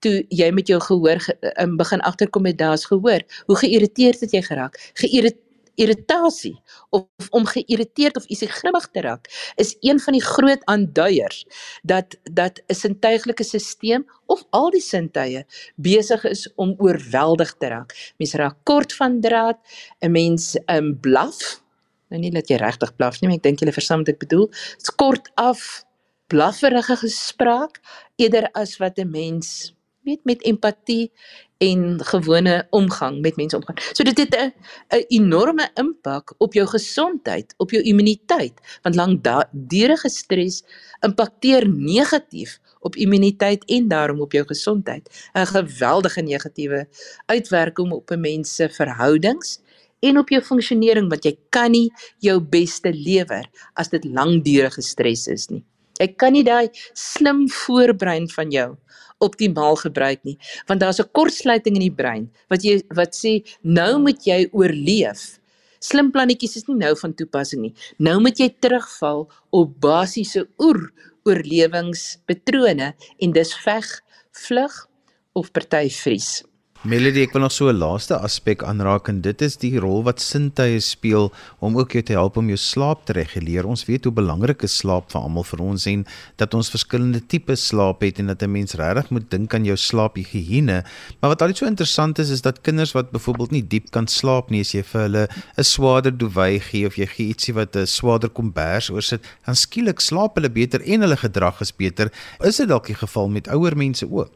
toe 0.06 0.20
jy 0.30 0.52
met 0.54 0.68
jou 0.70 0.78
gehoor 0.84 1.20
ge, 1.24 1.34
um, 1.64 1.78
begin 1.78 2.04
agterkom 2.06 2.46
met 2.46 2.58
daar's 2.58 2.86
gehoor. 2.86 3.24
Hoe 3.48 3.58
geïrriteerd 3.58 4.20
het 4.22 4.36
jy 4.36 4.44
geraak? 4.46 4.78
Geïrriteerd 5.00 5.47
irritasie 5.78 6.56
of 6.90 7.30
om 7.30 7.46
geïrriteerd 7.46 8.18
of 8.18 8.26
ietsie 8.26 8.50
grimmig 8.50 8.88
te 8.92 9.04
raak 9.06 9.30
is 9.62 9.76
een 9.86 10.00
van 10.02 10.18
die 10.18 10.24
groot 10.24 10.64
aanduiers 10.66 11.46
dat 11.84 12.18
dat 12.24 12.62
'n 12.68 12.74
sintuiglike 12.74 13.44
stelsel 13.44 14.04
of 14.26 14.44
al 14.50 14.70
die 14.70 14.82
sintuie 14.82 15.46
besig 15.76 16.24
is 16.24 16.48
om 16.56 16.76
oorweldig 16.78 17.54
te 17.58 17.68
raak. 17.68 17.94
Mense 18.18 18.38
raak 18.38 18.58
kort 18.64 18.94
van 18.94 19.22
draad, 19.22 19.60
'n 20.02 20.12
mens 20.12 20.58
um 20.66 21.00
blaf. 21.00 21.62
Nou 22.10 22.22
nie 22.22 22.32
dat 22.32 22.50
jy 22.50 22.56
regtig 22.56 22.96
blaf 22.96 23.22
nie, 23.22 23.30
maar 23.30 23.38
ek 23.38 23.44
dink 23.44 23.60
jy 23.60 23.72
verstaan 23.72 24.00
wat 24.00 24.10
ek 24.10 24.20
bedoel. 24.20 24.48
Dit's 24.78 24.96
kort 24.96 25.32
af 25.36 25.86
blafferige 26.28 26.96
gespraak 26.96 27.80
eerder 28.16 28.50
as 28.54 28.78
wat 28.78 28.98
'n 28.98 29.12
mens 29.12 29.78
weet 30.08 30.24
met 30.24 30.44
empatie 30.44 31.12
en 31.58 32.04
gewone 32.06 32.68
omgang 32.70 33.22
met 33.22 33.36
mense 33.36 33.56
omgaan. 33.56 33.76
So 33.94 34.04
dit 34.04 34.18
het 34.18 34.36
'n 34.36 34.54
'n 34.96 35.06
enorme 35.08 35.70
impak 35.74 36.34
op 36.38 36.54
jou 36.54 36.68
gesondheid, 36.68 37.54
op 37.58 37.72
jou 37.72 37.84
immuniteit, 37.84 38.80
want 38.82 38.96
langdurige 38.96 40.10
stres 40.10 40.64
impakteer 41.00 41.68
negatief 41.70 42.60
op 42.80 42.96
immuniteit 42.96 43.66
en 43.66 43.88
daarom 43.88 44.22
op 44.22 44.32
jou 44.32 44.46
gesondheid. 44.46 45.30
'n 45.34 45.46
Geweldige 45.46 46.22
negatiewe 46.22 46.88
uitwerking 47.26 47.92
op 47.92 48.12
'n 48.12 48.20
mens 48.20 48.56
se 48.56 48.70
verhoudings 48.70 49.60
en 50.00 50.18
op 50.18 50.30
jou 50.30 50.42
funksionering 50.44 51.10
want 51.10 51.24
jy 51.24 51.38
kan 51.50 51.72
nie 51.72 51.92
jou 52.20 52.40
beste 52.42 52.94
lewer 52.94 53.46
as 53.74 53.90
dit 53.90 54.04
langdurige 54.06 54.82
stres 54.82 55.28
is 55.28 55.48
nie. 55.48 55.64
Jy 55.98 56.08
kan 56.16 56.32
nie 56.32 56.44
daai 56.44 56.70
slim 56.94 57.50
voorbrein 57.50 58.30
van 58.30 58.52
jou 58.52 58.76
optimaal 59.24 59.76
gebruik 59.82 60.24
nie 60.24 60.38
want 60.68 60.82
daar's 60.82 61.00
'n 61.00 61.12
kortsluiting 61.12 61.76
in 61.76 61.86
die 61.88 61.98
brein 62.02 62.30
wat 62.50 62.64
jy 62.64 62.82
wat 62.96 63.16
sê 63.16 63.44
nou 63.62 64.00
moet 64.00 64.26
jy 64.26 64.50
oorleef. 64.52 65.40
Slim 65.80 66.12
plannetjies 66.12 66.56
is 66.58 66.68
nie 66.68 66.78
nou 66.78 66.96
van 66.96 67.14
toepassing 67.14 67.62
nie. 67.62 67.74
Nou 68.00 68.20
moet 68.20 68.40
jy 68.40 68.50
terugval 68.60 69.30
op 69.52 69.80
basiese 69.80 70.48
oer 70.58 70.92
oorlewingspatrone 71.26 72.94
en 73.20 73.32
dis 73.32 73.54
veg 73.54 73.88
vlug 74.32 74.88
of 75.34 75.52
party 75.52 75.90
vries 75.90 76.47
Melody, 76.86 77.24
ek 77.26 77.32
wil 77.34 77.42
nog 77.42 77.52
so 77.56 77.72
'n 77.72 77.80
laaste 77.82 78.14
aspek 78.22 78.62
aanraak 78.62 79.08
en 79.10 79.22
dit 79.22 79.42
is 79.42 79.56
die 79.58 79.80
rol 79.82 80.04
wat 80.06 80.22
sintuie 80.22 80.80
speel 80.80 81.34
om 81.60 81.76
ook 81.76 81.92
jou 81.92 82.04
te 82.04 82.14
help 82.14 82.38
om 82.38 82.48
jou 82.48 82.58
slaap 82.58 83.06
te 83.06 83.14
reguleer. 83.14 83.66
Ons 83.66 83.86
weet 83.86 84.04
hoe 84.04 84.14
belangrik 84.14 84.62
is 84.62 84.78
slaap 84.78 85.10
vir 85.12 85.22
almal 85.22 85.44
vir 85.44 85.60
ons 85.60 85.88
en 85.88 86.06
dat 86.38 86.54
ons 86.54 86.70
verskillende 86.70 87.26
tipe 87.26 87.56
slaap 87.56 88.02
het 88.02 88.20
en 88.20 88.28
dat 88.28 88.44
'n 88.44 88.52
mens 88.52 88.76
regtig 88.76 89.10
moet 89.10 89.30
dink 89.32 89.54
aan 89.56 89.66
jou 89.66 89.76
slaaphigiëne. 89.76 90.84
Maar 91.20 91.30
wat 91.30 91.42
altyd 91.42 91.58
so 91.58 91.66
interessant 91.66 92.20
is 92.20 92.30
is 92.30 92.42
dat 92.42 92.62
kinders 92.62 92.94
wat 92.94 93.12
byvoorbeeld 93.12 93.52
nie 93.52 93.68
diep 93.68 93.90
kan 93.90 94.08
slaap 94.08 94.52
nie, 94.52 94.62
as 94.62 94.72
jy 94.72 94.84
vir 94.84 95.02
hulle 95.02 95.28
'n 95.58 95.64
swaarder 95.64 96.18
duvet 96.18 96.62
gee 96.62 96.86
of 96.86 96.96
jy 96.96 97.08
gee 97.08 97.34
ietsie 97.34 97.56
wat 97.56 97.76
'n 97.76 97.88
swaarder 97.88 98.30
kombers 98.30 98.92
oorsit, 98.92 99.26
dan 99.46 99.56
skielik 99.56 100.00
slaap 100.00 100.36
hulle 100.36 100.50
beter 100.50 100.82
en 100.86 101.02
hulle 101.02 101.18
gedrag 101.18 101.60
is 101.62 101.72
beter. 101.72 102.12
Is 102.40 102.58
dit 102.58 102.68
dalk 102.68 102.86
die 102.86 102.96
geval 102.96 103.30
met 103.30 103.48
ouer 103.48 103.76
mense 103.76 104.06
ook? 104.12 104.30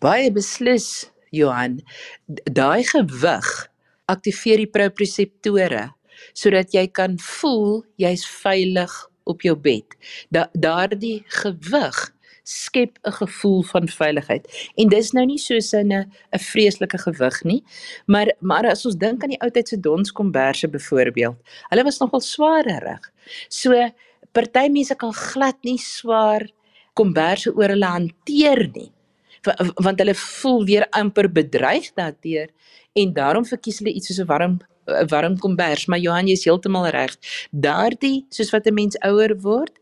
Baie 0.00 0.32
beslis 0.32 1.11
Johan, 1.32 1.80
daai 2.28 2.84
gewig 2.84 3.50
aktiveer 4.12 4.62
die 4.62 4.70
proprioseptore 4.70 5.88
sodat 6.38 6.74
jy 6.76 6.86
kan 6.94 7.16
voel 7.18 7.82
jy's 8.00 8.24
veilig 8.28 8.92
op 9.28 9.42
jou 9.46 9.54
bed. 9.58 9.96
Da 10.30 10.48
daardie 10.52 11.22
gewig 11.42 11.98
skep 12.42 12.98
'n 13.06 13.12
gevoel 13.12 13.62
van 13.62 13.88
veiligheid. 13.88 14.72
En 14.76 14.88
dis 14.88 15.12
nou 15.12 15.24
nie 15.26 15.38
soos 15.38 15.72
'n 15.72 15.92
'n 15.92 16.06
vreeslike 16.38 16.98
gewig 16.98 17.42
nie, 17.44 17.64
maar 18.06 18.32
maar 18.40 18.66
as 18.66 18.86
ons 18.86 18.96
dink 18.96 19.22
aan 19.22 19.30
die 19.30 19.42
ou 19.42 19.50
tyd 19.50 19.68
se 19.68 19.80
donskomberse 19.80 20.68
byvoorbeeld, 20.68 21.36
hulle 21.68 21.84
was 21.84 21.98
nogal 21.98 22.20
swaarderig. 22.20 23.12
So 23.48 23.90
party 24.32 24.68
mense 24.68 24.94
kan 24.94 25.12
glad 25.12 25.56
nie 25.62 25.78
swaar 25.78 26.50
komberse 26.94 27.54
oor 27.54 27.68
hulle 27.68 27.86
hanteer 27.86 28.70
nie 28.74 28.92
want 29.82 29.98
hulle 29.98 30.14
voel 30.14 30.64
weer 30.64 30.86
amper 30.90 31.32
bedreig 31.32 31.92
daardeur 31.94 32.48
en 32.92 33.12
daarom 33.12 33.44
verkies 33.44 33.78
hulle 33.78 33.92
iets 33.92 34.06
soos 34.06 34.20
'n 34.20 34.26
warm 34.26 34.58
'n 34.86 35.06
warm 35.08 35.38
kombers. 35.38 35.86
Maar 35.86 35.98
Johan 35.98 36.26
jy 36.26 36.32
is 36.32 36.44
heeltemal 36.44 36.88
reg. 36.90 37.16
Daardie 37.50 38.26
soos 38.30 38.50
wat 38.50 38.66
'n 38.66 38.74
mens 38.74 38.98
ouer 39.00 39.40
word 39.40 39.78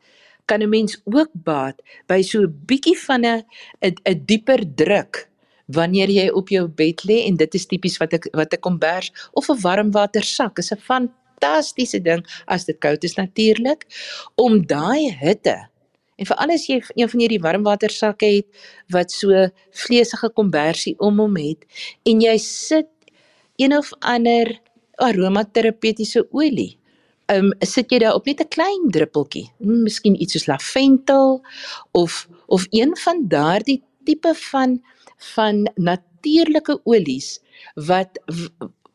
kan 0.46 0.62
'n 0.62 0.68
mens 0.68 1.00
ook 1.04 1.30
baat 1.32 1.82
by 2.06 2.22
so 2.22 2.42
'n 2.42 2.62
bietjie 2.66 2.98
van 3.06 3.24
'n 3.24 3.44
'n 3.80 4.24
dieper 4.26 4.60
druk 4.74 5.30
wanneer 5.66 6.10
jy 6.10 6.28
op 6.28 6.48
jou 6.48 6.68
bed 6.68 7.04
lê 7.04 7.26
en 7.26 7.36
dit 7.36 7.54
is 7.54 7.66
tipies 7.66 7.98
wat 7.98 8.12
ek 8.12 8.28
wat 8.32 8.52
'n 8.54 8.60
kombers 8.60 9.12
of 9.32 9.48
'n 9.48 9.60
warmwater 9.60 10.24
sak 10.24 10.58
is 10.58 10.72
'n 10.72 10.76
fantastiese 10.76 12.02
ding 12.02 12.26
as 12.46 12.64
dit 12.64 12.78
koud 12.78 13.04
is 13.04 13.14
natuurlik 13.14 13.86
om 14.34 14.66
daai 14.66 15.14
hitte 15.20 15.69
en 16.20 16.28
veral 16.28 16.54
as 16.54 16.66
jy 16.68 16.80
een 16.94 17.08
van 17.08 17.24
hierdie 17.24 17.42
warmwater 17.42 17.92
sakke 17.94 18.28
het 18.36 18.64
wat 18.92 19.12
so 19.14 19.46
vleesige 19.84 20.30
kombersie 20.36 20.96
om 20.98 21.22
hom 21.24 21.38
het 21.40 21.64
en 22.04 22.20
jy 22.20 22.36
sit 22.44 22.90
een 23.60 23.76
of 23.76 23.92
ander 24.00 24.52
aromaterapeutiese 25.00 26.26
olie 26.30 26.76
um, 27.32 27.50
sit 27.64 27.92
jy 27.92 28.00
daar 28.02 28.18
op 28.18 28.26
net 28.26 28.40
'n 28.40 28.48
klein 28.48 28.90
druppeltjie, 28.90 29.46
hmm, 29.58 29.82
miskien 29.82 30.20
iets 30.22 30.32
soos 30.32 30.46
lavendel 30.46 31.40
of 31.92 32.28
of 32.46 32.66
een 32.70 32.96
van 32.96 33.28
daardie 33.28 33.82
tipe 34.04 34.34
van 34.34 34.80
van 35.34 35.70
natuurlike 35.74 36.80
olies 36.84 37.40
wat 37.74 38.18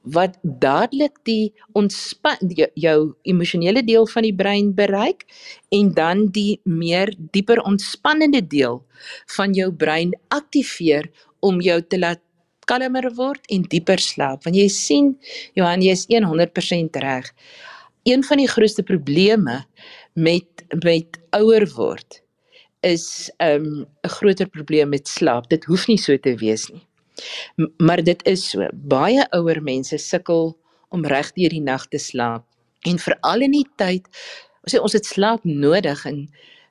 wat 0.05 0.37
dadelik 0.43 1.17
die 1.25 1.53
ontspan 1.73 2.37
jou, 2.49 2.69
jou 2.73 2.99
emosionele 3.23 3.83
deel 3.83 4.07
van 4.07 4.23
die 4.27 4.35
brein 4.35 4.73
bereik 4.77 5.25
en 5.73 5.93
dan 5.97 6.27
die 6.31 6.59
meer 6.63 7.13
dieper 7.33 7.61
ontspannende 7.65 8.41
deel 8.41 8.83
van 9.37 9.53
jou 9.53 9.71
brein 9.73 10.13
aktiveer 10.29 11.09
om 11.39 11.61
jou 11.61 11.81
te 11.81 11.99
laat 11.99 12.21
kalmer 12.65 13.11
word 13.13 13.45
en 13.53 13.65
dieper 13.69 14.01
slaap. 14.01 14.43
Want 14.45 14.57
jy 14.57 14.67
sien 14.73 15.13
Johan, 15.53 15.81
jy 15.85 15.93
is 15.93 16.07
100% 16.09 17.01
reg 17.01 17.33
een 18.05 18.23
van 18.23 18.37
die 18.37 18.49
grootste 18.49 18.83
probleme 18.83 19.65
met 20.13 20.65
met 20.83 21.17
ouer 21.29 21.65
word 21.75 22.21
is 22.85 23.31
um, 23.41 23.85
'n 24.05 24.09
groter 24.17 24.49
probleem 24.49 24.89
met 24.89 25.07
slaap. 25.07 25.49
Dit 25.49 25.65
hoef 25.65 25.87
nie 25.87 25.97
so 25.97 26.17
te 26.17 26.35
wees 26.35 26.69
nie. 26.69 26.85
Maar 27.77 28.03
dit 28.03 28.21
is 28.27 28.49
so. 28.49 28.67
Baie 28.73 29.27
ouer 29.31 29.61
mense 29.63 29.97
sukkel 29.97 30.53
om 30.89 31.05
reg 31.05 31.31
deur 31.35 31.49
die 31.49 31.63
nag 31.63 31.87
te 31.87 31.99
slaap 32.01 32.45
en 32.85 32.99
veral 33.01 33.41
in 33.41 33.55
die 33.55 33.67
tyd 33.79 34.05
ons 34.65 34.73
sê 34.73 34.81
ons 34.81 34.93
het 34.97 35.05
slaap 35.05 35.45
nodig 35.45 36.05
en 36.09 36.25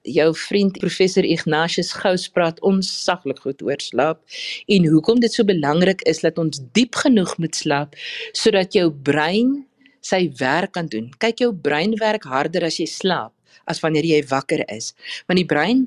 jou 0.04 0.28
vriend 0.36 0.76
professor 0.82 1.24
Ignatius 1.24 1.92
Gous 1.96 2.26
praat 2.28 2.58
onsaglik 2.66 3.40
goed 3.44 3.62
oor 3.64 3.80
slaap 3.80 4.20
en 4.68 4.88
hoekom 4.92 5.20
dit 5.22 5.32
so 5.32 5.46
belangrik 5.48 6.04
is 6.10 6.20
dat 6.24 6.38
ons 6.38 6.60
diep 6.76 6.98
genoeg 7.04 7.36
moet 7.40 7.56
slaap 7.56 7.96
sodat 8.36 8.76
jou 8.76 8.90
brein 8.92 9.62
sy 10.04 10.26
werk 10.36 10.74
kan 10.76 10.90
doen. 10.92 11.08
Kyk 11.16 11.40
jou 11.40 11.52
brein 11.56 11.94
werk 12.00 12.26
harder 12.28 12.66
as 12.68 12.76
jy 12.80 12.86
slaap 12.90 13.32
as 13.70 13.80
wanneer 13.80 14.04
jy 14.04 14.20
wakker 14.28 14.60
is. 14.68 14.92
Want 15.24 15.40
die 15.40 15.48
brein 15.48 15.86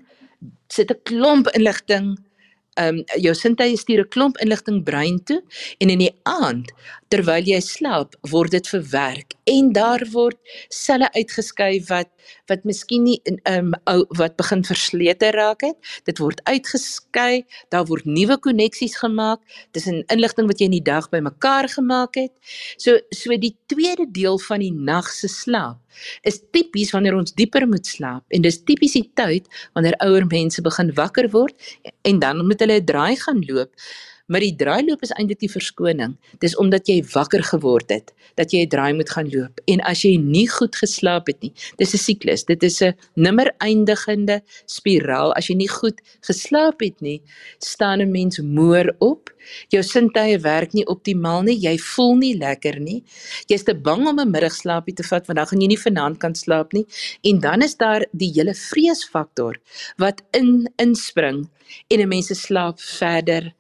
sit 0.74 0.92
'n 0.92 1.02
klomp 1.06 1.48
inligting 1.54 2.18
ehm 2.78 3.00
um, 3.00 3.04
jou 3.26 3.34
sintuie 3.36 3.78
stuur 3.78 4.04
'n 4.06 4.10
klomp 4.14 4.38
inligting 4.44 4.84
brein 4.90 5.18
toe 5.24 5.42
en 5.80 5.90
in 5.90 6.04
die 6.06 6.14
aand 6.24 6.72
terwyl 7.14 7.48
jy 7.48 7.60
slaap 7.64 8.16
word 8.32 8.52
dit 8.56 8.68
verwerk. 8.68 9.36
En 9.48 9.72
daar 9.76 10.04
word 10.12 10.38
selle 10.74 11.10
uitgeskei 11.16 11.80
wat 11.88 12.12
wat 12.52 12.66
miskien 12.68 13.06
nie 13.08 13.18
ehm 13.24 13.74
um, 13.88 14.06
wat 14.20 14.36
begin 14.40 14.64
verslete 14.68 15.32
raak 15.36 15.64
het. 15.64 15.78
Dit 16.10 16.20
word 16.20 16.42
uitgeskei 16.44 17.46
daar 17.72 17.86
word 17.88 18.06
nuwe 18.06 18.38
koneksies 18.44 18.98
gemaak. 19.00 19.40
Tussen 19.72 20.04
inligting 20.14 20.48
wat 20.52 20.60
jy 20.60 20.68
in 20.68 20.78
die 20.78 20.84
dag 20.84 21.10
bymekaar 21.14 21.70
gemaak 21.72 22.20
het. 22.20 22.34
So 22.78 23.00
so 23.16 23.38
die 23.38 23.56
tweede 23.72 24.08
deel 24.12 24.40
van 24.48 24.64
die 24.64 24.74
nag 24.74 25.08
se 25.12 25.32
slaap 25.32 25.80
is 26.28 26.42
tipies 26.54 26.92
wanneer 26.94 27.16
ons 27.18 27.34
dieper 27.34 27.66
moet 27.68 27.88
slaap. 27.88 28.26
En 28.30 28.44
dis 28.44 28.60
tipies 28.64 28.98
die 29.00 29.08
tyd 29.16 29.48
wanneer 29.74 29.98
ouer 30.06 30.28
mense 30.28 30.62
begin 30.62 30.94
wakker 31.00 31.32
word 31.32 31.56
en 32.04 32.20
dan 32.20 32.46
moet 32.46 32.60
hulle 32.60 32.80
'n 32.82 32.86
draai 32.86 33.16
gaan 33.16 33.42
loop 33.48 33.72
Maar 34.28 34.44
die 34.44 34.56
draailoop 34.60 35.04
is 35.06 35.14
eintlik 35.16 35.40
die 35.40 35.52
verskoning. 35.52 36.18
Dis 36.44 36.56
omdat 36.60 36.90
jy 36.92 37.00
wakker 37.14 37.44
geword 37.48 37.92
het 37.94 38.12
dat 38.36 38.52
jy 38.52 38.66
'n 38.66 38.70
draai 38.70 38.94
moet 38.94 39.10
gaan 39.10 39.30
loop. 39.32 39.60
En 39.66 39.80
as 39.82 40.04
jy 40.04 40.18
nie 40.18 40.48
goed 40.48 40.76
geslaap 40.76 41.28
het 41.28 41.42
nie, 41.42 41.54
dis 41.78 41.94
'n 41.94 41.98
siklus. 41.98 42.44
Dit 42.44 42.64
is 42.64 42.82
'n 42.82 42.94
nimmer 43.16 43.52
eindigende 43.60 44.42
spiraal. 44.66 45.34
As 45.34 45.48
jy 45.48 45.56
nie 45.56 45.70
goed 45.70 46.02
geslaap 46.22 46.82
het 46.82 47.02
nie, 47.02 47.22
staan 47.60 48.02
'n 48.02 48.12
mens 48.12 48.40
moer 48.40 48.96
op. 49.00 49.32
Jou 49.70 49.84
sintuie 49.84 50.40
werk 50.40 50.74
nie 50.74 50.86
optimaal 50.86 51.42
nie. 51.44 51.56
Jy 51.56 51.78
voel 51.78 52.16
nie 52.16 52.38
lekker 52.38 52.80
nie. 52.80 53.04
Jy's 53.48 53.64
te 53.64 53.76
bang 53.76 54.08
om 54.08 54.20
'n 54.20 54.32
middagslaapie 54.32 54.94
te 54.94 55.04
vat 55.04 55.26
want 55.28 55.38
dan 55.38 55.48
gaan 55.48 55.62
jy 55.62 55.68
nie 55.68 55.84
vanaand 55.88 56.18
kan 56.20 56.36
slaap 56.36 56.74
nie. 56.74 56.86
En 57.24 57.40
dan 57.40 57.62
is 57.62 57.76
daar 57.76 58.06
die 58.12 58.32
hele 58.34 58.54
vreesfaktor 58.54 59.56
wat 59.98 60.22
in 60.32 60.70
inspring 60.76 61.50
en 61.88 62.00
'n 62.00 62.08
mens 62.08 62.28
se 62.28 62.36
slaap 62.36 62.80
verder 62.80 63.54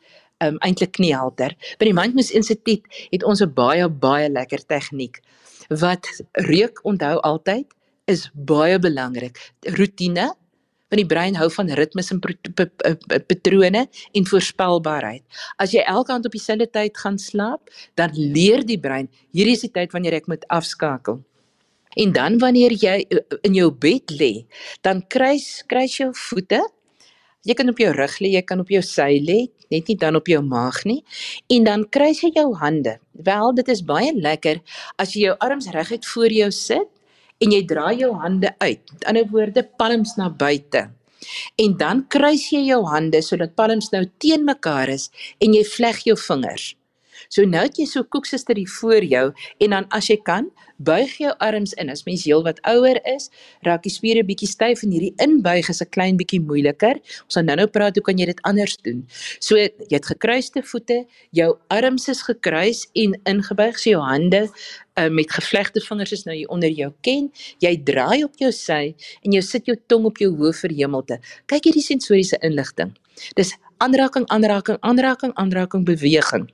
um, 0.43 0.57
eintlik 0.65 0.99
nie 1.01 1.13
helder. 1.15 1.55
By 1.79 1.89
die 1.89 1.95
Mindfulness 1.95 2.33
Instituut 2.35 2.85
het 3.11 3.23
ons 3.23 3.41
'n 3.41 3.53
baie 3.53 3.87
baie 3.89 4.29
lekker 4.29 4.65
tegniek 4.65 5.21
wat 5.69 6.07
reuk 6.47 6.79
onthou 6.83 7.19
altyd 7.19 7.67
is 8.05 8.29
baie 8.33 8.79
belangrik. 8.79 9.37
Rotine 9.77 10.33
want 10.87 11.01
die 11.01 11.05
brein 11.05 11.35
hou 11.35 11.49
van 11.51 11.67
ritmes 11.75 12.11
en 12.11 12.21
patrone 13.27 13.87
en 14.13 14.25
voorspelbaarheid. 14.25 15.23
As 15.59 15.71
jy 15.71 15.83
elke 15.83 16.13
aand 16.13 16.25
op 16.25 16.31
dieselfde 16.31 16.69
tyd 16.71 16.97
gaan 16.97 17.17
slaap, 17.17 17.69
dan 17.95 18.09
leer 18.15 18.63
die 18.63 18.79
brein 18.79 19.09
hierdie 19.35 19.57
is 19.57 19.65
die 19.65 19.71
tyd 19.71 19.91
wanneer 19.91 20.13
ek 20.13 20.27
moet 20.27 20.47
afskakel. 20.47 21.19
En 21.97 22.13
dan 22.13 22.39
wanneer 22.39 22.71
jy 22.71 23.05
uh, 23.09 23.19
in 23.43 23.53
jou 23.53 23.71
bed 23.71 24.11
lê, 24.11 24.45
dan 24.81 25.03
kruis 25.07 25.63
kruis 25.67 25.97
jou 25.97 26.13
voete 26.13 26.61
Jy 27.47 27.55
kan 27.55 27.69
op 27.71 27.77
jou 27.79 27.91
rug 27.95 28.15
lê, 28.19 28.33
jy 28.35 28.41
kan 28.43 28.59
op 28.59 28.71
jou 28.71 28.81
sy 28.83 29.21
lê, 29.23 29.37
net 29.73 29.87
nie 29.87 29.97
dan 29.99 30.15
op 30.19 30.27
jou 30.27 30.41
maag 30.43 30.83
nie. 30.85 31.01
En 31.53 31.63
dan 31.67 31.85
kruis 31.89 32.21
jy 32.23 32.31
jou 32.35 32.51
hande. 32.61 32.97
Wel, 33.11 33.53
dit 33.57 33.71
is 33.73 33.83
baie 33.85 34.13
lekker 34.15 34.61
as 34.97 35.15
jy 35.15 35.27
jou 35.27 35.35
arms 35.43 35.69
reguit 35.73 36.05
voor 36.05 36.33
jou 36.33 36.51
sit 36.51 36.87
en 37.43 37.53
jy 37.53 37.63
draai 37.69 37.97
jou 38.01 38.13
hande 38.21 38.53
uit. 38.63 38.81
Met 38.93 39.05
ander 39.11 39.27
woorde, 39.31 39.63
palms 39.77 40.15
na 40.17 40.29
buite. 40.29 40.87
En 41.57 41.77
dan 41.77 42.03
kruis 42.07 42.49
jy 42.53 42.63
jou 42.69 42.83
hande 42.89 43.21
sodat 43.25 43.55
palms 43.57 43.91
nou 43.93 44.05
teen 44.21 44.45
mekaar 44.47 44.89
is 44.93 45.09
en 45.43 45.53
jy 45.57 45.63
vleg 45.67 46.03
jou 46.07 46.17
vingers. 46.27 46.73
So 47.29 47.45
nou 47.45 47.63
het 47.65 47.77
jy 47.77 47.85
so 47.85 48.03
koeksuster 48.03 48.55
hier 48.55 48.71
voor 48.79 49.03
jou 49.03 49.25
en 49.59 49.69
dan 49.75 49.85
as 49.95 50.07
jy 50.11 50.17
kan, 50.23 50.49
buig 50.77 51.17
jou 51.17 51.33
arms 51.41 51.73
in. 51.81 51.89
As 51.89 52.05
mens 52.05 52.25
heelwat 52.27 52.59
ouer 52.69 52.99
is, 53.09 53.29
raak 53.65 53.83
die 53.85 53.93
spiere 53.93 54.23
bietjie 54.27 54.49
styf 54.49 54.83
en 54.85 54.93
hierdie 54.93 55.13
inbuig 55.23 55.69
is 55.69 55.81
'n 55.81 55.89
klein 55.89 56.17
bietjie 56.17 56.41
moeiliker. 56.41 56.95
Ons 57.25 57.35
gaan 57.35 57.45
nou-nou 57.45 57.67
praat 57.67 57.95
hoe 57.95 58.03
kan 58.03 58.17
jy 58.17 58.25
dit 58.25 58.41
anders 58.43 58.77
doen. 58.77 59.07
So 59.39 59.55
jy 59.57 59.71
het 59.89 60.05
gekruiste 60.05 60.61
voete, 60.63 61.05
jou 61.31 61.57
arms 61.69 62.07
is 62.07 62.21
gekruis 62.21 62.87
en 62.93 63.19
ingebuig, 63.25 63.79
so 63.79 63.89
jou 63.89 64.01
hande 64.01 64.49
uh, 64.97 65.09
met 65.09 65.31
gevlegte 65.31 65.81
vingers 65.81 66.11
is 66.11 66.25
nou 66.25 66.35
hier 66.35 66.49
onder 66.49 66.69
jou 66.69 66.91
ken. 67.01 67.31
Jy 67.59 67.83
draai 67.83 68.23
op 68.23 68.37
jou 68.37 68.51
sy 68.51 68.95
en 69.23 69.31
jy 69.31 69.41
sit 69.41 69.65
jou 69.65 69.77
tong 69.87 70.05
op 70.05 70.17
jou 70.17 70.31
hoof 70.35 70.63
verhemelte. 70.65 71.19
Kyk 71.45 71.69
hierdie 71.69 71.85
sensoriese 71.85 72.37
inligting. 72.41 72.93
Dis 73.39 73.53
aanraking, 73.83 74.25
aanraking, 74.33 74.79
aanraking, 74.81 75.33
aanraking, 75.35 75.85
beweging. 75.85 76.47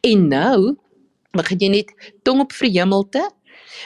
En 0.00 0.28
nou 0.28 0.76
begin 1.36 1.58
jy 1.64 1.72
net 1.72 1.92
tong 2.26 2.40
op 2.46 2.54
verhemelte 2.56 3.24